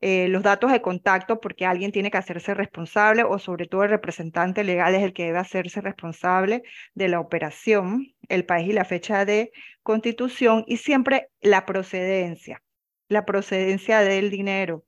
Eh, 0.00 0.28
los 0.28 0.44
datos 0.44 0.70
de 0.70 0.80
contacto 0.80 1.40
porque 1.40 1.66
alguien 1.66 1.90
tiene 1.90 2.12
que 2.12 2.18
hacerse 2.18 2.54
responsable 2.54 3.24
o 3.24 3.40
sobre 3.40 3.66
todo 3.66 3.82
el 3.82 3.90
representante 3.90 4.62
legal 4.62 4.94
es 4.94 5.02
el 5.02 5.12
que 5.12 5.24
debe 5.24 5.38
hacerse 5.38 5.80
responsable 5.80 6.62
de 6.94 7.08
la 7.08 7.18
operación, 7.18 8.14
el 8.28 8.44
país 8.44 8.68
y 8.68 8.72
la 8.72 8.84
fecha 8.84 9.24
de 9.24 9.50
constitución 9.82 10.64
y 10.68 10.76
siempre 10.76 11.30
la 11.40 11.66
procedencia, 11.66 12.62
la 13.08 13.24
procedencia 13.24 14.00
del 14.00 14.30
dinero, 14.30 14.84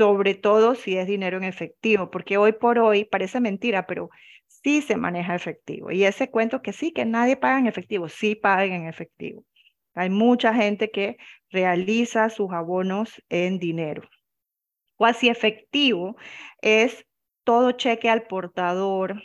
sobre 0.00 0.34
todo 0.34 0.76
si 0.76 0.96
es 0.96 1.06
dinero 1.06 1.36
en 1.36 1.44
efectivo, 1.44 2.10
porque 2.10 2.38
hoy 2.38 2.52
por 2.52 2.78
hoy 2.78 3.04
parece 3.04 3.38
mentira, 3.38 3.86
pero 3.86 4.08
sí 4.46 4.80
se 4.80 4.96
maneja 4.96 5.34
efectivo. 5.34 5.90
Y 5.90 6.04
ese 6.04 6.30
cuento 6.30 6.62
que 6.62 6.72
sí, 6.72 6.90
que 6.90 7.04
nadie 7.04 7.36
paga 7.36 7.58
en 7.58 7.66
efectivo, 7.66 8.08
sí 8.08 8.34
pagan 8.34 8.72
en 8.72 8.86
efectivo. 8.86 9.44
Hay 9.92 10.08
mucha 10.08 10.54
gente 10.54 10.90
que 10.90 11.18
realiza 11.50 12.30
sus 12.30 12.50
abonos 12.50 13.22
en 13.28 13.58
dinero. 13.58 14.08
Cuasi 14.96 15.28
efectivo 15.28 16.16
es 16.62 17.04
todo 17.44 17.72
cheque 17.72 18.08
al 18.08 18.22
portador, 18.22 19.22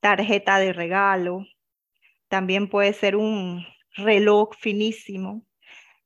tarjeta 0.00 0.60
de 0.60 0.72
regalo, 0.72 1.44
también 2.28 2.70
puede 2.70 2.94
ser 2.94 3.16
un 3.16 3.66
reloj 3.98 4.54
finísimo, 4.58 5.44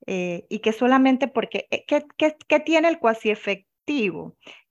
eh, 0.08 0.46
y 0.48 0.58
que 0.58 0.72
solamente 0.72 1.28
porque, 1.28 1.68
eh, 1.70 1.84
¿qué, 1.86 2.02
qué 2.48 2.60
tiene 2.60 2.88
el 2.88 2.98
cuasi 2.98 3.30
efectivo? 3.30 3.67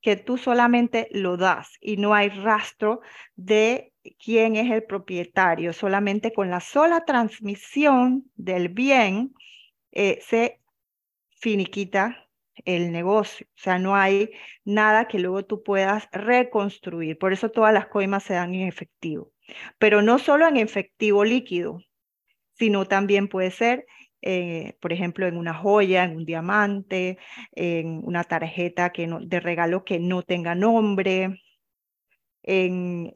Que 0.01 0.15
tú 0.15 0.37
solamente 0.37 1.07
lo 1.11 1.37
das 1.37 1.77
y 1.81 1.97
no 1.97 2.13
hay 2.13 2.29
rastro 2.29 3.01
de 3.35 3.93
quién 4.23 4.55
es 4.55 4.71
el 4.71 4.83
propietario. 4.83 5.73
Solamente 5.73 6.33
con 6.33 6.49
la 6.49 6.59
sola 6.59 7.03
transmisión 7.05 8.31
del 8.35 8.69
bien 8.69 9.33
eh, 9.91 10.19
se 10.21 10.61
finiquita 11.39 12.27
el 12.65 12.91
negocio. 12.91 13.47
O 13.55 13.59
sea, 13.59 13.79
no 13.79 13.95
hay 13.95 14.31
nada 14.65 15.07
que 15.07 15.19
luego 15.19 15.45
tú 15.45 15.63
puedas 15.63 16.07
reconstruir. 16.11 17.17
Por 17.17 17.33
eso 17.33 17.49
todas 17.49 17.73
las 17.73 17.87
coimas 17.87 18.23
se 18.23 18.33
dan 18.33 18.53
en 18.53 18.67
efectivo. 18.67 19.31
Pero 19.77 20.01
no 20.01 20.19
solo 20.19 20.47
en 20.47 20.57
efectivo 20.57 21.23
líquido, 21.23 21.79
sino 22.53 22.85
también 22.85 23.27
puede 23.27 23.51
ser 23.51 23.85
eh, 24.21 24.77
por 24.81 24.93
ejemplo, 24.93 25.27
en 25.27 25.37
una 25.37 25.53
joya, 25.53 26.03
en 26.03 26.17
un 26.17 26.25
diamante, 26.25 27.17
en 27.53 28.01
una 28.03 28.23
tarjeta 28.23 28.91
que 28.91 29.07
no, 29.07 29.19
de 29.19 29.39
regalo 29.39 29.83
que 29.83 29.99
no 29.99 30.23
tenga 30.23 30.55
nombre, 30.55 31.41
en, 32.43 33.11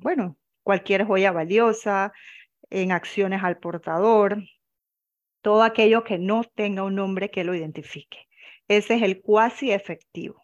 bueno, 0.00 0.36
cualquier 0.62 1.04
joya 1.04 1.32
valiosa, 1.32 2.12
en 2.70 2.92
acciones 2.92 3.42
al 3.42 3.58
portador, 3.58 4.42
todo 5.42 5.62
aquello 5.62 6.04
que 6.04 6.18
no 6.18 6.42
tenga 6.44 6.82
un 6.82 6.96
nombre 6.96 7.30
que 7.30 7.44
lo 7.44 7.54
identifique. 7.54 8.26
Ese 8.68 8.94
es 8.96 9.02
el 9.02 9.20
cuasi 9.20 9.72
efectivo. 9.72 10.43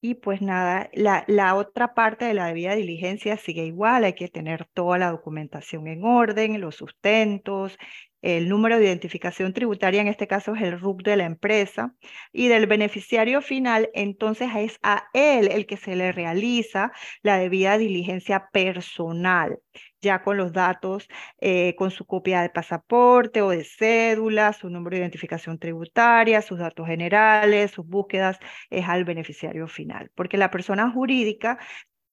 Y 0.00 0.14
pues 0.14 0.40
nada, 0.40 0.90
la, 0.92 1.24
la, 1.26 1.56
otra 1.56 1.92
parte 1.92 2.24
de 2.24 2.34
la 2.34 2.46
debida 2.46 2.76
diligencia 2.76 3.36
sigue 3.36 3.64
igual, 3.64 4.04
hay 4.04 4.12
que 4.12 4.28
tener 4.28 4.66
toda 4.72 4.96
la 4.96 5.10
documentación 5.10 5.88
en 5.88 6.04
orden, 6.04 6.60
los 6.60 6.76
sustentos, 6.76 7.76
el 8.22 8.48
número 8.48 8.78
de 8.78 8.86
identificación 8.86 9.52
tributaria, 9.52 10.00
en 10.00 10.08
este 10.08 10.26
caso 10.26 10.54
es 10.54 10.62
el 10.62 10.80
RUC 10.80 11.02
de 11.02 11.16
la 11.16 11.24
empresa, 11.24 11.94
y 12.32 12.48
del 12.48 12.66
beneficiario 12.66 13.42
final, 13.42 13.90
entonces 13.94 14.50
es 14.56 14.78
a 14.82 15.08
él 15.14 15.48
el 15.50 15.66
que 15.66 15.76
se 15.76 15.94
le 15.94 16.12
realiza 16.12 16.92
la 17.22 17.38
debida 17.38 17.78
diligencia 17.78 18.48
personal, 18.52 19.58
ya 20.00 20.22
con 20.22 20.36
los 20.36 20.52
datos, 20.52 21.08
eh, 21.40 21.74
con 21.76 21.90
su 21.90 22.06
copia 22.06 22.42
de 22.42 22.50
pasaporte 22.50 23.42
o 23.42 23.50
de 23.50 23.64
cédula, 23.64 24.52
su 24.52 24.70
número 24.70 24.96
de 24.96 25.02
identificación 25.02 25.58
tributaria, 25.58 26.42
sus 26.42 26.58
datos 26.58 26.86
generales, 26.86 27.72
sus 27.72 27.86
búsquedas, 27.86 28.38
es 28.70 28.88
al 28.88 29.04
beneficiario 29.04 29.66
final, 29.68 30.10
porque 30.14 30.36
la 30.36 30.50
persona 30.50 30.90
jurídica 30.90 31.58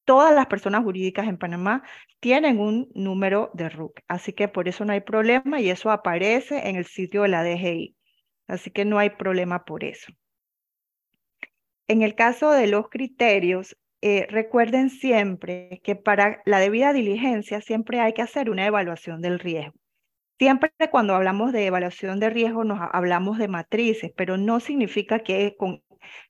todas 0.05 0.33
las 0.36 0.45
personas 0.47 0.83
jurídicas 0.83 1.27
en 1.27 1.38
Panamá 1.38 1.83
tienen 2.19 2.59
un 2.59 2.89
número 2.93 3.51
de 3.53 3.69
RUC, 3.69 4.01
así 4.07 4.33
que 4.33 4.47
por 4.47 4.67
eso 4.67 4.86
no 4.86 4.93
hay 4.93 5.01
problema 5.01 5.59
y 5.59 5.69
eso 5.69 5.91
aparece 5.91 6.69
en 6.69 6.75
el 6.75 6.86
sitio 6.86 7.23
de 7.23 7.29
la 7.29 7.43
DGI. 7.43 7.95
Así 8.47 8.69
que 8.69 8.86
no 8.86 8.99
hay 8.99 9.09
problema 9.09 9.65
por 9.65 9.83
eso. 9.83 10.13
En 11.88 12.01
el 12.01 12.15
caso 12.15 12.51
de 12.51 12.67
los 12.67 12.89
criterios, 12.89 13.77
eh, 14.01 14.27
recuerden 14.29 14.89
siempre 14.89 15.81
que 15.83 15.95
para 15.95 16.41
la 16.45 16.59
debida 16.59 16.93
diligencia 16.93 17.61
siempre 17.61 17.99
hay 17.99 18.13
que 18.13 18.21
hacer 18.21 18.49
una 18.49 18.65
evaluación 18.65 19.21
del 19.21 19.39
riesgo. 19.39 19.73
Siempre 20.37 20.71
cuando 20.91 21.15
hablamos 21.15 21.53
de 21.53 21.65
evaluación 21.65 22.19
de 22.19 22.29
riesgo 22.29 22.63
nos 22.65 22.79
hablamos 22.91 23.37
de 23.37 23.47
matrices, 23.47 24.11
pero 24.15 24.37
no 24.37 24.59
significa 24.59 25.19
que 25.19 25.55
con 25.57 25.81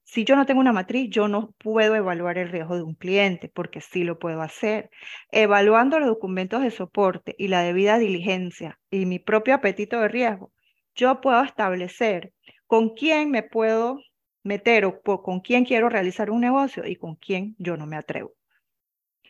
si 0.04 0.24
yo 0.24 0.36
no 0.36 0.46
tengo 0.46 0.62
una 0.62 0.74
matriz, 0.74 1.10
yo 1.10 1.28
no 1.28 1.54
puedo 1.58 1.96
evaluar 1.96 2.38
el 2.38 2.50
riesgo 2.50 2.76
de 2.76 2.84
un 2.84 2.96
cliente, 2.96 3.50
porque 3.50 3.82
sí 3.82 4.04
lo 4.04 4.20
puedo 4.20 4.42
hacer. 4.42 4.90
Evaluando 5.32 6.00
los 6.00 6.08
documentos 6.08 6.62
de 6.62 6.72
soporte 6.72 7.36
y 7.38 7.48
la 7.48 7.62
debida 7.62 7.98
diligencia 7.98 8.80
y 8.90 9.06
mi 9.06 9.20
propio 9.20 9.56
apetito 9.56 10.00
de 10.00 10.08
riesgo, 10.08 10.52
yo 10.96 11.22
puedo 11.22 11.44
establecer 11.44 12.34
con 12.68 12.90
quién 12.96 13.32
me 13.32 13.44
puedo 13.44 14.00
meter 14.46 15.02
con 15.04 15.42
quién 15.42 15.66
quiero 15.66 15.90
realizar 15.90 16.30
un 16.30 16.40
negocio 16.40 16.86
y 16.86 16.96
con 16.96 17.16
quién 17.16 17.56
yo 17.58 17.76
no 17.76 17.88
me 17.88 17.98
atrevo. 17.98 18.34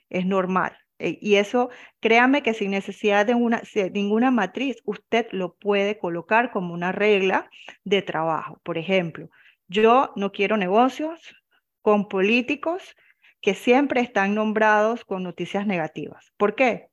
Es 0.09 0.25
normal. 0.25 0.77
Eh, 0.99 1.17
y 1.21 1.35
eso, 1.35 1.69
créame 1.99 2.43
que 2.43 2.53
sin 2.53 2.71
necesidad 2.71 3.25
de, 3.25 3.33
una, 3.33 3.61
de 3.73 3.89
ninguna 3.89 4.31
matriz, 4.31 4.77
usted 4.85 5.27
lo 5.31 5.55
puede 5.55 5.97
colocar 5.97 6.51
como 6.51 6.73
una 6.73 6.91
regla 6.91 7.49
de 7.83 8.01
trabajo. 8.01 8.59
Por 8.63 8.77
ejemplo, 8.77 9.29
yo 9.67 10.11
no 10.15 10.31
quiero 10.31 10.57
negocios 10.57 11.35
con 11.81 12.07
políticos 12.07 12.95
que 13.41 13.53
siempre 13.53 14.01
están 14.01 14.35
nombrados 14.35 15.05
con 15.05 15.23
noticias 15.23 15.67
negativas. 15.67 16.33
¿Por 16.37 16.55
qué? 16.55 16.89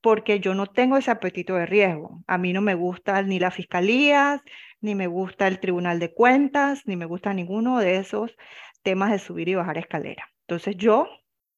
Porque 0.00 0.38
yo 0.38 0.54
no 0.54 0.66
tengo 0.66 0.96
ese 0.96 1.10
apetito 1.10 1.54
de 1.54 1.66
riesgo. 1.66 2.22
A 2.26 2.38
mí 2.38 2.52
no 2.52 2.60
me 2.60 2.74
gusta 2.74 3.22
ni 3.22 3.38
las 3.38 3.54
fiscalías, 3.54 4.42
ni 4.84 4.94
me 4.94 5.06
gusta 5.06 5.48
el 5.48 5.60
Tribunal 5.60 5.98
de 5.98 6.12
Cuentas, 6.12 6.82
ni 6.86 6.94
me 6.94 7.06
gusta 7.06 7.32
ninguno 7.32 7.78
de 7.78 7.96
esos 7.96 8.36
temas 8.82 9.10
de 9.10 9.18
subir 9.18 9.48
y 9.48 9.54
bajar 9.54 9.78
escalera. 9.78 10.28
Entonces 10.42 10.76
yo 10.76 11.08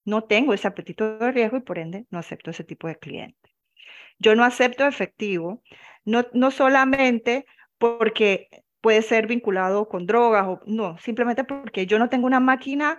no 0.04 0.22
tengo 0.22 0.54
ese 0.54 0.68
apetito 0.68 1.18
de 1.18 1.32
riesgo 1.32 1.56
y 1.56 1.62
por 1.62 1.80
ende 1.80 2.06
no 2.10 2.20
acepto 2.20 2.52
ese 2.52 2.62
tipo 2.62 2.86
de 2.86 2.96
cliente. 2.96 3.50
Yo 4.20 4.36
no 4.36 4.44
acepto 4.44 4.86
efectivo, 4.86 5.60
no, 6.04 6.24
no 6.34 6.52
solamente 6.52 7.46
porque 7.78 8.48
puede 8.80 9.02
ser 9.02 9.26
vinculado 9.26 9.88
con 9.88 10.06
drogas 10.06 10.46
o 10.46 10.60
no, 10.64 10.96
simplemente 10.98 11.42
porque 11.42 11.86
yo 11.86 11.98
no 11.98 12.08
tengo 12.08 12.28
una 12.28 12.38
máquina 12.38 12.96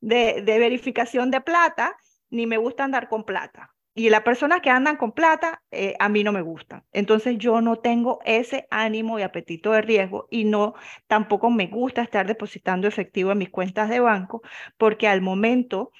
de, 0.00 0.42
verificación 0.44 1.30
de 1.30 1.40
plata, 1.40 1.96
ni 2.28 2.48
me 2.48 2.56
gusta 2.56 2.82
andar 2.82 3.08
con 3.08 3.22
plata. 3.22 3.72
Y 3.94 4.08
las 4.10 4.22
personas 4.22 4.60
que 4.60 4.70
andan 4.70 4.96
con 4.96 5.12
plata, 5.12 5.62
eh, 5.70 5.94
a 5.98 6.08
mí 6.08 6.22
no 6.24 6.32
me 6.32 6.42
gustan. 6.42 6.84
Entonces 6.92 7.38
yo 7.38 7.60
no 7.60 7.76
tengo 7.76 8.20
ese 8.24 8.66
ánimo 8.70 9.18
y 9.18 9.22
apetito 9.22 9.72
de 9.72 9.82
riesgo 9.82 10.28
y 10.30 10.44
no, 10.44 10.74
tampoco 11.08 11.50
me 11.50 11.66
gusta 11.66 12.02
estar 12.02 12.26
depositando 12.26 12.86
efectivo 12.88 13.32
en 13.32 13.38
mis 13.38 13.50
cuentas 13.50 13.88
de 13.90 14.00
banco, 14.00 14.42
porque 14.78 15.08
al 15.08 15.22
momento 15.22 15.92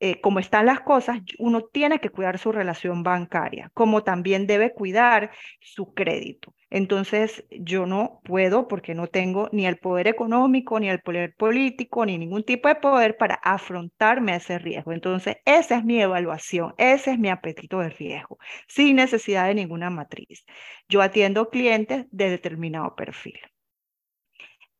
eh, 0.00 0.20
como 0.20 0.40
están 0.40 0.66
las 0.66 0.80
cosas, 0.80 1.20
uno 1.38 1.62
tiene 1.62 2.00
que 2.00 2.10
cuidar 2.10 2.38
su 2.38 2.52
relación 2.52 3.02
bancaria, 3.02 3.70
como 3.74 4.04
también 4.04 4.46
debe 4.46 4.74
cuidar 4.74 5.30
su 5.60 5.94
crédito. 5.94 6.54
Entonces, 6.70 7.44
yo 7.50 7.86
no 7.86 8.20
puedo 8.24 8.66
porque 8.68 8.94
no 8.94 9.06
tengo 9.06 9.48
ni 9.52 9.66
el 9.66 9.78
poder 9.78 10.08
económico, 10.08 10.80
ni 10.80 10.88
el 10.88 11.00
poder 11.00 11.34
político, 11.36 12.04
ni 12.04 12.18
ningún 12.18 12.44
tipo 12.44 12.68
de 12.68 12.74
poder 12.76 13.16
para 13.16 13.36
afrontarme 13.36 14.32
a 14.32 14.36
ese 14.36 14.58
riesgo. 14.58 14.92
Entonces, 14.92 15.36
esa 15.44 15.78
es 15.78 15.84
mi 15.84 16.00
evaluación, 16.00 16.74
ese 16.78 17.12
es 17.12 17.18
mi 17.18 17.28
apetito 17.30 17.78
de 17.80 17.90
riesgo, 17.90 18.38
sin 18.68 18.96
necesidad 18.96 19.46
de 19.46 19.54
ninguna 19.54 19.90
matriz. 19.90 20.44
Yo 20.88 21.02
atiendo 21.02 21.50
clientes 21.50 22.06
de 22.10 22.30
determinado 22.30 22.94
perfil. 22.96 23.38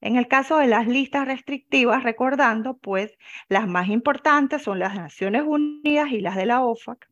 En 0.01 0.16
el 0.16 0.28
caso 0.28 0.59
de 0.59 0.66
las 0.68 0.87
listas 0.87 1.26
restrictivas, 1.26 2.03
recordando, 2.03 2.78
pues 2.78 3.16
las 3.49 3.66
más 3.68 3.89
importantes 3.89 4.62
son 4.62 4.78
las 4.78 4.95
Naciones 4.95 5.43
Unidas 5.47 6.11
y 6.11 6.20
las 6.20 6.37
de 6.37 6.47
la 6.47 6.62
OFAC. 6.64 7.09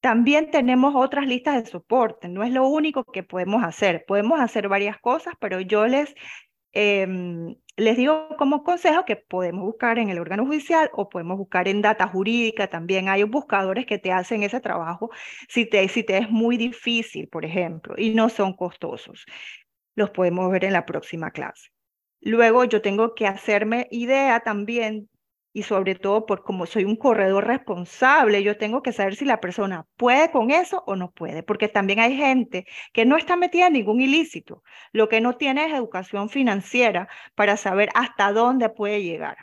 También 0.00 0.50
tenemos 0.50 0.94
otras 0.96 1.26
listas 1.26 1.62
de 1.62 1.70
soporte, 1.70 2.28
no 2.28 2.42
es 2.42 2.52
lo 2.52 2.66
único 2.66 3.04
que 3.04 3.22
podemos 3.22 3.62
hacer. 3.62 4.04
Podemos 4.06 4.40
hacer 4.40 4.68
varias 4.68 4.98
cosas, 4.98 5.34
pero 5.38 5.60
yo 5.60 5.86
les, 5.86 6.14
em, 6.72 7.56
les 7.76 7.96
digo 7.98 8.28
como 8.38 8.62
consejo 8.64 9.04
que 9.04 9.16
podemos 9.16 9.64
buscar 9.64 9.98
en 9.98 10.08
el 10.08 10.18
órgano 10.18 10.46
judicial 10.46 10.90
o 10.94 11.08
podemos 11.10 11.36
buscar 11.36 11.68
en 11.68 11.82
data 11.82 12.06
jurídica 12.08 12.68
también. 12.68 13.10
Hay 13.10 13.24
buscadores 13.24 13.84
que 13.84 13.98
te 13.98 14.10
hacen 14.12 14.42
ese 14.42 14.60
trabajo 14.60 15.10
si 15.48 15.66
te, 15.66 15.86
si 15.88 16.02
te 16.02 16.16
es 16.18 16.30
muy 16.30 16.56
difícil, 16.56 17.28
por 17.28 17.44
ejemplo, 17.44 17.94
y 17.98 18.14
no 18.14 18.30
son 18.30 18.54
costosos. 18.54 19.26
Los 19.96 20.10
podemos 20.10 20.50
ver 20.50 20.64
en 20.64 20.72
la 20.72 20.86
próxima 20.86 21.30
clase. 21.30 21.70
Luego 22.22 22.64
yo 22.64 22.80
tengo 22.82 23.14
que 23.14 23.26
hacerme 23.26 23.86
idea 23.90 24.40
también 24.40 25.09
y 25.52 25.64
sobre 25.64 25.94
todo 25.94 26.26
por 26.26 26.44
como 26.44 26.66
soy 26.66 26.84
un 26.84 26.96
corredor 26.96 27.46
responsable, 27.46 28.42
yo 28.42 28.56
tengo 28.56 28.82
que 28.82 28.92
saber 28.92 29.16
si 29.16 29.24
la 29.24 29.40
persona 29.40 29.86
puede 29.96 30.30
con 30.30 30.50
eso 30.50 30.84
o 30.86 30.96
no 30.96 31.10
puede, 31.10 31.42
porque 31.42 31.68
también 31.68 32.00
hay 32.00 32.16
gente 32.16 32.66
que 32.92 33.04
no 33.04 33.16
está 33.16 33.36
metida 33.36 33.66
en 33.66 33.74
ningún 33.74 34.00
ilícito, 34.00 34.62
lo 34.92 35.08
que 35.08 35.20
no 35.20 35.36
tiene 35.36 35.66
es 35.66 35.72
educación 35.72 36.28
financiera 36.28 37.08
para 37.34 37.56
saber 37.56 37.88
hasta 37.94 38.32
dónde 38.32 38.68
puede 38.68 39.02
llegar, 39.02 39.36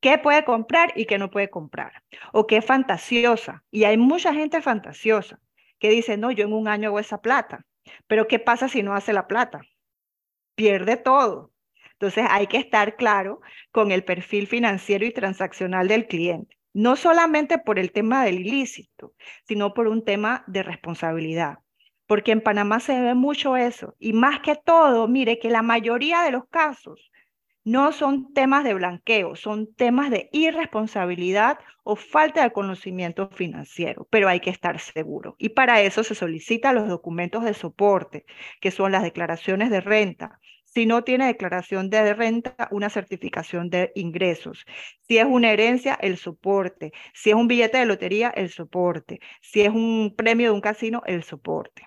qué 0.00 0.18
puede 0.18 0.44
comprar 0.44 0.92
y 0.96 1.06
qué 1.06 1.18
no 1.18 1.30
puede 1.30 1.50
comprar, 1.50 2.02
o 2.32 2.46
qué 2.46 2.58
es 2.58 2.64
fantasiosa. 2.64 3.64
Y 3.70 3.84
hay 3.84 3.96
mucha 3.96 4.34
gente 4.34 4.60
fantasiosa 4.60 5.40
que 5.78 5.90
dice, 5.90 6.16
no, 6.16 6.30
yo 6.30 6.44
en 6.44 6.52
un 6.52 6.68
año 6.68 6.88
hago 6.88 6.98
esa 6.98 7.20
plata, 7.22 7.64
pero 8.06 8.28
¿qué 8.28 8.38
pasa 8.38 8.68
si 8.68 8.82
no 8.82 8.94
hace 8.94 9.12
la 9.12 9.26
plata? 9.26 9.62
Pierde 10.54 10.96
todo. 10.96 11.51
Entonces 12.02 12.26
hay 12.28 12.48
que 12.48 12.56
estar 12.56 12.96
claro 12.96 13.40
con 13.70 13.92
el 13.92 14.02
perfil 14.02 14.48
financiero 14.48 15.06
y 15.06 15.12
transaccional 15.12 15.86
del 15.86 16.08
cliente, 16.08 16.58
no 16.72 16.96
solamente 16.96 17.58
por 17.58 17.78
el 17.78 17.92
tema 17.92 18.24
del 18.24 18.40
ilícito, 18.40 19.14
sino 19.44 19.72
por 19.72 19.86
un 19.86 20.04
tema 20.04 20.42
de 20.48 20.64
responsabilidad. 20.64 21.58
Porque 22.08 22.32
en 22.32 22.40
Panamá 22.40 22.80
se 22.80 23.00
ve 23.00 23.14
mucho 23.14 23.56
eso. 23.56 23.94
Y 24.00 24.14
más 24.14 24.40
que 24.40 24.56
todo, 24.56 25.06
mire 25.06 25.38
que 25.38 25.48
la 25.48 25.62
mayoría 25.62 26.22
de 26.22 26.32
los 26.32 26.48
casos 26.48 27.12
no 27.62 27.92
son 27.92 28.32
temas 28.32 28.64
de 28.64 28.74
blanqueo, 28.74 29.36
son 29.36 29.72
temas 29.72 30.10
de 30.10 30.28
irresponsabilidad 30.32 31.60
o 31.84 31.94
falta 31.94 32.42
de 32.42 32.52
conocimiento 32.52 33.28
financiero, 33.30 34.08
pero 34.10 34.28
hay 34.28 34.40
que 34.40 34.50
estar 34.50 34.80
seguro. 34.80 35.36
Y 35.38 35.50
para 35.50 35.80
eso 35.82 36.02
se 36.02 36.16
solicitan 36.16 36.74
los 36.74 36.88
documentos 36.88 37.44
de 37.44 37.54
soporte, 37.54 38.24
que 38.60 38.72
son 38.72 38.90
las 38.90 39.04
declaraciones 39.04 39.70
de 39.70 39.80
renta, 39.80 40.40
si 40.74 40.86
no 40.86 41.04
tiene 41.04 41.26
declaración 41.26 41.90
de 41.90 42.14
renta, 42.14 42.68
una 42.70 42.90
certificación 42.90 43.70
de 43.70 43.92
ingresos. 43.94 44.64
Si 45.02 45.18
es 45.18 45.26
una 45.26 45.52
herencia, 45.52 45.94
el 46.00 46.16
soporte. 46.16 46.92
Si 47.14 47.30
es 47.30 47.36
un 47.36 47.48
billete 47.48 47.78
de 47.78 47.86
lotería, 47.86 48.30
el 48.30 48.50
soporte. 48.50 49.20
Si 49.40 49.62
es 49.62 49.70
un 49.70 50.14
premio 50.16 50.48
de 50.48 50.54
un 50.54 50.60
casino, 50.60 51.02
el 51.06 51.22
soporte. 51.24 51.86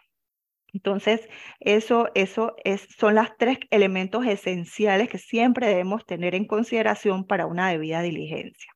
Entonces, 0.73 1.29
eso, 1.61 2.09
eso 2.15 2.55
es, 2.65 2.87
son 2.97 3.15
los 3.15 3.29
tres 3.37 3.59
elementos 3.71 4.25
esenciales 4.25 5.09
que 5.09 5.17
siempre 5.17 5.67
debemos 5.67 6.05
tener 6.05 6.35
en 6.35 6.45
consideración 6.45 7.25
para 7.25 7.45
una 7.47 7.69
debida 7.69 8.01
diligencia. 8.01 8.74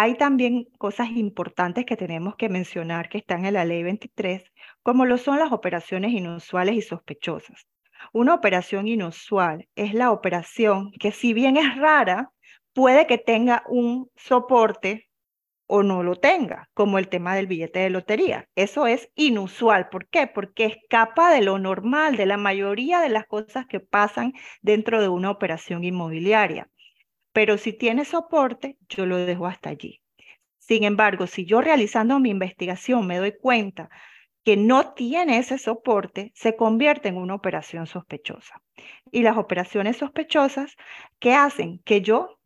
Hay 0.00 0.14
también 0.16 0.68
cosas 0.78 1.10
importantes 1.10 1.84
que 1.84 1.96
tenemos 1.96 2.36
que 2.36 2.48
mencionar 2.48 3.08
que 3.08 3.18
están 3.18 3.44
en 3.46 3.54
la 3.54 3.64
ley 3.64 3.82
23, 3.82 4.44
como 4.82 5.06
lo 5.06 5.18
son 5.18 5.38
las 5.40 5.50
operaciones 5.50 6.12
inusuales 6.12 6.76
y 6.76 6.82
sospechosas. 6.82 7.66
Una 8.12 8.34
operación 8.34 8.86
inusual 8.86 9.68
es 9.74 9.94
la 9.94 10.12
operación 10.12 10.92
que 11.00 11.10
si 11.10 11.32
bien 11.32 11.56
es 11.56 11.76
rara, 11.76 12.30
puede 12.72 13.08
que 13.08 13.18
tenga 13.18 13.64
un 13.68 14.08
soporte 14.14 15.08
o 15.66 15.82
no 15.82 16.04
lo 16.04 16.14
tenga, 16.14 16.70
como 16.74 16.98
el 16.98 17.08
tema 17.08 17.34
del 17.34 17.48
billete 17.48 17.80
de 17.80 17.90
lotería. 17.90 18.48
Eso 18.54 18.86
es 18.86 19.10
inusual. 19.16 19.88
¿Por 19.88 20.08
qué? 20.08 20.28
Porque 20.28 20.64
escapa 20.64 21.32
de 21.32 21.42
lo 21.42 21.58
normal, 21.58 22.16
de 22.16 22.26
la 22.26 22.36
mayoría 22.36 23.00
de 23.00 23.08
las 23.08 23.26
cosas 23.26 23.66
que 23.66 23.80
pasan 23.80 24.32
dentro 24.62 25.02
de 25.02 25.08
una 25.08 25.30
operación 25.30 25.82
inmobiliaria. 25.82 26.68
Pero 27.38 27.56
si 27.56 27.72
tiene 27.72 28.04
soporte, 28.04 28.78
yo 28.88 29.06
lo 29.06 29.16
dejo 29.16 29.46
hasta 29.46 29.70
allí. 29.70 30.02
Sin 30.58 30.82
embargo, 30.82 31.28
si 31.28 31.44
yo 31.44 31.60
realizando 31.60 32.18
mi 32.18 32.30
investigación 32.30 33.06
me 33.06 33.18
doy 33.18 33.30
cuenta 33.40 33.90
que 34.42 34.56
no 34.56 34.92
tiene 34.94 35.38
ese 35.38 35.56
soporte, 35.56 36.32
se 36.34 36.56
convierte 36.56 37.06
en 37.06 37.16
una 37.16 37.36
operación 37.36 37.86
sospechosa. 37.86 38.60
Y 39.12 39.22
las 39.22 39.36
operaciones 39.36 39.98
sospechosas, 39.98 40.74
¿qué 41.20 41.34
hacen? 41.34 41.78
Que 41.84 42.00
yo 42.00 42.40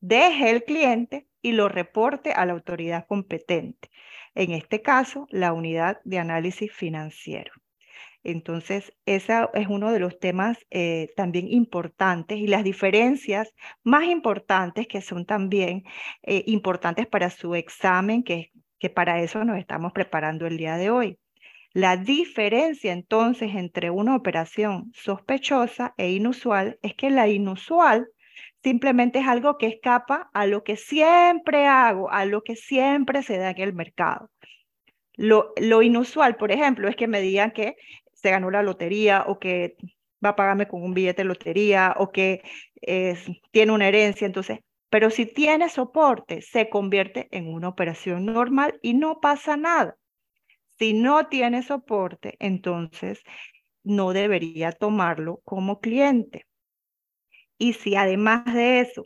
deje 0.00 0.50
el 0.50 0.64
cliente 0.64 1.26
y 1.40 1.52
lo 1.52 1.70
reporte 1.70 2.34
a 2.34 2.44
la 2.44 2.52
autoridad 2.52 3.06
competente. 3.06 3.88
En 4.34 4.50
este 4.50 4.82
caso, 4.82 5.26
la 5.30 5.54
unidad 5.54 6.02
de 6.04 6.18
análisis 6.18 6.70
financiero. 6.70 7.50
Entonces, 8.24 8.92
ese 9.06 9.34
es 9.54 9.68
uno 9.68 9.92
de 9.92 10.00
los 10.00 10.18
temas 10.18 10.58
eh, 10.70 11.10
también 11.16 11.46
importantes 11.48 12.38
y 12.38 12.46
las 12.46 12.64
diferencias 12.64 13.52
más 13.82 14.04
importantes 14.04 14.88
que 14.88 15.02
son 15.02 15.26
también 15.26 15.84
eh, 16.22 16.42
importantes 16.46 17.06
para 17.06 17.30
su 17.30 17.54
examen, 17.54 18.24
que, 18.24 18.50
que 18.78 18.90
para 18.90 19.20
eso 19.20 19.44
nos 19.44 19.58
estamos 19.58 19.92
preparando 19.92 20.46
el 20.46 20.56
día 20.56 20.76
de 20.76 20.90
hoy. 20.90 21.18
La 21.74 21.96
diferencia 21.96 22.92
entonces 22.92 23.54
entre 23.54 23.90
una 23.90 24.16
operación 24.16 24.92
sospechosa 24.94 25.92
e 25.98 26.12
inusual 26.12 26.78
es 26.82 26.94
que 26.94 27.10
la 27.10 27.28
inusual 27.28 28.08
simplemente 28.62 29.18
es 29.18 29.26
algo 29.26 29.58
que 29.58 29.66
escapa 29.66 30.30
a 30.32 30.46
lo 30.46 30.64
que 30.64 30.76
siempre 30.76 31.66
hago, 31.66 32.10
a 32.10 32.24
lo 32.24 32.42
que 32.42 32.56
siempre 32.56 33.22
se 33.22 33.38
da 33.38 33.50
en 33.50 33.60
el 33.60 33.74
mercado. 33.74 34.30
Lo, 35.16 35.52
lo, 35.60 35.82
inusual, 35.82 36.36
por 36.36 36.50
ejemplo, 36.52 36.88
es 36.88 36.96
que 36.96 37.06
me 37.06 37.20
digan 37.20 37.52
que 37.52 37.76
se 38.24 38.30
ganó 38.30 38.50
la 38.50 38.62
lotería 38.62 39.24
o 39.26 39.38
que 39.38 39.76
va 40.24 40.30
a 40.30 40.36
pagarme 40.36 40.66
con 40.66 40.82
un 40.82 40.94
billete 40.94 41.20
de 41.20 41.28
lotería 41.28 41.94
o 41.98 42.10
que 42.10 42.42
tiene 43.50 43.72
una 43.72 43.86
herencia. 43.86 44.24
Entonces, 44.24 44.60
pero 44.88 45.10
si 45.10 45.26
tiene 45.26 45.68
soporte, 45.68 46.40
se 46.40 46.70
convierte 46.70 47.28
en 47.32 47.52
una 47.52 47.68
operación 47.68 48.24
normal 48.24 48.78
y 48.80 48.94
no 48.94 49.20
pasa 49.20 49.58
nada. 49.58 49.98
Si 50.78 50.94
no 50.94 51.26
tiene 51.26 51.62
soporte, 51.62 52.36
entonces 52.38 53.22
no 53.82 54.14
debería 54.14 54.72
tomarlo 54.72 55.42
como 55.44 55.80
cliente. 55.80 56.46
Y 57.58 57.74
si 57.74 57.94
además 57.94 58.46
de 58.54 58.80
eso 58.80 59.04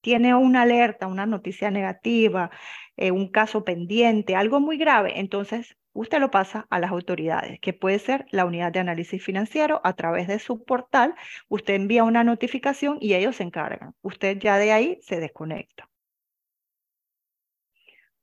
tiene 0.00 0.36
una 0.36 0.62
alerta, 0.62 1.08
una 1.08 1.26
noticia 1.26 1.72
negativa, 1.72 2.52
eh, 2.96 3.10
un 3.10 3.32
caso 3.32 3.64
pendiente, 3.64 4.36
algo 4.36 4.60
muy 4.60 4.78
grave, 4.78 5.18
entonces 5.18 5.76
usted 5.92 6.20
lo 6.20 6.30
pasa 6.30 6.66
a 6.70 6.78
las 6.78 6.90
autoridades, 6.90 7.60
que 7.60 7.72
puede 7.72 7.98
ser 7.98 8.26
la 8.30 8.44
unidad 8.44 8.72
de 8.72 8.80
análisis 8.80 9.22
financiero 9.22 9.80
a 9.84 9.94
través 9.94 10.28
de 10.28 10.38
su 10.38 10.64
portal. 10.64 11.14
Usted 11.48 11.74
envía 11.74 12.04
una 12.04 12.24
notificación 12.24 12.98
y 13.00 13.14
ellos 13.14 13.36
se 13.36 13.42
encargan. 13.42 13.94
Usted 14.02 14.38
ya 14.38 14.56
de 14.58 14.72
ahí 14.72 14.98
se 15.02 15.20
desconecta. 15.20 15.88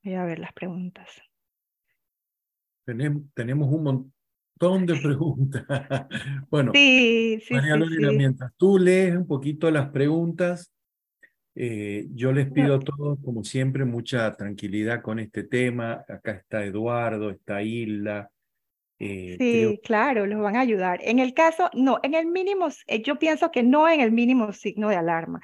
Voy 0.02 0.14
a 0.14 0.24
ver 0.24 0.38
las 0.38 0.52
preguntas. 0.52 1.08
Tenemos 2.84 3.68
un 3.70 3.82
montón 3.82 4.86
de 4.86 4.96
preguntas. 4.96 5.64
bueno, 6.50 6.72
María 6.72 7.76
Lorena, 7.76 8.12
mientras 8.12 8.52
tú 8.56 8.78
lees 8.78 9.14
un 9.16 9.26
poquito 9.26 9.70
las 9.70 9.90
preguntas, 9.90 10.72
eh, 11.60 12.06
yo 12.14 12.30
les 12.30 12.48
pido 12.52 12.76
a 12.76 12.78
todos, 12.78 13.18
como 13.24 13.42
siempre, 13.42 13.84
mucha 13.84 14.32
tranquilidad 14.36 15.02
con 15.02 15.18
este 15.18 15.42
tema. 15.42 16.04
Acá 16.08 16.30
está 16.30 16.64
Eduardo, 16.64 17.30
está 17.30 17.62
Hilda. 17.62 18.30
Eh, 19.00 19.34
sí, 19.38 19.80
claro, 19.82 20.24
los 20.26 20.40
van 20.40 20.54
a 20.54 20.60
ayudar. 20.60 21.00
En 21.02 21.18
el 21.18 21.34
caso, 21.34 21.68
no, 21.74 21.98
en 22.04 22.14
el 22.14 22.26
mínimo, 22.26 22.68
eh, 22.86 23.02
yo 23.02 23.18
pienso 23.18 23.50
que 23.50 23.64
no 23.64 23.88
en 23.88 24.00
el 24.00 24.12
mínimo 24.12 24.52
signo 24.52 24.88
de 24.88 24.96
alarma. 24.96 25.40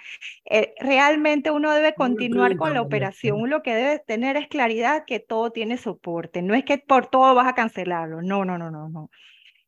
realmente 0.78 1.50
uno 1.50 1.72
debe 1.72 1.94
continuar 1.94 2.56
con 2.56 2.74
la 2.74 2.82
operación. 2.82 3.50
lo 3.50 3.64
que 3.64 3.74
debe 3.74 3.98
tener 3.98 4.36
es 4.36 4.46
claridad 4.46 5.06
que 5.08 5.18
todo 5.18 5.50
tiene 5.50 5.78
soporte. 5.78 6.42
No 6.42 6.54
es 6.54 6.64
que 6.64 6.78
por 6.78 7.08
todo 7.08 7.34
vas 7.34 7.48
a 7.48 7.56
cancelarlo. 7.56 8.22
No, 8.22 8.44
no, 8.44 8.56
no, 8.56 8.70
no, 8.70 8.88
no. 8.88 9.10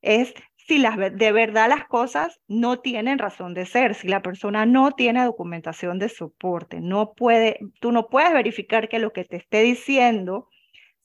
Es 0.00 0.32
si 0.66 0.78
las, 0.78 0.96
de 0.96 1.32
verdad 1.32 1.68
las 1.68 1.86
cosas 1.86 2.40
no 2.48 2.80
tienen 2.80 3.18
razón 3.18 3.54
de 3.54 3.66
ser, 3.66 3.94
si 3.94 4.08
la 4.08 4.22
persona 4.22 4.66
no 4.66 4.92
tiene 4.92 5.24
documentación 5.24 5.98
de 5.98 6.08
soporte, 6.08 6.80
no 6.80 7.12
puede, 7.14 7.60
tú 7.80 7.92
no 7.92 8.08
puedes 8.08 8.32
verificar 8.32 8.88
que 8.88 8.98
lo 8.98 9.12
que 9.12 9.24
te 9.24 9.36
esté 9.36 9.62
diciendo 9.62 10.48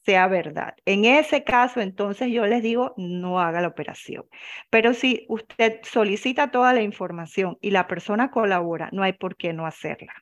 sea 0.04 0.28
verdad. 0.28 0.74
En 0.86 1.06
ese 1.06 1.44
caso, 1.44 1.80
entonces 1.80 2.32
yo 2.32 2.48
les 2.48 2.64
digo, 2.64 2.94
no 2.98 3.40
haga 3.40 3.62
la 3.62 3.68
operación. 3.68 4.26
Pero 4.72 4.94
si 4.96 5.26
usted 5.30 5.80
solicita 5.84 6.50
toda 6.50 6.74
la 6.74 6.82
información 6.82 7.58
y 7.62 7.72
la 7.72 7.88
persona 7.88 8.32
colabora, 8.32 8.90
no 8.92 9.04
hay 9.04 9.14
por 9.14 9.36
qué 9.36 9.54
no 9.54 9.68
hacerla. 9.68 10.14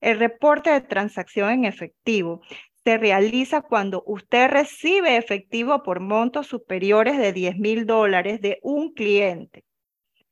El 0.00 0.20
reporte 0.20 0.70
de 0.70 0.80
transacción 0.80 1.50
en 1.50 1.64
efectivo 1.64 2.42
se 2.88 2.96
realiza 2.96 3.60
cuando 3.60 4.02
usted 4.06 4.48
recibe 4.48 5.18
efectivo 5.18 5.82
por 5.82 6.00
montos 6.00 6.46
superiores 6.46 7.18
de 7.18 7.34
10 7.34 7.58
mil 7.58 7.84
dólares 7.84 8.40
de 8.40 8.60
un 8.62 8.94
cliente. 8.94 9.62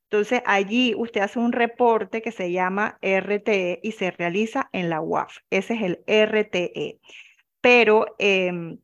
Entonces 0.05 0.41
allí 0.43 0.95
usted 0.97 1.21
hace 1.21 1.37
un 1.37 1.51
reporte 1.51 2.23
que 2.23 2.31
se 2.31 2.51
llama 2.51 2.97
RTE 3.03 3.79
y 3.83 3.91
se 3.91 4.09
realiza 4.09 4.69
en 4.73 4.89
la 4.89 5.01
UAF. 5.01 5.37
Ese 5.51 5.75
es 5.75 5.81
el 5.83 6.03
RTE. 6.07 6.99
Pero 7.61 8.07
em, 8.17 8.79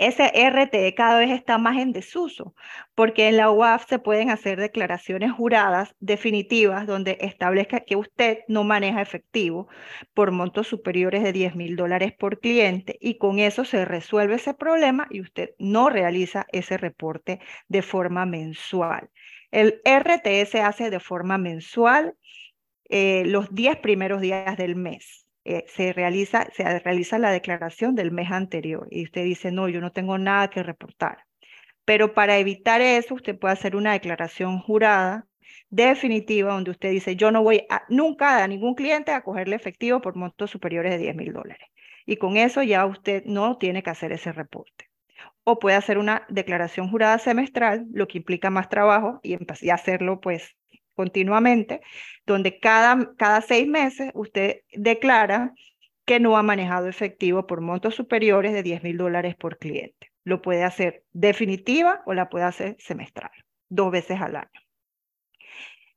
ese 0.00 0.32
RTE 0.34 0.94
cada 0.94 1.18
vez 1.18 1.30
está 1.30 1.58
más 1.58 1.76
en 1.76 1.92
desuso, 1.92 2.54
porque 2.94 3.28
en 3.28 3.36
la 3.36 3.50
UAF 3.50 3.86
se 3.86 3.98
pueden 3.98 4.30
hacer 4.30 4.58
declaraciones 4.58 5.30
juradas 5.32 5.94
definitivas 6.00 6.86
donde 6.86 7.18
establezca 7.20 7.80
que 7.80 7.96
usted 7.96 8.38
no 8.48 8.64
maneja 8.64 9.02
efectivo 9.02 9.68
por 10.14 10.30
montos 10.30 10.68
superiores 10.68 11.22
de 11.22 11.32
10 11.32 11.54
mil 11.54 11.76
dólares 11.76 12.12
por 12.18 12.40
cliente 12.40 12.96
y 13.00 13.18
con 13.18 13.38
eso 13.38 13.64
se 13.64 13.84
resuelve 13.84 14.36
ese 14.36 14.54
problema 14.54 15.06
y 15.10 15.20
usted 15.20 15.50
no 15.58 15.90
realiza 15.90 16.46
ese 16.50 16.78
reporte 16.78 17.40
de 17.68 17.82
forma 17.82 18.24
mensual. 18.24 19.10
El 19.50 19.82
RTE 19.84 20.46
se 20.46 20.60
hace 20.62 20.90
de 20.90 21.00
forma 21.00 21.36
mensual 21.36 22.14
eh, 22.88 23.24
los 23.26 23.54
10 23.54 23.76
primeros 23.78 24.20
días 24.20 24.56
del 24.56 24.76
mes. 24.76 25.19
Eh, 25.44 25.64
se, 25.68 25.92
realiza, 25.92 26.48
se 26.52 26.78
realiza 26.80 27.18
la 27.18 27.30
declaración 27.30 27.94
del 27.94 28.12
mes 28.12 28.30
anterior 28.30 28.86
y 28.90 29.04
usted 29.04 29.24
dice, 29.24 29.50
no, 29.50 29.68
yo 29.68 29.80
no 29.80 29.92
tengo 29.92 30.18
nada 30.18 30.50
que 30.50 30.62
reportar. 30.62 31.24
Pero 31.84 32.14
para 32.14 32.38
evitar 32.38 32.80
eso, 32.80 33.14
usted 33.14 33.38
puede 33.38 33.54
hacer 33.54 33.74
una 33.76 33.92
declaración 33.92 34.60
jurada 34.60 35.26
definitiva 35.70 36.52
donde 36.52 36.70
usted 36.72 36.90
dice, 36.90 37.16
yo 37.16 37.30
no 37.30 37.42
voy 37.42 37.66
nunca 37.88 38.42
a 38.42 38.48
ningún 38.48 38.74
cliente 38.74 39.12
a 39.12 39.22
cogerle 39.22 39.56
efectivo 39.56 40.00
por 40.00 40.16
montos 40.16 40.50
superiores 40.50 40.92
de 40.92 40.98
10 40.98 41.16
mil 41.16 41.32
dólares. 41.32 41.68
Y 42.06 42.16
con 42.16 42.36
eso 42.36 42.62
ya 42.62 42.86
usted 42.86 43.24
no 43.24 43.56
tiene 43.58 43.82
que 43.82 43.90
hacer 43.90 44.12
ese 44.12 44.32
reporte. 44.32 44.90
O 45.44 45.58
puede 45.58 45.76
hacer 45.76 45.98
una 45.98 46.26
declaración 46.28 46.90
jurada 46.90 47.18
semestral, 47.18 47.86
lo 47.92 48.08
que 48.08 48.18
implica 48.18 48.50
más 48.50 48.68
trabajo 48.68 49.20
y, 49.22 49.38
y 49.62 49.70
hacerlo 49.70 50.20
pues 50.20 50.56
continuamente, 51.00 51.80
donde 52.26 52.60
cada, 52.60 53.14
cada 53.16 53.40
seis 53.40 53.66
meses 53.66 54.10
usted 54.12 54.60
declara 54.74 55.54
que 56.04 56.20
no 56.20 56.36
ha 56.36 56.42
manejado 56.42 56.88
efectivo 56.88 57.46
por 57.46 57.62
montos 57.62 57.94
superiores 57.94 58.52
de 58.52 58.62
10 58.62 58.82
mil 58.82 58.98
dólares 58.98 59.34
por 59.34 59.56
cliente. 59.56 60.12
Lo 60.24 60.42
puede 60.42 60.62
hacer 60.62 61.04
definitiva 61.12 62.02
o 62.04 62.12
la 62.12 62.28
puede 62.28 62.44
hacer 62.44 62.76
semestral, 62.78 63.30
dos 63.70 63.90
veces 63.90 64.20
al 64.20 64.36
año. 64.36 64.60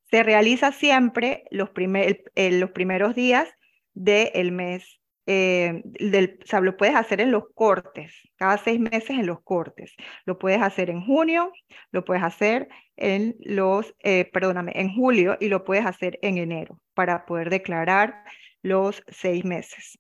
Se 0.10 0.24
realiza 0.24 0.72
siempre 0.72 1.44
los, 1.52 1.72
primer, 1.72 2.24
los 2.36 2.72
primeros 2.72 3.14
días 3.14 3.50
del 3.94 4.54
mes 4.54 5.02
eh, 5.26 5.82
del, 5.86 6.40
o 6.52 6.62
lo 6.62 6.76
puedes 6.76 6.96
hacer 6.96 7.22
en 7.22 7.32
los 7.32 7.46
cortes, 7.54 8.14
cada 8.36 8.58
seis 8.58 8.80
meses 8.80 9.12
en 9.12 9.26
los 9.26 9.42
cortes. 9.42 9.96
Lo 10.26 10.38
puedes 10.38 10.62
hacer 10.62 10.90
en 10.90 11.02
junio, 11.06 11.52
lo 11.92 12.04
puedes 12.04 12.24
hacer 12.24 12.68
en 12.98 13.36
los, 13.40 13.96
eh, 14.00 14.30
perdóname, 14.34 14.74
en 14.76 14.94
julio 14.94 15.38
y 15.40 15.48
lo 15.48 15.64
puedes 15.64 15.86
hacer 15.86 16.20
en 16.22 16.38
enero 16.38 16.80
para 16.94 17.26
poder 17.26 17.50
declarar 17.50 18.24
los 18.62 19.04
seis 19.08 19.46
meses. 19.46 20.00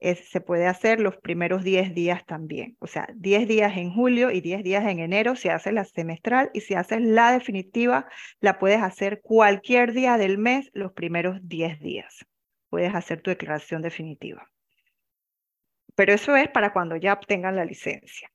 se 0.00 0.40
puede 0.40 0.66
hacer 0.66 0.98
los 1.00 1.16
primeros 1.18 1.62
10 1.62 1.94
días 1.94 2.24
también. 2.24 2.76
O 2.80 2.86
sea, 2.86 3.08
10 3.16 3.46
días 3.48 3.76
en 3.76 3.92
julio 3.92 4.30
y 4.30 4.40
10 4.40 4.64
días 4.64 4.84
en 4.86 4.98
enero 4.98 5.36
se 5.36 5.50
hace 5.50 5.72
la 5.72 5.84
semestral 5.84 6.50
y 6.54 6.60
si 6.62 6.74
haces 6.74 7.00
la 7.02 7.32
definitiva, 7.32 8.06
la 8.40 8.58
puedes 8.58 8.82
hacer 8.82 9.20
cualquier 9.22 9.92
día 9.92 10.16
del 10.16 10.38
mes 10.38 10.70
los 10.72 10.92
primeros 10.92 11.38
10 11.42 11.80
días 11.80 12.26
puedes 12.70 12.94
hacer 12.94 13.20
tu 13.22 13.30
declaración 13.30 13.82
definitiva. 13.82 14.50
pero 15.94 16.14
eso 16.14 16.34
es 16.36 16.48
para 16.48 16.72
cuando 16.72 16.96
ya 16.96 17.12
obtengan 17.12 17.56
la 17.56 17.64
licencia. 17.64 18.30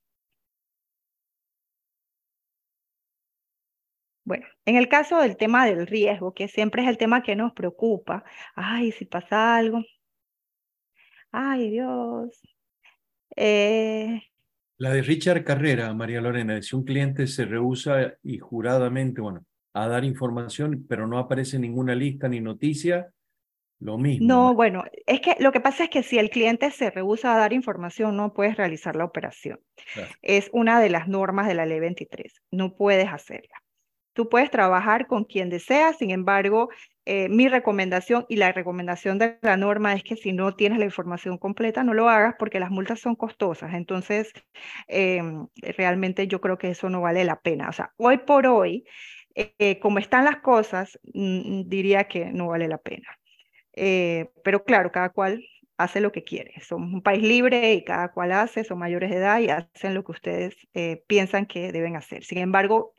Bueno, 4.24 4.46
en 4.64 4.76
el 4.76 4.88
caso 4.88 5.20
del 5.20 5.36
tema 5.36 5.66
del 5.66 5.86
riesgo, 5.86 6.34
que 6.34 6.48
siempre 6.48 6.82
es 6.82 6.88
el 6.88 6.98
tema 6.98 7.22
que 7.22 7.36
nos 7.36 7.52
preocupa, 7.52 8.24
ay, 8.54 8.92
si 8.92 9.04
pasa 9.04 9.56
algo, 9.56 9.82
ay 11.32 11.70
Dios. 11.70 12.40
Eh, 13.36 14.22
la 14.78 14.90
de 14.90 15.02
Richard 15.02 15.44
Carrera, 15.44 15.94
María 15.94 16.20
Lorena, 16.20 16.60
si 16.60 16.76
un 16.76 16.84
cliente 16.84 17.26
se 17.26 17.44
rehúsa 17.44 18.14
y 18.22 18.38
juradamente, 18.38 19.20
bueno, 19.20 19.44
a 19.72 19.88
dar 19.88 20.04
información, 20.04 20.86
pero 20.88 21.06
no 21.06 21.18
aparece 21.18 21.58
ninguna 21.58 21.94
lista 21.94 22.28
ni 22.28 22.40
noticia, 22.40 23.12
lo 23.78 23.98
mismo. 23.98 24.26
No, 24.26 24.54
bueno, 24.54 24.84
es 25.06 25.20
que 25.20 25.36
lo 25.38 25.52
que 25.52 25.60
pasa 25.60 25.84
es 25.84 25.90
que 25.90 26.02
si 26.02 26.18
el 26.18 26.30
cliente 26.30 26.70
se 26.70 26.90
rehúsa 26.90 27.34
a 27.34 27.38
dar 27.38 27.52
información, 27.52 28.16
no 28.16 28.32
puedes 28.32 28.56
realizar 28.56 28.96
la 28.96 29.04
operación. 29.04 29.60
Es 30.22 30.48
una 30.52 30.80
de 30.80 30.90
las 30.90 31.08
normas 31.08 31.46
de 31.46 31.54
la 31.54 31.66
ley 31.66 31.80
23, 31.80 32.42
no 32.50 32.74
puedes 32.76 33.08
hacerla. 33.08 33.62
Tú 34.14 34.30
puedes 34.30 34.50
trabajar 34.50 35.06
con 35.06 35.24
quien 35.24 35.50
deseas, 35.50 35.98
sin 35.98 36.10
embargo, 36.10 36.70
eh, 37.04 37.28
mi 37.28 37.48
recomendación 37.48 38.24
y 38.30 38.36
la 38.36 38.50
recomendación 38.50 39.18
de 39.18 39.38
la 39.42 39.58
norma 39.58 39.92
es 39.92 40.02
que 40.02 40.16
si 40.16 40.32
no 40.32 40.54
tienes 40.54 40.78
la 40.78 40.86
información 40.86 41.36
completa, 41.36 41.84
no 41.84 41.92
lo 41.92 42.08
hagas 42.08 42.34
porque 42.38 42.58
las 42.58 42.70
multas 42.70 42.98
son 42.98 43.14
costosas. 43.14 43.74
Entonces, 43.74 44.32
em, 44.88 45.48
realmente 45.76 46.28
yo 46.28 46.40
creo 46.40 46.56
que 46.56 46.70
eso 46.70 46.88
no 46.88 47.02
vale 47.02 47.24
la 47.24 47.40
pena. 47.40 47.68
O 47.68 47.72
sea, 47.72 47.92
hoy 47.98 48.16
por 48.18 48.46
hoy, 48.46 48.84
eh, 49.34 49.78
como 49.80 49.98
están 49.98 50.24
las 50.24 50.38
cosas, 50.40 50.98
mm, 51.12 51.68
diría 51.68 52.04
que 52.04 52.26
no 52.32 52.48
vale 52.48 52.68
la 52.68 52.78
pena. 52.78 53.08
Eh, 53.76 54.30
pero 54.44 54.64
claro, 54.64 54.92
cada 54.92 55.10
cual 55.10 55.44
hace 55.78 56.00
lo 56.00 56.12
que 56.12 56.24
quiere. 56.24 56.54
Somos 56.62 56.92
un 56.92 57.02
país 57.02 57.22
libre 57.22 57.74
y 57.74 57.84
cada 57.84 58.10
cual 58.12 58.32
hace, 58.32 58.64
son 58.64 58.78
mayores 58.78 59.10
de 59.10 59.16
edad 59.18 59.40
y 59.40 59.50
hacen 59.50 59.94
lo 59.94 60.04
que 60.04 60.12
ustedes 60.12 60.56
piensan 61.06 61.46
que 61.46 61.72
deben 61.72 61.96
hacer. 61.96 62.24
Sin 62.24 62.38
embargo, 62.38 62.94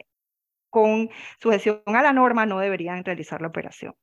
con 0.69 1.09
sujeción 1.41 1.81
a 1.87 2.03
la 2.03 2.13
norma 2.13 2.45
no 2.45 2.59
deberían 2.59 3.03
realizar 3.05 3.41
la 3.41 3.49
operación. 3.49 3.95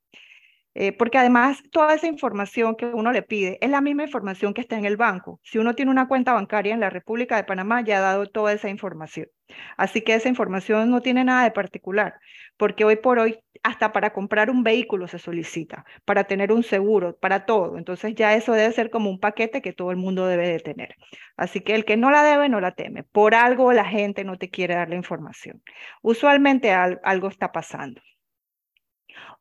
Eh, 0.75 0.93
porque 0.93 1.19
además 1.19 1.63
toda 1.71 1.95
esa 1.95 2.09
información 2.09 2.75
que 2.75 2.87
uno 2.87 3.13
le 3.13 3.23
pide 3.23 3.59
es 3.61 3.71
la 3.71 3.81
misma 3.81 4.03
información 4.03 4.55
que 4.55 4.61
está 4.61 4.77
en 4.77 4.85
el 4.85 4.97
banco. 4.97 5.41
Si 5.45 5.59
uno 5.59 5.75
tiene 5.75 5.91
una 5.91 6.09
cuenta 6.09 6.33
bancaria 6.33 6.75
en 6.75 6.81
la 6.81 6.91
República 6.91 7.37
de 7.37 7.45
Panamá, 7.45 7.83
ya 7.83 7.99
ha 7.99 8.01
dado 8.01 8.27
toda 8.27 8.53
esa 8.53 8.69
información. 8.69 9.29
Así 9.77 10.03
que 10.03 10.15
esa 10.15 10.29
información 10.29 10.91
no 10.91 11.01
tiene 11.01 11.25
nada 11.25 11.45
de 11.45 11.51
particular, 11.51 12.15
porque 12.57 12.85
hoy 12.85 12.97
por 12.97 13.19
hoy 13.19 13.39
hasta 13.63 13.93
para 13.93 14.13
comprar 14.13 14.51
un 14.51 14.63
vehículo 14.63 15.09
se 15.09 15.19
solicita, 15.19 15.85
para 16.05 16.25
tener 16.25 16.53
un 16.53 16.63
seguro, 16.63 17.17
para 17.19 17.47
todo. 17.47 17.79
Entonces 17.79 18.15
ya 18.15 18.35
eso 18.35 18.53
debe 18.53 18.73
ser 18.73 18.91
como 18.91 19.11
un 19.11 19.21
paquete 19.21 19.63
que 19.63 19.73
todo 19.73 19.91
el 19.91 19.97
mundo 19.97 20.27
debe 20.27 20.49
de 20.49 20.61
tener. 20.61 20.97
Así 21.37 21.61
que 21.61 21.75
el 21.75 21.85
que 21.85 21.97
no 21.97 22.11
la 22.11 22.23
debe, 22.23 22.49
no 22.49 22.61
la 22.61 22.73
teme. 22.73 23.05
Por 23.05 23.35
algo 23.35 23.73
la 23.73 23.85
gente 23.85 24.25
no 24.25 24.37
te 24.39 24.51
quiere 24.51 24.75
dar 24.75 24.89
la 24.91 24.97
información. 24.97 25.63
Usualmente 26.03 26.73
algo 26.73 27.29
está 27.29 27.53
pasando. 27.53 28.01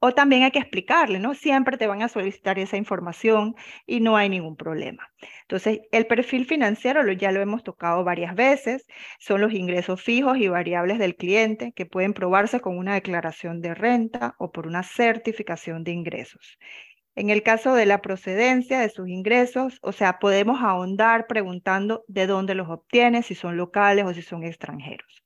O 0.05 0.13
también 0.13 0.43
hay 0.43 0.51
que 0.51 0.59
explicarle, 0.59 1.17
¿no? 1.19 1.33
Siempre 1.33 1.77
te 1.77 1.87
van 1.87 2.01
a 2.01 2.09
solicitar 2.09 2.59
esa 2.59 2.75
información 2.75 3.55
y 3.85 4.01
no 4.01 4.17
hay 4.17 4.27
ningún 4.27 4.57
problema. 4.57 5.09
Entonces, 5.43 5.79
el 5.93 6.07
perfil 6.07 6.45
financiero 6.45 7.09
ya 7.13 7.31
lo 7.31 7.39
hemos 7.39 7.63
tocado 7.63 8.03
varias 8.03 8.35
veces, 8.35 8.85
son 9.17 9.39
los 9.39 9.53
ingresos 9.53 10.01
fijos 10.01 10.37
y 10.37 10.49
variables 10.49 10.99
del 10.99 11.15
cliente 11.15 11.71
que 11.73 11.85
pueden 11.85 12.13
probarse 12.13 12.59
con 12.59 12.77
una 12.77 12.95
declaración 12.95 13.61
de 13.61 13.75
renta 13.75 14.35
o 14.39 14.51
por 14.51 14.67
una 14.67 14.83
certificación 14.83 15.85
de 15.85 15.91
ingresos. 15.93 16.57
En 17.15 17.29
el 17.29 17.41
caso 17.41 17.73
de 17.73 17.85
la 17.85 18.01
procedencia 18.01 18.81
de 18.81 18.89
sus 18.89 19.07
ingresos, 19.07 19.79
o 19.81 19.93
sea, 19.93 20.19
podemos 20.19 20.61
ahondar 20.61 21.27
preguntando 21.27 22.03
de 22.09 22.27
dónde 22.27 22.55
los 22.55 22.69
obtiene, 22.69 23.23
si 23.23 23.35
son 23.35 23.55
locales 23.55 24.03
o 24.05 24.13
si 24.13 24.21
son 24.21 24.43
extranjeros. 24.43 25.22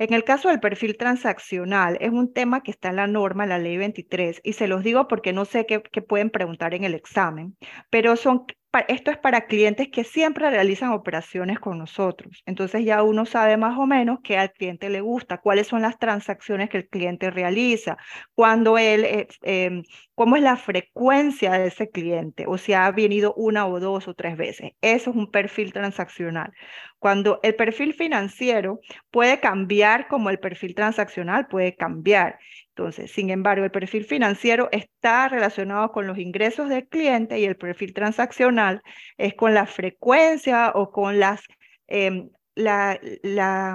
En 0.00 0.14
el 0.14 0.24
caso 0.24 0.48
del 0.48 0.60
perfil 0.60 0.96
transaccional, 0.96 1.98
es 2.00 2.10
un 2.10 2.32
tema 2.32 2.62
que 2.62 2.70
está 2.70 2.88
en 2.88 2.96
la 2.96 3.06
norma, 3.06 3.44
la 3.44 3.58
ley 3.58 3.76
23, 3.76 4.40
y 4.42 4.54
se 4.54 4.66
los 4.66 4.82
digo 4.82 5.06
porque 5.08 5.34
no 5.34 5.44
sé 5.44 5.66
qué, 5.66 5.82
qué 5.82 6.00
pueden 6.00 6.30
preguntar 6.30 6.72
en 6.72 6.84
el 6.84 6.94
examen, 6.94 7.54
pero 7.90 8.16
son 8.16 8.46
esto 8.88 9.10
es 9.10 9.18
para 9.18 9.46
clientes 9.46 9.88
que 9.88 10.04
siempre 10.04 10.48
realizan 10.48 10.92
operaciones 10.92 11.58
con 11.58 11.78
nosotros. 11.78 12.42
Entonces 12.46 12.84
ya 12.84 13.02
uno 13.02 13.26
sabe 13.26 13.56
más 13.56 13.76
o 13.78 13.86
menos 13.86 14.20
qué 14.22 14.38
al 14.38 14.52
cliente 14.52 14.88
le 14.90 15.00
gusta, 15.00 15.38
cuáles 15.38 15.66
son 15.66 15.82
las 15.82 15.98
transacciones 15.98 16.70
que 16.70 16.78
el 16.78 16.88
cliente 16.88 17.30
realiza, 17.30 17.96
cuando 18.34 18.78
él, 18.78 19.04
eh, 19.04 19.26
em, 19.42 19.82
cómo 20.14 20.36
es 20.36 20.42
la 20.42 20.56
frecuencia 20.56 21.52
de 21.52 21.66
ese 21.68 21.90
cliente, 21.90 22.44
o 22.46 22.58
si 22.58 22.72
ha 22.72 22.90
venido 22.92 23.34
una 23.34 23.66
o 23.66 23.80
dos 23.80 24.06
o 24.08 24.14
tres 24.14 24.36
veces. 24.36 24.72
Eso 24.80 25.10
es 25.10 25.16
un 25.16 25.30
perfil 25.30 25.72
transaccional. 25.72 26.52
Cuando 26.98 27.40
el 27.42 27.54
perfil 27.56 27.94
financiero 27.94 28.80
puede 29.10 29.40
cambiar 29.40 30.06
como 30.08 30.30
el 30.30 30.38
perfil 30.38 30.74
transaccional 30.74 31.48
puede 31.48 31.74
cambiar. 31.74 32.38
Entonces, 32.76 33.10
sin 33.12 33.30
embargo, 33.30 33.64
el 33.64 33.70
perfil 33.70 34.04
financiero 34.04 34.68
está 34.72 35.28
relacionado 35.28 35.90
con 35.92 36.06
los 36.06 36.18
ingresos 36.18 36.68
del 36.68 36.86
cliente 36.88 37.38
y 37.38 37.44
el 37.44 37.56
perfil 37.56 37.92
transaccional 37.92 38.82
es 39.18 39.34
con 39.34 39.54
la 39.54 39.66
frecuencia 39.66 40.72
o 40.74 40.90
con 40.90 41.18
las, 41.18 41.42
em, 41.88 42.30
la, 42.54 42.98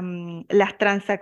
mm, 0.01 0.45
las 0.49 0.75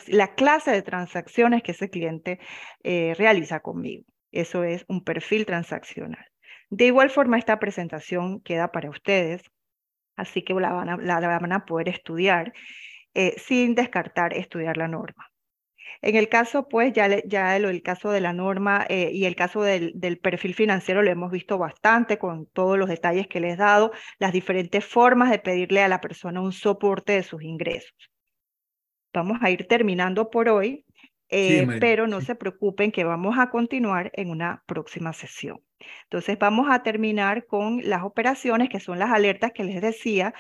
la 0.07 0.35
clase 0.35 0.71
de 0.71 0.81
transacciones 0.81 1.63
que 1.63 1.71
ese 1.71 1.89
cliente 1.89 2.39
eh, 2.83 3.13
realiza 3.17 3.59
conmigo. 3.61 4.05
Eso 4.31 4.63
es 4.63 4.85
un 4.87 5.03
perfil 5.03 5.45
transaccional. 5.45 6.25
De 6.69 6.85
igual 6.85 7.09
forma, 7.09 7.37
esta 7.37 7.59
presentación 7.59 8.41
queda 8.41 8.71
para 8.71 8.89
ustedes, 8.89 9.43
así 10.15 10.43
que 10.43 10.53
la 10.53 10.71
van 10.73 10.89
a, 10.89 10.97
la 10.97 11.19
van 11.19 11.53
a 11.53 11.65
poder 11.65 11.89
estudiar 11.89 12.53
eh, 13.15 13.35
sin 13.37 13.75
descartar 13.75 14.33
estudiar 14.33 14.77
la 14.77 14.87
norma. 14.87 15.32
En 16.01 16.15
el 16.15 16.29
caso, 16.29 16.67
pues, 16.67 16.93
ya, 16.93 17.23
ya 17.25 17.55
el, 17.55 17.81
caso 17.81 18.11
de 18.11 18.21
la 18.21 18.33
norma 18.33 18.85
eh, 18.89 19.11
y 19.13 19.25
el 19.25 19.35
caso 19.35 19.61
del, 19.61 19.91
del, 19.95 20.17
perfil 20.17 20.53
financiero 20.53 21.01
lo 21.01 21.09
hemos 21.09 21.31
visto 21.31 21.57
bastante 21.57 22.17
con 22.17 22.45
todos 22.47 22.77
los 22.77 22.89
detalles 22.89 23.27
que 23.27 23.39
les 23.39 23.53
he 23.53 23.57
dado, 23.57 23.91
las 24.19 24.33
diferentes 24.33 24.85
formas 24.85 25.31
de 25.31 25.39
pedirle 25.39 25.81
a 25.81 25.87
la 25.87 26.01
persona 26.01 26.41
un 26.41 26.51
soporte 26.51 27.13
de 27.13 27.23
sus 27.23 27.43
ingresos. 27.43 27.93
Vamos 29.13 29.39
a 29.41 29.51
ir 29.51 29.67
terminando 29.67 30.29
por 30.29 30.49
hoy, 30.49 30.85
eh, 31.29 31.67
pero 31.79 32.07
no 32.07 32.21
se 32.21 32.35
preocupen 32.35 32.91
que 32.91 33.03
vamos 33.03 33.37
a 33.37 33.49
continuar 33.49 34.11
en 34.13 34.29
una 34.29 34.63
próxima 34.65 35.13
sesión. 35.13 35.61
Entonces 36.03 36.37
vamos 36.39 36.67
a 36.69 36.83
terminar 36.83 37.45
con 37.45 37.81
las 37.83 38.03
operaciones, 38.03 38.69
que 38.69 38.79
son 38.79 38.99
las 38.99 39.11
alertas 39.11 39.51
que 39.51 39.63
les 39.63 39.81
decía, 39.81 40.33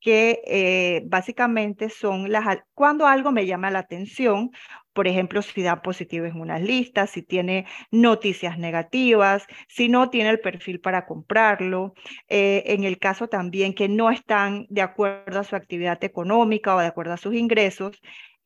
que 0.00 0.40
eh, 0.46 1.02
básicamente 1.06 1.90
son 1.90 2.32
las 2.32 2.58
cuando 2.74 3.06
algo 3.06 3.32
me 3.32 3.46
llama 3.46 3.70
la 3.70 3.80
atención, 3.80 4.50
por 4.92 5.06
ejemplo, 5.06 5.40
si 5.42 5.62
da 5.62 5.82
positivo 5.82 6.26
en 6.26 6.40
unas 6.40 6.62
listas, 6.62 7.10
si 7.10 7.22
tiene 7.22 7.66
noticias 7.90 8.58
negativas, 8.58 9.46
si 9.68 9.88
no 9.88 10.10
tiene 10.10 10.30
el 10.30 10.40
perfil 10.40 10.80
para 10.80 11.06
comprarlo, 11.06 11.94
eh, 12.28 12.64
en 12.66 12.84
el 12.84 12.98
caso 12.98 13.28
también 13.28 13.74
que 13.74 13.88
no 13.88 14.10
están 14.10 14.66
de 14.68 14.82
acuerdo 14.82 15.40
a 15.40 15.44
su 15.44 15.54
actividad 15.54 16.02
económica 16.02 16.74
o 16.74 16.80
de 16.80 16.86
acuerdo 16.86 17.12
a 17.12 17.18
sus 17.18 17.34
ingresos, 17.34 18.00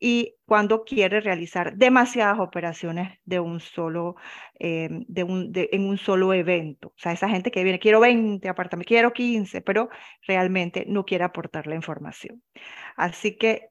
y 0.07 0.35
cuando 0.45 0.83
quiere 0.83 1.19
realizar 1.19 1.77
demasiadas 1.77 2.37
operaciones 2.37 3.17
de 3.25 3.39
un 3.39 3.59
solo, 3.59 4.15
eh, 4.59 4.87
de 5.07 5.23
un, 5.23 5.51
en 5.55 5.83
un 5.83 5.97
solo 5.97 6.31
evento. 6.31 6.89
O 6.89 6.93
sea, 6.95 7.11
esa 7.11 7.27
gente 7.27 7.49
que 7.49 7.63
viene, 7.63 7.79
quiero 7.79 7.99
20 7.99 8.47
apartamentos, 8.47 8.87
quiero 8.87 9.13
15, 9.13 9.61
pero 9.61 9.89
realmente 10.27 10.85
no 10.87 11.05
quiere 11.05 11.23
aportar 11.23 11.65
la 11.65 11.73
información. 11.73 12.43
Así 12.95 13.35
que 13.35 13.69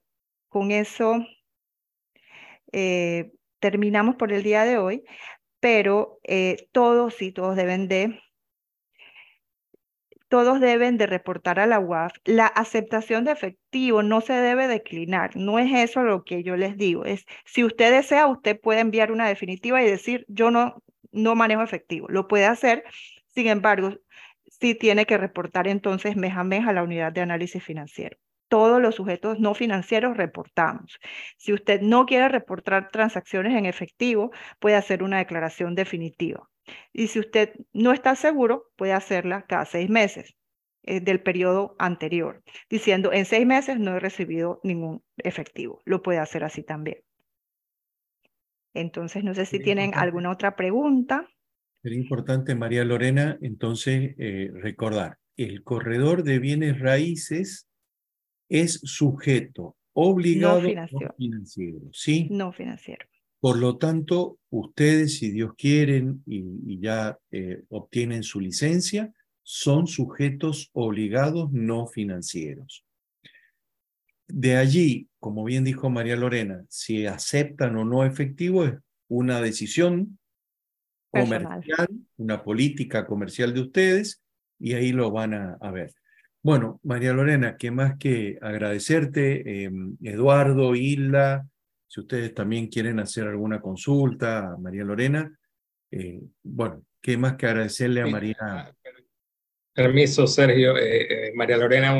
con 0.48 0.72
eso 0.72 1.24
eh, 2.72 3.30
terminamos 3.60 4.16
por 4.16 4.32
el 4.32 4.42
día 4.42 4.64
de 4.64 4.76
hoy, 4.76 5.04
pero 5.60 6.18
eh, 6.24 6.68
todos 6.72 7.22
y 7.22 7.30
todos 7.30 7.54
deben 7.54 7.86
de 7.86 8.18
todos 10.34 10.58
deben 10.60 10.98
de 10.98 11.06
reportar 11.06 11.60
a 11.60 11.66
la 11.66 11.78
UAF. 11.78 12.12
La 12.24 12.46
aceptación 12.48 13.24
de 13.24 13.30
efectivo 13.30 14.02
no 14.02 14.20
se 14.20 14.32
debe 14.32 14.66
declinar. 14.66 15.36
No 15.36 15.60
es 15.60 15.72
eso 15.72 16.02
lo 16.02 16.24
que 16.24 16.42
yo 16.42 16.56
les 16.56 16.76
digo. 16.76 17.04
Es 17.04 17.24
si 17.44 17.62
usted 17.62 17.92
desea, 17.92 18.26
usted 18.26 18.60
puede 18.60 18.80
enviar 18.80 19.12
una 19.12 19.28
definitiva 19.28 19.80
y 19.80 19.86
decir 19.88 20.24
yo 20.26 20.50
no, 20.50 20.82
no 21.12 21.36
manejo 21.36 21.62
efectivo. 21.62 22.08
Lo 22.08 22.26
puede 22.26 22.46
hacer. 22.46 22.82
Sin 23.28 23.46
embargo, 23.46 23.94
sí 24.60 24.74
tiene 24.74 25.06
que 25.06 25.18
reportar 25.18 25.68
entonces 25.68 26.16
mes 26.16 26.34
a 26.36 26.42
mes 26.42 26.66
a 26.66 26.72
la 26.72 26.82
unidad 26.82 27.12
de 27.12 27.20
análisis 27.20 27.62
financiero 27.62 28.16
todos 28.48 28.80
los 28.80 28.96
sujetos 28.96 29.40
no 29.40 29.54
financieros 29.54 30.16
reportamos. 30.16 30.98
Si 31.38 31.52
usted 31.52 31.80
no 31.80 32.06
quiere 32.06 32.28
reportar 32.28 32.90
transacciones 32.90 33.56
en 33.56 33.66
efectivo, 33.66 34.32
puede 34.60 34.76
hacer 34.76 35.02
una 35.02 35.18
declaración 35.18 35.74
definitiva. 35.74 36.48
Y 36.92 37.08
si 37.08 37.18
usted 37.18 37.54
no 37.72 37.92
está 37.92 38.14
seguro, 38.14 38.70
puede 38.76 38.92
hacerla 38.92 39.46
cada 39.46 39.64
seis 39.64 39.90
meses 39.90 40.36
eh, 40.82 41.00
del 41.00 41.22
periodo 41.22 41.76
anterior, 41.78 42.42
diciendo 42.68 43.12
en 43.12 43.24
seis 43.24 43.46
meses 43.46 43.78
no 43.78 43.96
he 43.96 44.00
recibido 44.00 44.60
ningún 44.62 45.02
efectivo. 45.18 45.82
Lo 45.84 46.02
puede 46.02 46.18
hacer 46.18 46.44
así 46.44 46.62
también. 46.62 46.98
Entonces, 48.74 49.22
no 49.22 49.34
sé 49.34 49.46
si 49.46 49.60
tienen 49.60 49.94
alguna 49.94 50.30
otra 50.30 50.56
pregunta. 50.56 51.28
Sería 51.82 51.98
importante, 51.98 52.54
María 52.54 52.84
Lorena, 52.84 53.38
entonces 53.40 54.14
eh, 54.18 54.50
recordar 54.54 55.18
el 55.36 55.62
corredor 55.62 56.24
de 56.24 56.38
bienes 56.38 56.80
raíces 56.80 57.68
es 58.48 58.80
sujeto 58.84 59.76
obligado 59.92 60.60
no 60.60 61.14
financiero. 61.16 61.80
¿sí? 61.92 62.28
No 62.30 62.52
financiero. 62.52 63.06
Por 63.44 63.58
lo 63.58 63.76
tanto, 63.76 64.38
ustedes, 64.48 65.18
si 65.18 65.30
Dios 65.30 65.52
quieren 65.58 66.22
y, 66.24 66.80
ya 66.80 67.18
eh, 67.30 67.62
obtienen 67.68 68.22
su 68.22 68.40
licencia, 68.40 69.12
son 69.42 69.86
sujetos 69.86 70.70
obligados 70.72 71.52
no 71.52 71.86
financieros. 71.86 72.86
De 74.26 74.56
allí, 74.56 75.10
como 75.18 75.44
bien 75.44 75.62
dijo 75.62 75.90
María 75.90 76.16
Lorena, 76.16 76.64
si 76.70 77.04
aceptan 77.04 77.76
o 77.76 77.84
no 77.84 78.06
efectivo 78.06 78.64
es 78.64 78.76
una 79.08 79.42
decisión 79.42 80.18
comercial, 81.10 81.88
una 82.16 82.42
política 82.42 83.04
comercial 83.04 83.52
de 83.52 83.60
ustedes, 83.60 84.22
y 84.58 84.72
ahí 84.72 84.90
lo 84.90 85.10
van 85.10 85.34
a, 85.34 85.70
ver. 85.70 85.92
Bueno, 86.42 86.80
María 86.82 87.12
Lorena, 87.12 87.58
¿qué 87.58 87.70
más 87.70 87.98
que 87.98 88.38
agradecerte? 88.40 89.64
Em, 89.64 89.98
Eduardo, 90.00 90.74
Hilda, 90.74 91.46
si 91.94 92.00
ustedes 92.00 92.34
también 92.34 92.66
quieren 92.66 92.98
hacer 92.98 93.28
alguna 93.28 93.60
consulta, 93.60 94.56
María 94.58 94.82
Lorena, 94.82 95.32
eh, 95.92 96.20
bueno, 96.42 96.84
¿qué 97.00 97.16
más 97.16 97.36
que 97.36 97.46
agradecerle 97.46 98.00
a 98.00 98.06
María? 98.06 98.36
Ah, 98.40 98.74
permiso, 99.72 100.26
Sergio. 100.26 100.76
Eh, 100.76 101.28
eh, 101.28 101.32
María 101.36 101.56
Lorena, 101.56 101.92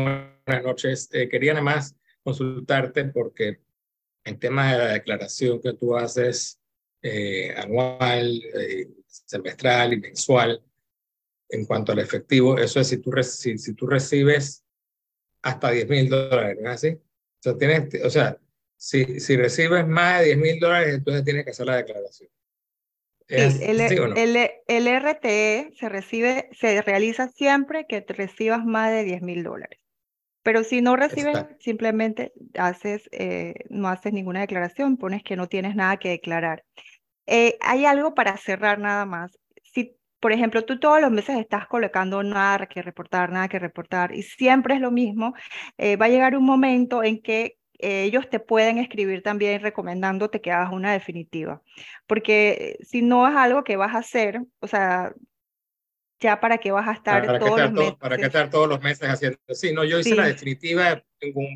buenas 0.45 0.65
noches. 0.65 1.09
quería 1.31 1.53
nada 1.53 1.63
más 1.63 1.95
consultarte 2.25 3.05
porque 3.05 3.61
en 4.25 4.37
temas 4.41 4.73
de 4.73 4.79
la 4.79 4.93
declaración 4.95 5.61
que 5.63 5.75
tú 5.75 5.97
haces 5.97 6.61
anual, 7.57 8.43
semestral 9.07 9.93
y 9.93 10.01
mensual, 10.01 10.61
en 11.51 11.67
cuanto 11.67 11.93
al 11.93 12.01
efectivo, 12.01 12.59
eso 12.59 12.81
es 12.81 12.89
si 12.89 12.97
tú, 12.97 13.13
si, 13.23 13.59
si 13.59 13.75
tú 13.75 13.87
recibes 13.87 14.65
hasta 15.41 15.71
10 15.71 15.89
mil 15.89 16.09
dólares, 16.09 16.59
¿no 16.61 16.69
es 16.71 16.75
así? 16.75 16.89
O 16.89 17.43
sea, 17.43 17.57
tienes, 17.57 18.03
o 18.03 18.11
sea 18.11 18.41
si, 18.85 19.19
si 19.19 19.35
recibes 19.39 19.89
más 19.89 20.21
de 20.21 20.27
10 20.27 20.37
mil 20.37 20.61
dólares, 20.61 20.95
entonces 20.95 21.25
tienes 21.25 21.45
que 21.47 21.53
hacer 21.53 21.65
la 21.65 21.77
declaración. 21.77 22.29
Sí, 23.27 23.37
el, 23.63 23.81
el, 24.69 24.89
RTE 24.89 25.71
se 25.75 25.89
recibe, 25.89 26.51
se 26.53 26.83
realiza 26.83 27.29
siempre 27.29 27.87
que 27.87 28.03
te 28.03 28.13
recibas 28.13 28.63
más 28.67 28.91
de 28.91 29.05
10 29.05 29.23
mil 29.23 29.43
dólares. 29.43 29.81
Pero 30.43 30.65
si 30.65 30.83
no 30.83 30.97
recibes, 30.97 31.47
simplemente 31.61 32.35
haces, 32.59 33.09
eh, 33.13 33.55
no 33.71 33.89
haces 33.89 34.13
ninguna 34.13 34.41
declaración, 34.41 34.99
pones 34.99 35.23
que 35.23 35.37
no 35.37 35.49
tienes 35.49 35.75
nada 35.75 35.97
que 35.97 36.11
declarar. 36.11 36.63
Eh, 37.25 37.57
hay 37.63 37.87
algo 37.87 38.15
para 38.15 38.37
cerrar 38.37 38.79
nada 38.79 39.07
más. 39.07 39.39
Si, 39.63 39.97
por 40.21 40.33
ejemplo, 40.33 40.63
tú 40.67 40.79
todos 40.79 41.01
los 41.01 41.11
meses 41.11 41.39
estás 41.39 41.67
colocando 41.69 42.23
nada 42.23 42.67
que 42.67 42.83
reportar, 42.83 43.33
nada 43.33 43.49
que 43.49 43.59
reportar, 43.59 44.15
y 44.15 44.23
siempre 44.23 44.75
es 44.75 44.83
lo 44.83 44.91
mismo, 44.91 45.33
eh, 45.79 45.97
va 45.97 46.05
a 46.05 46.11
llegar 46.11 46.37
un 46.37 46.45
momento 46.45 47.03
en 47.03 47.23
que 47.23 47.57
ellos 47.79 48.29
te 48.31 48.41
pueden 48.41 48.79
escribir 48.79 49.23
también 49.23 49.61
recomendándote 49.61 50.41
que 50.41 50.53
hagas 50.53 50.73
una 50.73 50.93
definitiva, 50.93 51.63
porque 52.07 52.79
si 52.83 53.03
no 53.03 53.29
es 53.29 53.35
algo 53.35 53.65
que 53.65 53.77
vas 53.77 53.95
a 53.95 53.99
hacer, 53.99 54.41
o 54.61 54.67
sea, 54.67 55.15
ya 56.21 56.41
para 56.41 56.59
qué 56.59 56.71
vas 56.71 56.89
a 56.89 56.93
estar 56.93 57.39
todos 57.39 57.61
los 57.61 57.73
meses. 57.73 57.95
Para 57.95 58.17
qué 58.17 58.27
estar 58.27 58.49
todos 58.49 58.69
los 58.69 58.81
meses 58.81 59.09
haciendo. 59.09 59.39
Sí, 59.49 59.73
no, 59.73 59.85
yo 59.85 59.99
hice 59.99 60.15
la 60.15 60.27
definitiva 60.27 61.03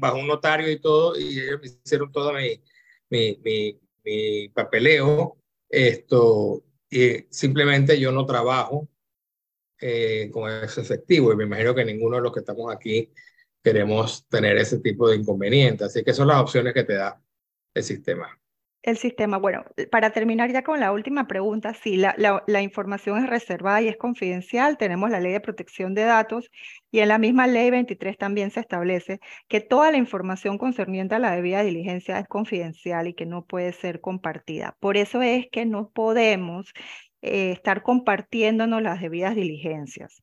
bajo 0.01 0.19
un 0.19 0.27
notario 0.27 0.71
y 0.71 0.81
todo, 0.81 1.19
y 1.19 1.41
ellos 1.41 1.61
me 1.61 1.69
hicieron 1.69 2.11
todo 2.11 2.33
mi, 2.33 2.61
mi, 3.11 3.39
mi, 3.45 3.81
mi 4.05 4.49
papeleo, 4.49 5.37
esto, 5.69 6.64
y 6.91 7.27
simplemente 7.31 7.99
yo 7.99 8.11
no 8.12 8.27
trabajo 8.27 8.89
eh, 9.81 10.31
con 10.33 10.51
ese 10.51 10.81
efectivo, 10.81 11.33
y 11.33 11.37
me 11.37 11.45
imagino 11.45 11.75
que 11.75 11.85
ninguno 11.85 12.16
de 12.16 12.23
los 12.23 12.33
que 12.33 12.41
estamos 12.41 12.75
aquí 12.75 13.11
queremos 13.63 14.27
tener 14.29 14.57
ese 14.57 14.81
tipo 14.81 15.09
de 15.09 15.17
inconvenientes. 15.17 15.89
Así 15.89 16.05
que 16.05 16.13
son 16.13 16.29
las 16.29 16.41
opciones 16.41 16.75
que 16.75 16.85
te 16.85 16.95
da 16.95 17.21
el 17.75 17.83
sistema. 17.83 18.39
El 18.83 18.97
sistema, 18.97 19.39
bueno, 19.39 19.65
para 19.91 20.13
terminar 20.13 20.53
ya 20.53 20.63
con 20.63 20.79
la 20.79 20.93
última 20.93 21.27
pregunta, 21.27 21.75
sí, 21.75 21.97
la, 21.97 22.63
información 22.63 23.19
es 23.19 23.29
reservada 23.29 23.83
y 23.83 23.89
es 23.89 23.97
confidencial, 23.97 24.79
tenemos 24.79 25.11
la 25.11 25.21
ley 25.21 25.33
de 25.33 25.41
protección 25.41 25.95
de 25.95 26.05
datos 26.05 26.49
y 26.93 27.01
en 27.01 27.09
la 27.09 27.19
misma 27.19 27.49
ley 27.49 27.71
23 27.71 28.17
también 28.17 28.53
se 28.53 28.61
establece 28.61 29.19
que 29.49 29.61
toda 29.61 29.91
la 29.91 29.99
información 29.99 30.59
concerniente 30.59 31.17
a 31.17 31.19
la 31.19 31.33
debida 31.33 31.65
diligencia 31.65 32.21
es 32.21 32.29
confidencial 32.29 33.09
y 33.09 33.15
que 33.15 33.27
no 33.27 33.45
puede 33.45 33.73
ser 33.73 34.01
compartida. 34.01 34.77
Por 34.79 34.97
eso 34.97 35.23
es 35.23 35.47
que 35.51 35.67
no 35.67 35.91
podemos 35.91 36.73
eh, 37.21 37.51
estar 37.51 37.83
compartiéndonos 37.83 38.81
las 38.81 39.01
debidas 39.01 39.35
diligencias 39.35 40.23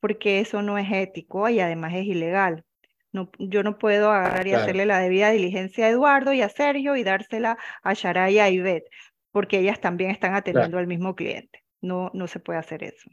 porque 0.00 0.40
eso 0.40 0.62
no 0.62 0.78
es 0.78 0.90
ético 0.92 1.48
y 1.48 1.60
además 1.60 1.94
es 1.94 2.04
ilegal. 2.04 2.64
No, 3.12 3.30
yo 3.38 3.62
no 3.62 3.78
puedo 3.78 4.10
agarrar 4.10 4.46
y 4.46 4.52
hacerle 4.52 4.84
la 4.84 4.98
debida 4.98 5.30
diligencia 5.30 5.86
a 5.86 5.88
Eduardo 5.88 6.32
y 6.32 6.42
a 6.42 6.48
Sergio 6.48 6.96
y 6.96 7.04
dársela 7.04 7.56
a 7.82 7.94
Sharay 7.94 8.34
y 8.34 8.38
a 8.40 8.50
Ivette, 8.50 8.90
porque 9.32 9.58
ellas 9.58 9.80
también 9.80 10.10
están 10.10 10.34
atendiendo 10.34 10.78
al 10.78 10.86
mismo 10.86 11.14
cliente. 11.14 11.64
No, 11.80 12.10
no 12.14 12.26
se 12.26 12.40
puede 12.40 12.58
hacer 12.58 12.82
eso. 12.82 13.08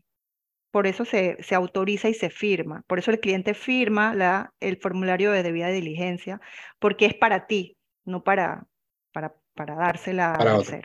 Por 0.72 0.88
eso 0.88 1.06
se, 1.06 1.38
se, 1.42 1.56
autoriza 1.56 2.10
y 2.10 2.16
se 2.16 2.30
firma. 2.30 2.84
Por 2.88 2.98
eso 3.00 3.12
el 3.12 3.20
cliente 3.20 3.54
firma 3.54 4.14
la, 4.16 4.54
el 4.60 4.78
formulario 4.78 5.32
de 5.32 5.44
debida 5.44 5.70
diligencia, 5.70 6.42
porque 6.80 7.06
es 7.06 7.14
para 7.14 7.46
ti, 7.46 7.78
no 8.06 8.24
para, 8.24 8.66
para, 9.14 9.36
para 9.54 9.76
dársela 9.76 10.34
a 10.34 10.58
otro. 10.58 10.80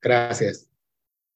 Gracias. 0.00 0.70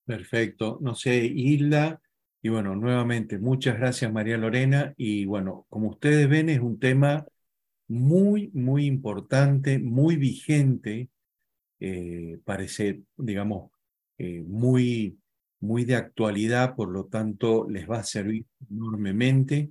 Perfecto. 0.07 0.79
No 0.81 0.95
sé, 0.95 1.17
Hilda, 1.17 2.01
y 2.45 2.51
bueno, 2.51 2.77
nuevamente, 2.77 3.39
muchas 3.39 3.79
gracias 3.79 4.13
María 4.13 4.37
Lorena. 4.37 4.93
Y 4.99 5.25
bueno, 5.25 5.65
como 5.71 5.89
ustedes 5.89 6.29
ven, 6.29 6.51
es 6.51 6.61
un 6.61 6.79
tema 6.79 7.27
muy, 7.89 8.51
muy 8.53 8.85
importante, 8.85 9.79
muy 9.79 10.17
vigente, 10.17 11.09
eh, 11.81 12.39
parece, 12.45 13.01
digamos, 13.17 13.71
eh, 14.19 14.43
muy, 14.47 15.19
muy 15.61 15.87
de 15.87 15.97
actualidad, 15.97 16.77
por 16.77 16.91
lo 16.91 17.07
tanto, 17.07 17.67
les 17.67 17.89
va 17.89 18.01
a 18.01 18.05
servir 18.05 18.45
enormemente. 18.71 19.71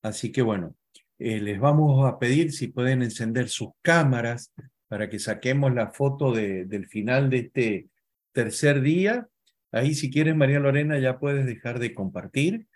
Así 0.00 0.32
que 0.32 0.40
bueno, 0.40 0.74
eh, 1.18 1.38
les 1.42 1.60
vamos 1.60 2.08
a 2.08 2.18
pedir 2.18 2.50
si 2.50 2.68
pueden 2.68 3.02
encender 3.02 3.50
sus 3.50 3.68
cámaras 3.82 4.54
para 4.88 5.10
que 5.10 5.18
saquemos 5.18 5.74
la 5.74 5.90
foto 5.90 6.32
de, 6.32 6.64
del 6.64 6.86
final 6.86 7.28
de 7.28 7.38
este 7.40 7.90
tercer 8.32 8.80
día 8.80 9.28
Ahí 9.76 9.94
si 9.94 10.10
quieres, 10.10 10.34
María 10.34 10.60
Lorena, 10.60 10.98
ya 10.98 11.18
puedes 11.18 11.46
dejar 11.46 11.78
de 11.78 11.94
compartir. 11.94 12.66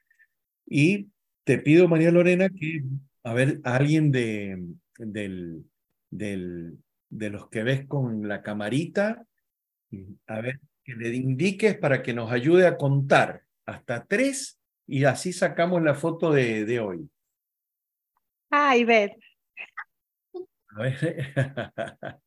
Y 0.66 1.09
te 1.44 1.59
pido, 1.59 1.88
María 1.88 2.11
Lorena, 2.11 2.48
que, 2.48 2.82
a 3.24 3.34
ver, 3.34 3.61
alguien 3.64 4.12
de, 4.12 4.62
del, 4.98 5.64
del, 6.11 6.78
de 7.09 7.30
los 7.30 7.48
que 7.48 7.62
ves 7.62 7.86
con 7.86 8.28
la 8.28 8.42
camarita, 8.42 9.26
a 10.26 10.40
ver, 10.40 10.61
que 10.84 10.94
le 10.94 11.14
indiques 11.14 11.76
para 11.76 12.03
que 12.03 12.14
nos 12.14 12.30
ayude 12.30 12.66
a 12.66 12.76
contar 12.76 13.42
hasta 13.66 14.05
tres 14.05 14.59
y 14.86 15.05
así 15.05 15.32
sacamos 15.32 15.82
la 15.82 15.94
foto 15.94 16.32
de, 16.32 16.64
de 16.64 16.80
hoy. 16.80 17.09
Ah, 18.51 18.76
Ivette. 18.76 19.18
A 20.68 20.82
ver. 20.82 21.34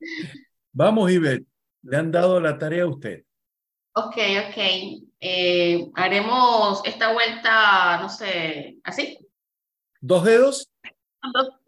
Vamos, 0.71 1.11
Ivette. 1.11 1.45
Le 1.83 1.97
han 1.97 2.11
dado 2.11 2.39
la 2.39 2.57
tarea 2.57 2.83
a 2.83 2.87
usted. 2.87 3.25
Ok, 3.95 4.17
ok. 4.47 4.57
Eh, 5.19 5.91
haremos 5.93 6.81
esta 6.83 7.13
vuelta, 7.13 7.99
no 8.01 8.09
sé, 8.09 8.79
así. 8.83 9.19
¿Dos 10.01 10.23
dedos? 10.23 10.69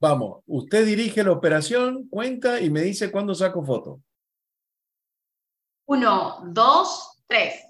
Vamos, 0.00 0.42
usted 0.46 0.84
dirige 0.84 1.24
la 1.24 1.32
operación, 1.32 2.08
cuenta 2.08 2.60
y 2.60 2.68
me 2.68 2.82
dice 2.82 3.10
cuándo 3.10 3.34
saco 3.34 3.64
foto. 3.64 4.02
Uno, 5.86 6.42
dos, 6.46 7.22
tres. 7.26 7.68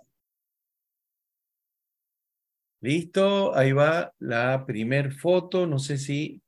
Listo, 2.80 3.54
ahí 3.54 3.72
va 3.72 4.12
la 4.18 4.66
primer 4.66 5.12
foto. 5.12 5.64
No 5.66 5.78
sé 5.78 5.96
si, 5.96 6.42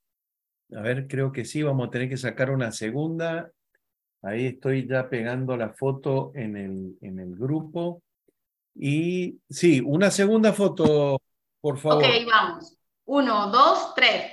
a 0.75 0.81
ver, 0.81 1.07
creo 1.07 1.31
que 1.31 1.45
sí, 1.45 1.63
vamos 1.63 1.87
a 1.87 1.91
tener 1.91 2.09
que 2.09 2.17
sacar 2.17 2.51
una 2.51 2.73
segunda. 2.73 3.53
Ahí 4.23 4.47
estoy 4.47 4.87
ya 4.89 5.09
pegando 5.09 5.57
la 5.57 5.71
foto 5.71 6.33
en 6.35 6.57
el, 6.57 6.99
en 7.01 7.19
el 7.21 7.37
grupo. 7.37 8.03
Y 8.75 9.39
sí, 9.49 9.81
una 9.81 10.11
segunda 10.11 10.53
foto, 10.53 11.21
por 11.61 11.79
favor. 11.79 12.05
Ok, 12.05 12.11
vamos. 12.27 12.77
Uno, 13.05 13.51
dos, 13.51 13.95
tres. 13.95 14.33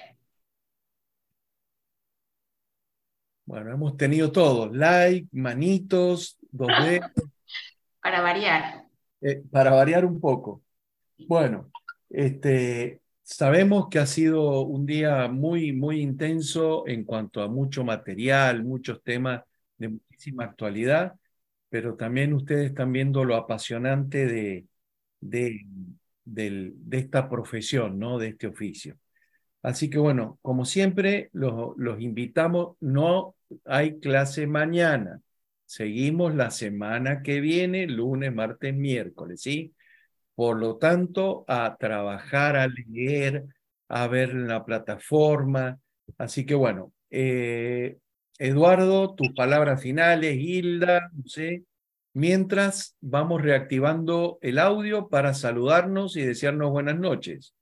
Bueno, 3.45 3.71
hemos 3.71 3.97
tenido 3.97 4.31
todo. 4.31 4.71
Like, 4.73 5.27
manitos, 5.31 6.37
dos 6.51 6.67
dedos. 6.83 7.11
para 8.01 8.21
variar. 8.21 8.85
Eh, 9.21 9.43
para 9.51 9.71
variar 9.71 10.05
un 10.05 10.19
poco. 10.19 10.63
Bueno, 11.27 11.71
este, 12.09 13.01
sabemos 13.21 13.87
que 13.89 13.99
ha 13.99 14.05
sido 14.05 14.61
un 14.61 14.85
día 14.85 15.27
muy, 15.27 15.71
muy 15.71 16.01
intenso 16.01 16.87
en 16.87 17.03
cuanto 17.05 17.41
a 17.41 17.47
mucho 17.47 17.83
material, 17.83 18.63
muchos 18.63 19.01
temas 19.03 19.43
de 19.83 19.89
muchísima 19.89 20.45
actualidad, 20.45 21.13
pero 21.69 21.95
también 21.95 22.33
ustedes 22.33 22.67
están 22.71 22.91
viendo 22.91 23.23
lo 23.25 23.35
apasionante 23.35 24.25
de, 24.27 24.67
de, 25.19 25.61
de 26.25 26.97
esta 26.97 27.29
profesión, 27.29 27.99
¿no? 27.99 28.17
De 28.17 28.29
este 28.29 28.47
oficio. 28.47 28.97
Así 29.61 29.89
que 29.89 29.97
bueno, 29.97 30.39
como 30.41 30.65
siempre, 30.65 31.29
los, 31.33 31.73
los 31.77 32.01
invitamos, 32.01 32.75
no 32.81 33.35
hay 33.65 33.99
clase 33.99 34.45
mañana, 34.45 35.21
seguimos 35.65 36.35
la 36.35 36.51
semana 36.51 37.21
que 37.21 37.39
viene, 37.39 37.87
lunes, 37.87 38.33
martes, 38.33 38.75
miércoles, 38.75 39.41
¿sí? 39.41 39.73
Por 40.35 40.59
lo 40.59 40.77
tanto, 40.77 41.45
a 41.47 41.77
trabajar, 41.79 42.57
a 42.57 42.67
leer, 42.67 43.45
a 43.87 44.07
ver 44.07 44.33
la 44.33 44.65
plataforma. 44.65 45.79
Así 46.17 46.45
que 46.45 46.55
bueno, 46.55 46.91
eh, 47.09 47.97
Eduardo, 48.39 49.15
tus 49.15 49.29
palabras 49.33 49.81
finales, 49.81 50.35
Hilda, 50.37 51.09
no 51.13 51.27
sé. 51.27 51.63
Mientras 52.13 52.95
vamos 53.01 53.41
reactivando 53.41 54.37
el 54.41 54.59
audio 54.59 55.09
para 55.09 55.33
saludarnos 55.33 56.15
y 56.15 56.21
desearnos 56.21 56.69
buenas 56.71 56.97
noches. 56.99 57.55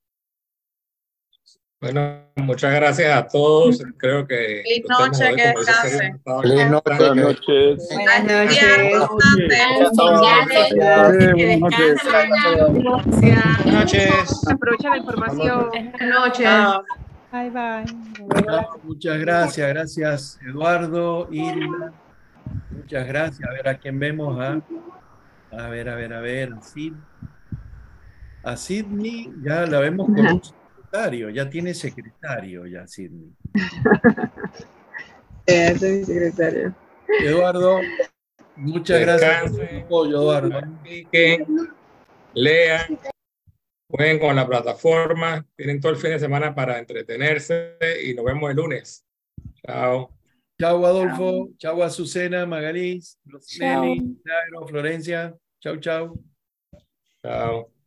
Bueno, 1.82 2.28
muchas 2.36 2.76
gracias 2.76 3.18
a 3.18 3.28
todos. 3.28 3.82
Creo 3.98 4.28
que. 4.28 4.62
Feliz 4.64 4.84
noche, 4.88 5.36
que 5.36 5.48
descansen. 5.48 6.22
Feliz 6.44 6.70
noche, 6.70 6.96
buenas 6.96 7.16
noches. 7.16 7.90
Buenas 7.92 8.24
noches. 8.24 9.08
Buenas 13.16 13.66
noches. 13.66 14.48
Aprovecha 14.48 14.90
la 14.90 14.98
información. 14.98 15.70
Buenas 15.70 16.10
noches. 16.10 16.48
Bye, 17.32 17.50
bye. 17.50 17.86
Muchas 18.84 19.20
gracias, 19.20 19.70
gracias 19.70 20.40
Eduardo, 20.46 21.30
Irma. 21.32 21.94
Muchas 22.70 23.08
gracias. 23.08 23.50
A 23.50 23.54
ver 23.54 23.70
a 23.70 23.78
quién 23.78 23.98
vemos. 24.00 24.38
¿ah? 24.40 24.62
A 25.52 25.70
ver, 25.70 25.88
a 25.88 25.96
ver, 25.96 26.14
a 26.14 26.20
ver. 26.20 26.50
A 28.44 28.58
Sidney 28.58 29.34
ya 29.44 29.66
la 29.66 29.80
vemos 29.80 30.08
con 30.08 30.20
un 30.20 30.44
secretario, 30.44 31.30
ya 31.30 31.50
tiene 31.50 31.74
secretario 31.74 32.66
ya 32.66 32.86
Sidney. 32.86 33.32
es 35.46 35.82
mi 35.82 36.04
secretario. 36.04 36.76
Eduardo, 37.22 37.80
muchas 38.58 39.00
gracias 39.00 39.52
por 39.52 39.70
tu 39.70 39.78
apoyo, 39.78 40.22
Eduardo. 40.22 40.62
Lean, 42.34 43.00
jueguen 43.92 44.20
con 44.20 44.36
la 44.36 44.48
plataforma, 44.48 45.46
tienen 45.56 45.80
todo 45.80 45.92
el 45.92 45.98
fin 45.98 46.12
de 46.12 46.20
semana 46.20 46.56
para 46.56 46.80
entretenerse 46.80 47.78
y 48.04 48.14
nos 48.14 48.26
vemos 48.26 48.50
el 48.50 48.56
lunes. 48.56 49.06
Chao. 49.66 50.16
Chao, 50.60 50.86
Adolfo. 50.86 51.50
Chao, 51.58 51.84
Azucena, 51.84 52.46
Magalís, 52.46 53.18
Nelly, 53.60 54.18
Florencia. 54.68 55.36
Chao, 55.60 55.78
chao. 55.78 56.20
Chao. 57.24 57.81